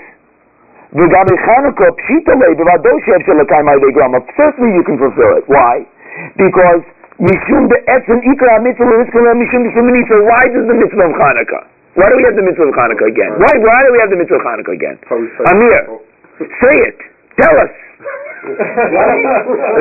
V'gabe 0.91 1.35
Chanukah 1.47 1.91
pshita 2.03 2.35
lei 2.35 2.55
b'vado 2.59 2.91
she'efshel 3.07 3.39
l'kai 3.39 3.63
ma'idei 3.63 3.95
grama. 3.95 4.19
Certainly 4.35 4.75
you 4.75 4.83
can 4.83 4.99
fulfill 4.99 5.39
it. 5.39 5.47
Why? 5.47 5.87
Because 6.35 6.83
mishum 7.23 7.71
be'etzem 7.71 8.19
ikra 8.27 8.59
mitzvah 8.59 8.91
l'niskala 8.91 9.39
mishum 9.39 9.71
b'shum 9.71 9.87
mitzvah. 9.87 10.19
Why 10.27 10.43
does 10.51 10.67
the 10.67 10.75
mitzvah 10.75 11.07
of 11.09 11.15
Hanukkah? 11.15 11.80
Why 12.01 12.09
do 12.09 12.17
we 12.17 12.25
have 12.25 12.37
the 12.41 12.47
mitzvah 12.49 12.65
of 12.65 12.73
Hanukkah 12.73 13.13
again? 13.13 13.37
Why, 13.37 13.53
why 13.61 13.79
do 13.85 13.93
we 13.93 14.01
have 14.01 14.09
the 14.09 14.17
mitzvah 14.17 14.41
of 14.41 14.45
Hanukkah 14.49 14.73
again? 14.73 14.97
Amir, 15.53 16.01
say 16.49 16.77
it. 16.89 16.97
Tell 17.37 17.53
us. 17.61 17.73
I 18.41 18.49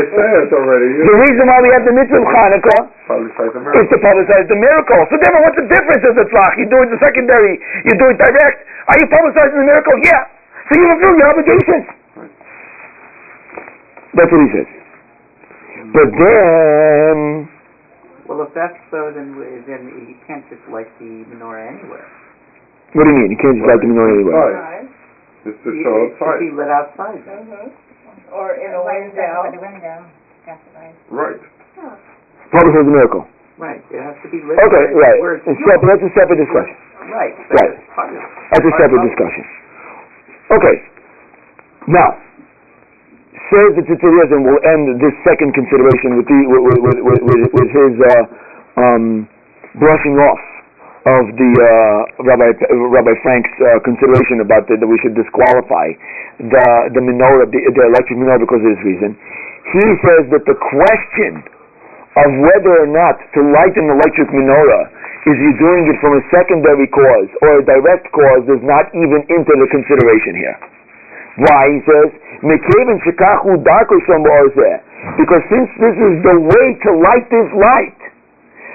say 0.03 0.27
it 0.43 0.51
already. 0.51 0.89
The 0.99 1.15
reason 1.15 1.47
why 1.47 1.63
we 1.63 1.71
have 1.71 1.87
the 1.87 1.95
mitzvah 1.95 2.19
of 2.19 2.27
Hanukkah 2.27 2.91
is 3.79 3.87
to 3.87 3.97
publicize 4.03 4.51
the 4.51 4.59
miracle. 4.59 4.99
So 5.07 5.15
therefore, 5.15 5.47
what's 5.47 5.59
the 5.63 5.69
difference 5.71 6.03
of 6.11 6.19
the 6.19 6.27
tzlach? 6.27 6.59
You 6.59 6.67
do 6.67 6.83
it 6.83 6.91
the 6.91 6.99
secondary, 6.99 7.55
you 7.87 7.93
do 7.95 8.11
it 8.11 8.19
direct. 8.19 8.67
Are 8.91 8.99
you 8.99 9.07
publicizing 9.07 9.63
the 9.63 9.67
miracle? 9.71 9.95
Yeah. 10.03 10.27
So 10.67 10.75
you 10.75 10.85
fulfill 10.91 11.15
your 11.15 11.29
obligation. 11.31 11.79
That's 14.19 14.27
what 14.27 14.41
he 14.43 14.49
says. 14.59 14.69
But 15.95 16.09
then, 16.11 17.47
Well, 18.29 18.45
if 18.45 18.53
that's 18.53 18.77
so, 18.93 19.09
then 19.09 19.33
we- 19.35 19.65
then 19.65 19.89
you 19.89 20.13
can't 20.29 20.45
just 20.53 20.61
light 20.69 20.85
the 21.01 21.25
menorah 21.33 21.65
anywhere. 21.65 22.05
what 22.93 23.03
do 23.05 23.09
you 23.09 23.17
mean? 23.25 23.31
You 23.33 23.37
can't 23.41 23.57
just 23.57 23.65
light 23.67 23.81
the 23.81 23.89
menorah 23.89 24.13
anywhere. 24.13 24.37
Outside. 24.53 24.87
It's 25.49 25.57
to 25.65 25.69
You- 25.73 25.83
show 25.83 25.95
It 25.97 26.13
should 26.17 26.27
outside. 26.29 26.39
be 26.39 26.49
lit 26.51 26.69
outside. 26.69 27.21
Mm-hmm. 27.25 28.33
Or 28.33 28.53
in 28.53 28.69
a 28.73 28.83
window. 28.85 29.43
In 29.49 29.51
the 29.57 29.61
window. 29.61 29.97
Right. 31.09 31.39
Publicize 32.53 32.85
the 32.85 32.91
miracle. 32.91 33.27
Right, 33.57 33.81
it 33.91 34.01
has 34.01 34.15
to 34.23 34.27
be 34.29 34.41
lit. 34.41 34.57
Okay, 34.57 34.93
where- 34.93 34.95
right. 34.95 35.21
Where 35.21 35.33
it's 35.35 35.47
It's 35.47 35.59
separate, 35.65 35.87
that's 35.99 36.03
a 36.03 36.13
separate 36.13 36.37
discussion. 36.37 36.75
Right. 37.11 37.33
Right. 37.49 37.73
That's 37.73 37.93
part 37.93 38.09
of 38.09 38.15
it. 38.15 38.29
That's 38.53 38.65
a 38.65 38.71
separate 38.77 39.01
discussion. 39.09 39.45
Okay. 40.51 40.75
Now, 41.87 42.17
says 43.49 43.69
the 43.77 43.83
Tzitz 43.85 44.29
and 44.29 44.45
will 44.45 44.61
end 44.61 45.01
this 45.01 45.13
second 45.25 45.57
consideration 45.57 46.17
with 46.17 46.27
the 46.29 46.39
with 46.45 46.77
with, 47.01 47.49
with, 47.49 47.69
his 47.73 47.93
uh, 47.97 48.23
um, 48.77 49.25
brushing 49.77 50.17
off 50.21 50.41
of 51.09 51.33
the 51.33 51.51
uh, 51.57 52.25
Rabbi 52.29 52.49
Rabbi 52.69 53.13
Frank's 53.25 53.53
uh, 53.57 53.81
consideration 53.81 54.45
about 54.45 54.69
the, 54.69 54.77
that 54.77 54.85
we 54.85 55.01
should 55.01 55.17
disqualify 55.17 55.97
the 56.37 56.65
the 56.93 57.01
menorah, 57.01 57.49
the, 57.49 57.59
the 57.73 57.83
electric 57.89 58.21
menorah 58.21 58.41
because 58.41 58.61
of 58.61 58.69
this 58.69 58.83
reason. 58.85 59.17
He 59.73 59.85
says 60.05 60.23
that 60.29 60.45
the 60.45 60.57
question 60.57 61.41
of 62.21 62.29
whether 62.45 62.85
or 62.85 62.89
not 62.89 63.17
to 63.33 63.39
light 63.49 63.73
an 63.77 63.89
electric 63.89 64.29
menorah 64.29 64.93
is 65.25 65.35
you 65.35 65.51
doing 65.57 65.89
it 65.89 65.97
from 65.99 66.15
a 66.15 66.23
secondary 66.31 66.87
cause 66.89 67.29
or 67.43 67.59
a 67.59 67.63
direct 67.65 68.07
cause 68.13 68.41
does 68.45 68.63
not 68.63 68.87
even 68.93 69.25
enter 69.29 69.55
the 69.57 69.67
consideration 69.73 70.33
here. 70.37 70.57
Why? 71.39 71.63
He 71.71 71.79
says, 71.87 72.09
"Mekaven 72.43 72.99
shekachu 73.07 73.63
darko 73.63 73.95
shom. 74.03 74.23
Because 75.15 75.43
since 75.47 75.69
this 75.79 75.95
is 75.95 76.13
the 76.23 76.35
way 76.39 76.67
to 76.83 76.89
light 76.99 77.23
this 77.31 77.47
light, 77.55 77.99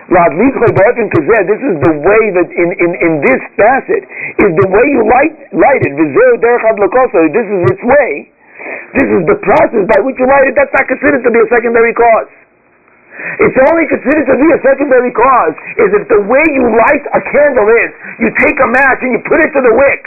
this 0.09 1.61
is 1.65 1.77
the 1.81 1.95
way 1.97 2.23
that 2.37 2.49
in, 2.53 2.69
in, 2.77 2.91
in 2.97 3.13
this 3.25 3.41
facet 3.57 4.05
is 4.41 4.51
the 4.53 4.69
way 4.69 4.85
you 4.93 5.05
light 5.09 5.33
light 5.53 5.81
it. 5.81 5.93
This 5.97 7.47
is 7.49 7.61
its 7.73 7.83
way. 7.85 8.29
This 8.97 9.09
is 9.09 9.23
the 9.27 9.37
process 9.41 9.85
by 9.97 10.01
which 10.05 10.17
you 10.21 10.29
light 10.29 10.49
it. 10.49 10.55
That's 10.57 10.73
not 10.73 10.89
considered 10.89 11.25
to 11.25 11.31
be 11.33 11.41
a 11.41 11.49
secondary 11.49 11.93
cause. 11.93 12.29
It's 13.41 13.59
only 13.71 13.87
considered 13.89 14.27
to 14.27 14.37
be 14.37 14.49
a 14.53 14.61
secondary 14.61 15.13
cause 15.13 15.55
is 15.79 15.91
if 15.95 16.05
the 16.09 16.21
way 16.27 16.45
you 16.53 16.67
light 16.69 17.05
a 17.15 17.21
candle 17.25 17.69
is 17.71 17.91
you 18.19 18.29
take 18.45 18.59
a 18.61 18.69
match 18.69 19.01
and 19.07 19.13
you 19.15 19.21
put 19.25 19.41
it 19.41 19.51
to 19.55 19.61
the 19.63 19.73
wick, 19.73 20.03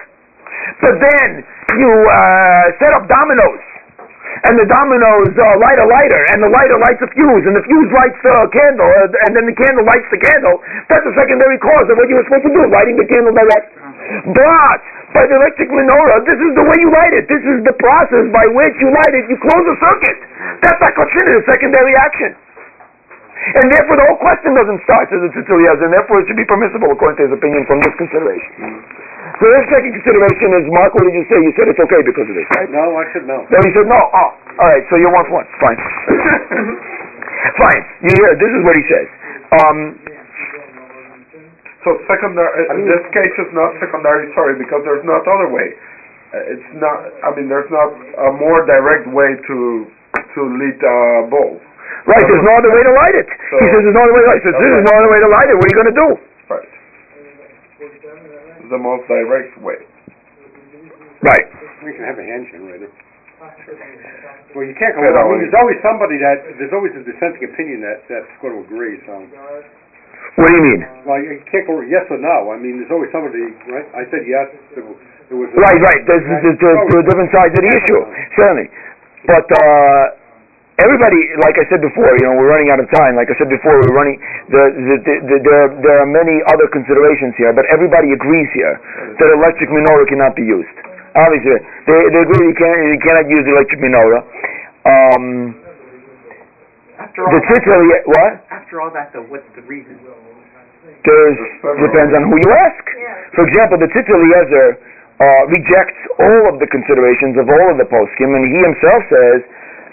but 0.82 0.96
then 1.00 1.30
you 1.78 1.92
uh, 1.92 2.66
set 2.82 2.92
up 2.94 3.08
dominoes, 3.08 3.64
and 4.46 4.54
the 4.60 4.68
dominoes 4.70 5.34
uh, 5.34 5.46
light 5.58 5.80
a 5.82 5.88
lighter, 5.88 6.22
and 6.36 6.44
the 6.44 6.52
lighter 6.52 6.78
lights 6.78 7.02
a 7.02 7.10
fuse, 7.16 7.44
and 7.48 7.58
the 7.58 7.66
fuse 7.66 7.92
lights 7.96 8.20
a 8.22 8.36
candle, 8.54 8.86
uh, 8.86 9.26
and 9.26 9.32
then 9.34 9.50
the 9.50 9.58
candle 9.58 9.86
lights 9.88 10.06
the 10.14 10.22
candle. 10.22 10.62
That's 10.92 11.06
a 11.08 11.16
secondary 11.18 11.58
cause 11.58 11.90
of 11.90 11.98
what 11.98 12.06
you 12.12 12.20
were 12.20 12.28
supposed 12.30 12.46
to 12.46 12.54
do, 12.54 12.62
lighting 12.70 12.98
the 13.02 13.08
candle 13.10 13.34
direct. 13.34 13.74
But 14.32 14.80
by 15.12 15.24
the 15.28 15.36
electric 15.36 15.68
menorah, 15.74 16.24
this 16.24 16.40
is 16.40 16.52
the 16.56 16.64
way 16.64 16.78
you 16.80 16.90
light 16.94 17.12
it. 17.18 17.28
This 17.28 17.44
is 17.44 17.60
the 17.66 17.76
process 17.76 18.30
by 18.32 18.46
which 18.56 18.76
you 18.80 18.88
light 18.94 19.14
it. 19.18 19.26
You 19.28 19.36
close 19.42 19.64
the 19.68 19.78
circuit. 19.84 20.20
That's 20.64 20.80
not 20.80 20.94
considered 20.96 21.42
a 21.42 21.44
secondary 21.50 21.96
action. 21.98 22.32
And 23.58 23.72
therefore, 23.72 23.96
the 23.96 24.06
whole 24.12 24.20
question 24.20 24.54
doesn't 24.56 24.82
start 24.84 25.08
as 25.12 25.24
a 25.24 25.30
Tzitz 25.32 25.48
Eliezer, 25.48 25.88
and 25.88 25.94
therefore 25.96 26.20
it 26.20 26.28
should 26.28 26.40
be 26.40 26.48
permissible 26.48 26.92
according 26.92 27.24
to 27.24 27.24
his 27.32 27.34
opinion 27.36 27.64
from 27.64 27.80
this 27.80 27.96
consideration. 27.96 28.84
So 29.38 29.46
this 29.54 29.66
second 29.70 29.94
consideration 29.94 30.50
is, 30.58 30.66
Mark, 30.74 30.92
what 30.98 31.06
did 31.06 31.14
you 31.14 31.26
say? 31.30 31.38
You 31.38 31.54
said 31.54 31.70
it's 31.70 31.78
okay 31.78 32.02
because 32.02 32.26
of 32.26 32.34
this, 32.34 32.48
right? 32.58 32.70
No, 32.74 32.98
I 32.98 33.06
should 33.14 33.30
know. 33.30 33.46
No, 33.46 33.58
he 33.62 33.70
said 33.78 33.86
no. 33.86 34.00
Oh, 34.02 34.30
all 34.34 34.70
right. 34.74 34.82
So 34.90 34.98
you're 34.98 35.14
one 35.14 35.26
for 35.30 35.46
one. 35.46 35.48
Fine. 35.62 35.78
Fine. 37.62 37.82
You 38.02 38.12
hear? 38.18 38.34
This 38.34 38.50
is 38.58 38.62
what 38.66 38.76
he 38.76 38.84
says. 38.90 39.08
Um, 39.62 39.78
So 41.86 41.96
secondary, 42.10 42.68
in 42.74 42.84
this 42.90 43.00
case 43.16 43.32
it's 43.40 43.54
not 43.56 43.72
secondary, 43.80 44.28
sorry, 44.36 44.58
because 44.60 44.82
there's 44.84 45.06
not 45.08 45.24
other 45.24 45.48
way. 45.54 45.72
Uh, 46.36 46.52
It's 46.58 46.70
not, 46.76 46.98
I 47.24 47.32
mean, 47.38 47.48
there's 47.48 47.70
not 47.72 47.94
a 48.28 48.30
more 48.36 48.66
direct 48.68 49.08
way 49.14 49.38
to, 49.48 49.58
to 50.36 50.42
lit 50.60 50.82
a 50.84 50.98
bulb. 51.32 51.62
right. 52.10 52.26
There's 52.28 52.44
no 52.44 52.54
other 52.60 52.74
way 52.76 52.84
to 52.84 52.92
light 52.92 53.16
it. 53.16 53.30
So- 53.54 53.62
he 53.64 53.68
says 53.72 53.82
there's 53.88 53.96
no 53.96 54.04
other 54.04 54.16
way 54.18 54.24
to 54.26 54.30
light 54.34 54.42
it. 54.42 54.44
He 54.44 54.52
says 54.52 54.58
this 54.60 54.74
is 54.82 54.86
no 54.90 54.96
other 55.00 55.12
way 55.14 55.20
to 55.24 55.30
light 55.32 55.48
it. 55.48 55.56
What 55.56 55.64
are 55.64 55.72
you 55.72 55.80
going 55.80 55.92
to 55.94 56.00
do? 56.04 56.10
Right. 57.78 58.70
The 58.70 58.80
most 58.82 59.06
direct 59.08 59.54
way. 59.62 59.80
Right. 61.22 61.48
We 61.86 61.94
can 61.94 62.06
have 62.06 62.18
a 62.18 62.26
hand 62.26 62.48
generator. 62.52 62.90
Well, 64.58 64.66
you 64.66 64.74
can't 64.82 64.98
go, 64.98 65.06
Yeah, 65.06 65.14
I 65.14 65.30
mean, 65.30 65.46
there's 65.46 65.54
always 65.54 65.78
somebody 65.86 66.18
that, 66.18 66.42
there's 66.58 66.74
always 66.74 66.90
a 66.98 67.06
dissenting 67.06 67.46
opinion 67.46 67.86
that, 67.86 68.02
that's 68.10 68.26
going 68.42 68.58
to 68.58 68.66
agree, 68.66 68.98
so. 69.06 69.14
What 69.22 70.50
do 70.50 70.54
you 70.58 70.64
mean? 70.74 70.82
Well, 71.06 71.22
you 71.22 71.38
can't 71.46 71.70
go 71.70 71.78
yes 71.86 72.10
or 72.10 72.18
no. 72.18 72.50
I 72.50 72.58
mean, 72.58 72.82
there's 72.82 72.90
always 72.90 73.14
somebody, 73.14 73.38
right? 73.70 73.86
I 73.94 74.10
said 74.10 74.26
yes. 74.26 74.50
There 74.74 74.82
was, 74.82 74.98
there 75.30 75.38
was 75.38 75.54
a- 75.54 75.62
Right, 75.62 75.78
right. 75.78 76.02
There's, 76.10 76.26
there's, 76.26 76.58
there's, 76.58 76.82
there's 76.90 77.06
different 77.06 77.30
sides 77.30 77.54
of 77.54 77.62
the 77.62 77.70
issue, 77.70 78.02
certainly. 78.34 78.68
But 79.30 79.46
uh, 79.46 80.18
everybody, 80.82 81.20
like 81.42 81.58
I 81.58 81.66
said 81.70 81.82
before, 81.82 82.10
you 82.18 82.26
know, 82.30 82.38
we're 82.38 82.50
running 82.50 82.70
out 82.70 82.80
of 82.82 82.88
time. 82.94 83.18
Like 83.18 83.30
I 83.30 83.36
said 83.38 83.50
before, 83.50 83.78
we're 83.82 83.96
running. 83.98 84.18
The, 84.50 84.64
the, 84.74 84.96
the, 85.02 85.14
the, 85.26 85.36
there, 85.42 85.66
there 85.82 85.98
are 86.02 86.10
many 86.10 86.42
other 86.50 86.70
considerations 86.70 87.34
here, 87.38 87.52
but 87.54 87.66
everybody 87.74 88.14
agrees 88.14 88.50
here 88.54 88.78
that 89.18 89.30
electric 89.34 89.70
menorah 89.74 90.08
cannot 90.10 90.38
be 90.38 90.46
used. 90.46 90.78
Obviously, 91.18 91.58
they, 91.90 92.00
they 92.14 92.22
agree 92.22 92.46
you 92.46 92.58
can't 92.58 92.78
you 92.94 93.02
cannot 93.02 93.26
use 93.26 93.42
the 93.42 93.54
electric 93.58 93.82
menorah. 93.82 94.22
Um, 94.86 95.26
After 97.02 97.26
all, 97.26 97.34
the 97.34 97.42
that, 97.42 98.04
what? 98.06 98.32
after 98.54 98.76
all 98.82 98.92
that, 98.94 99.10
though, 99.14 99.26
what's 99.28 99.50
the 99.58 99.66
reason? 99.66 99.98
There's 101.04 101.40
depends 101.84 102.14
on 102.16 102.32
who 102.32 102.38
you 102.38 102.52
ask. 102.54 102.84
Yeah. 102.96 103.36
For 103.36 103.44
example, 103.50 103.76
the 103.82 103.90
Tzitz 103.92 104.08
Eliezer 104.08 104.80
uh, 105.20 105.44
rejects 105.52 106.00
all 106.22 106.54
of 106.54 106.62
the 106.62 106.70
considerations 106.70 107.36
of 107.42 107.50
all 107.50 107.68
of 107.74 107.78
the 107.82 107.88
poskim, 107.90 108.30
and 108.32 108.44
he 108.48 108.60
himself 108.62 109.02
says 109.10 109.40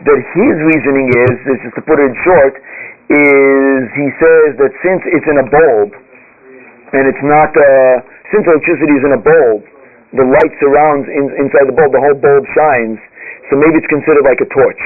that 0.04 0.20
his 0.36 0.56
reasoning 0.68 1.08
is, 1.08 1.34
this 1.48 1.60
is 1.64 1.72
to 1.76 1.82
put 1.84 1.96
it 1.96 2.12
in 2.12 2.16
short, 2.24 2.54
is 3.08 3.84
he 3.96 4.08
says 4.20 4.50
that 4.60 4.72
since 4.84 5.02
it's 5.08 5.28
in 5.28 5.36
a 5.40 5.46
bulb, 5.48 5.96
and 6.92 7.08
it's 7.08 7.24
not, 7.24 7.50
uh, 7.52 7.96
since 8.32 8.44
electricity 8.44 8.94
is 8.96 9.04
in 9.04 9.12
a 9.16 9.22
bulb, 9.22 9.64
the 10.14 10.24
light 10.24 10.52
surrounds 10.62 11.08
in, 11.10 11.24
inside 11.40 11.66
the 11.66 11.76
bulb, 11.76 11.90
the 11.90 12.00
whole 12.00 12.16
bulb 12.16 12.44
shines, 12.54 13.00
so 13.50 13.58
maybe 13.58 13.80
it's 13.80 13.90
considered 13.90 14.24
like 14.24 14.40
a 14.40 14.48
torch. 14.52 14.82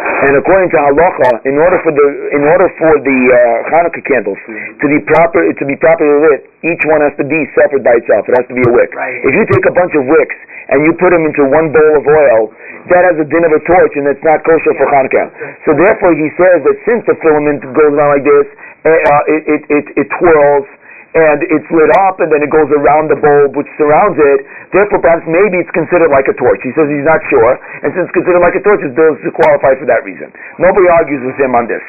And 0.00 0.36
according 0.36 0.68
to 0.72 0.78
halacha, 0.80 1.44
in 1.48 1.56
order 1.56 1.80
for 1.80 1.92
the 1.92 2.06
in 2.36 2.44
order 2.44 2.68
for 2.76 2.92
the 3.00 3.18
uh, 3.32 3.72
Hanukkah 3.72 4.04
candles 4.04 4.40
to 4.80 4.86
be 4.88 5.00
proper 5.08 5.40
to 5.44 5.64
be 5.64 5.76
properly 5.80 6.16
lit, 6.28 6.40
each 6.60 6.82
one 6.88 7.00
has 7.00 7.12
to 7.16 7.24
be 7.24 7.40
separate 7.56 7.84
by 7.84 7.96
itself. 8.00 8.28
It 8.28 8.36
has 8.36 8.46
to 8.48 8.56
be 8.56 8.64
a 8.64 8.72
wick. 8.72 8.92
Right. 8.92 9.16
If 9.24 9.32
you 9.32 9.44
take 9.48 9.64
a 9.64 9.74
bunch 9.76 9.92
of 9.96 10.04
wicks 10.04 10.38
and 10.72 10.84
you 10.84 10.92
put 11.00 11.12
them 11.12 11.24
into 11.24 11.48
one 11.48 11.72
bowl 11.72 11.92
of 12.00 12.04
oil, 12.04 12.52
that 12.92 13.02
has 13.08 13.16
a 13.20 13.26
din 13.28 13.44
of 13.44 13.52
a 13.52 13.60
torch, 13.64 13.92
and 13.96 14.08
it's 14.08 14.24
not 14.24 14.44
kosher 14.44 14.72
for 14.76 14.88
Hanukkah. 14.92 15.28
So 15.64 15.76
therefore, 15.76 16.12
he 16.16 16.28
says 16.36 16.64
that 16.64 16.76
since 16.84 17.02
the 17.08 17.16
filament 17.20 17.64
goes 17.64 17.94
on 17.96 18.08
like 18.12 18.24
this, 18.24 18.46
uh, 18.84 18.92
uh, 18.92 19.22
it, 19.36 19.42
it 19.48 19.62
it 19.68 19.86
it 20.04 20.06
twirls 20.20 20.68
and 21.10 21.42
it's 21.50 21.66
lit 21.74 21.90
up 22.06 22.22
and 22.22 22.30
then 22.30 22.38
it 22.38 22.50
goes 22.54 22.70
around 22.70 23.10
the 23.10 23.18
bulb 23.18 23.58
which 23.58 23.66
surrounds 23.74 24.14
it. 24.14 24.46
Therefore, 24.70 25.02
perhaps 25.02 25.26
maybe 25.26 25.58
it's 25.58 25.74
considered 25.74 26.10
like 26.14 26.30
a 26.30 26.36
torch. 26.38 26.62
He 26.62 26.70
says 26.78 26.86
he's 26.86 27.06
not 27.06 27.18
sure, 27.26 27.58
and 27.82 27.90
since 27.90 28.06
it's 28.06 28.14
considered 28.14 28.38
like 28.38 28.54
a 28.54 28.62
torch, 28.62 28.78
it's 28.86 28.94
qualify 29.34 29.74
for 29.74 29.86
that 29.90 30.06
reason. 30.06 30.30
Nobody 30.62 30.86
argues 30.86 31.22
with 31.26 31.34
him 31.34 31.58
on 31.58 31.66
this. 31.66 31.82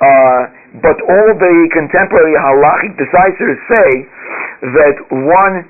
Uh, 0.00 0.48
but 0.80 0.96
all 1.06 1.30
the 1.36 1.56
contemporary 1.70 2.34
halachic 2.34 2.98
decisors 2.98 3.58
say 3.68 3.88
that 4.74 4.96
one 5.12 5.68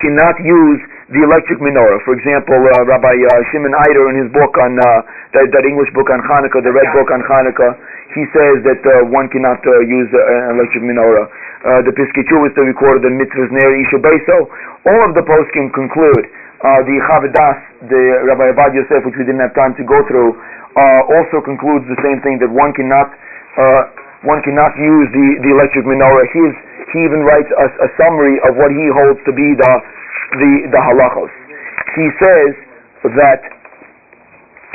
cannot 0.00 0.36
use 0.40 0.80
the 1.12 1.20
electric 1.20 1.60
menorah. 1.60 2.00
For 2.08 2.16
example, 2.16 2.56
uh, 2.56 2.88
Rabbi 2.88 3.12
uh, 3.12 3.40
Shimon 3.52 3.76
Eider 3.76 4.08
in 4.08 4.24
his 4.24 4.30
book 4.32 4.56
on 4.56 4.80
uh, 4.80 5.04
that, 5.36 5.46
that 5.52 5.64
English 5.68 5.92
book 5.92 6.08
on 6.08 6.24
Hanukkah, 6.24 6.64
the 6.64 6.72
red 6.72 6.88
book 6.96 7.12
on 7.12 7.20
Hanukkah, 7.28 7.76
he 8.16 8.24
says 8.32 8.64
that 8.64 8.80
uh, 8.80 9.04
one 9.12 9.28
cannot 9.28 9.60
uh, 9.60 9.72
use 9.84 10.08
uh, 10.16 10.48
an 10.48 10.56
electric 10.56 10.80
menorah. 10.80 11.28
Uh, 11.64 11.80
the 11.80 11.96
Piskei 11.96 12.20
Teshuvos 12.28 12.52
that 12.52 12.68
recorded 12.68 13.08
the 13.08 13.12
mitzvahs 13.16 13.48
near 13.48 13.72
Isha 13.72 13.96
Beso. 13.96 14.36
All 14.84 15.00
of 15.08 15.16
the 15.16 15.24
poskim 15.24 15.72
conclude. 15.72 16.28
Uh, 16.60 16.84
the 16.84 16.96
Chavadas, 17.08 17.56
the 17.88 18.02
Rabbi 18.28 18.52
Ovadia 18.52 18.84
Yosef, 18.84 19.00
which 19.04 19.16
we 19.16 19.24
didn't 19.24 19.40
have 19.40 19.56
time 19.56 19.72
to 19.80 19.84
go 19.84 20.00
through, 20.04 20.36
uh, 20.76 21.02
also 21.08 21.40
concludes 21.40 21.88
the 21.88 21.96
same 22.04 22.20
thing 22.20 22.36
that 22.40 22.52
one 22.52 22.76
cannot 22.76 23.08
uh, 23.56 23.82
one 24.28 24.40
cannot 24.44 24.72
use 24.76 25.08
the, 25.12 25.26
the 25.40 25.50
electric 25.56 25.88
menorah. 25.88 26.24
He 26.36 26.40
he 26.92 26.98
even 27.04 27.24
writes 27.24 27.48
a, 27.56 27.66
a 27.84 27.88
summary 27.96 28.36
of 28.44 28.60
what 28.60 28.68
he 28.68 28.84
holds 28.92 29.20
to 29.24 29.32
be 29.32 29.56
the 29.56 29.72
the 30.36 30.52
the 30.68 30.80
halachos. 30.84 31.32
He 31.96 32.06
says 32.20 32.52
that 33.08 33.40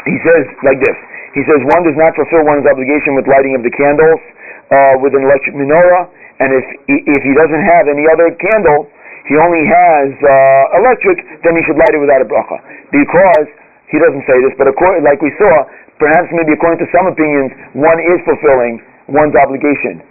he 0.10 0.18
says 0.26 0.46
like 0.66 0.82
this. 0.82 0.98
He 1.38 1.46
says 1.46 1.62
one 1.70 1.86
does 1.86 1.98
not 1.98 2.18
fulfill 2.18 2.50
one's 2.50 2.66
obligation 2.66 3.14
with 3.14 3.30
lighting 3.30 3.54
of 3.54 3.62
the 3.62 3.74
candles 3.74 4.22
uh, 4.70 5.02
with 5.02 5.18
an 5.18 5.26
electric 5.26 5.58
menorah, 5.58 6.10
and 6.40 6.50
if 6.56 6.66
if 6.88 7.22
he 7.26 7.34
doesn't 7.36 7.64
have 7.66 7.90
any 7.90 8.06
other 8.08 8.32
candle, 8.38 8.88
he 9.28 9.36
only 9.38 9.62
has 9.66 10.10
uh, 10.24 10.80
electric, 10.80 11.20
then 11.46 11.54
he 11.58 11.62
should 11.68 11.78
light 11.78 11.94
it 11.94 12.02
without 12.02 12.22
a 12.22 12.28
bracha 12.28 12.58
because 12.90 13.48
he 13.90 13.98
doesn't 13.98 14.26
say 14.30 14.38
this, 14.46 14.54
but 14.58 14.70
according, 14.70 15.02
like 15.02 15.18
we 15.22 15.34
saw, 15.42 15.66
perhaps 15.98 16.30
maybe 16.34 16.54
according 16.54 16.78
to 16.82 16.90
some 16.94 17.10
opinions, 17.10 17.50
one 17.74 17.98
is 17.98 18.22
fulfilling 18.26 18.82
one's 19.10 19.34
obligation, 19.34 20.02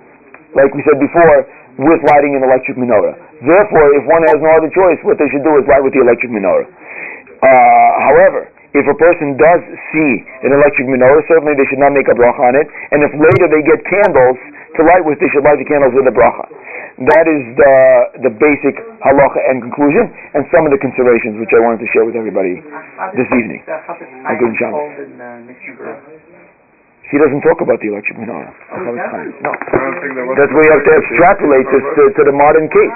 like 0.55 0.75
we 0.75 0.83
said 0.83 0.99
before, 0.99 1.47
with 1.79 2.03
lighting 2.11 2.35
an 2.35 2.43
electric 2.43 2.75
menorah. 2.75 3.15
Therefore, 3.39 3.87
if 3.95 4.03
one 4.11 4.27
has 4.27 4.39
no 4.43 4.51
other 4.59 4.71
choice, 4.75 4.99
what 5.07 5.15
they 5.19 5.31
should 5.31 5.47
do 5.47 5.55
is 5.63 5.65
light 5.71 5.83
with 5.83 5.95
the 5.95 6.03
electric 6.03 6.35
menorah. 6.35 6.67
Uh, 6.67 7.91
however, 8.11 8.51
if 8.77 8.85
a 8.85 8.97
person 9.01 9.37
does 9.41 9.63
see 9.95 10.11
an 10.45 10.53
electric 10.53 10.87
menorah, 10.93 11.25
certainly 11.29 11.57
they 11.57 11.65
should 11.73 11.81
not 11.81 11.93
make 11.97 12.07
a 12.09 12.17
bracha 12.17 12.43
on 12.43 12.55
it. 12.59 12.69
And 12.93 13.01
if 13.01 13.13
later 13.17 13.47
they 13.49 13.65
get 13.65 13.81
candles 13.89 14.37
to 14.77 14.81
light 14.85 15.03
with, 15.09 15.17
they 15.25 15.29
should 15.33 15.43
light 15.43 15.57
the 15.57 15.65
candles 15.69 15.97
with 15.97 16.05
a 16.05 16.15
bracha. 16.15 16.45
That 16.99 17.31
is 17.31 17.43
the 17.55 17.75
the 18.27 18.33
basic 18.35 18.75
halacha 19.01 19.41
and 19.49 19.63
conclusion, 19.63 20.11
and 20.35 20.43
some 20.51 20.67
of 20.67 20.75
the 20.75 20.81
considerations 20.83 21.39
which 21.39 21.55
I 21.55 21.63
wanted 21.63 21.79
to 21.87 21.89
share 21.95 22.03
with 22.05 22.19
everybody 22.19 22.59
this 23.15 23.31
evening. 23.31 23.63
uh, 23.71 23.79
how 23.87 23.95
does 23.95 24.11
I 24.27 24.35
give 24.35 24.51
Chaim 24.59 24.59
Shabbos. 24.59 24.83
hold 24.83 24.99
in, 25.07 25.47
Mishnah 25.47 25.79
Berurah? 25.79 26.03
He 27.09 27.17
doesn't 27.17 27.41
talk 27.41 27.63
about 27.65 27.79
the 27.81 27.89
electric 27.95 28.19
menorah. 28.21 28.51
Oh, 28.53 28.85
he 28.85 28.99
doesn't? 29.01 29.41
No. 29.41 29.49
I 29.55 29.79
don't 29.81 29.97
think 30.03 30.13
there 30.13 30.27
was 30.29 30.37
That's 30.37 30.53
where 30.53 30.65
you 30.67 30.73
have 30.77 30.85
to 30.85 30.95
extrapolate 31.01 31.67
this 31.73 31.85
to, 31.97 32.03
to 32.19 32.23
the 32.29 32.37
modern 32.37 32.67
case. 32.69 32.93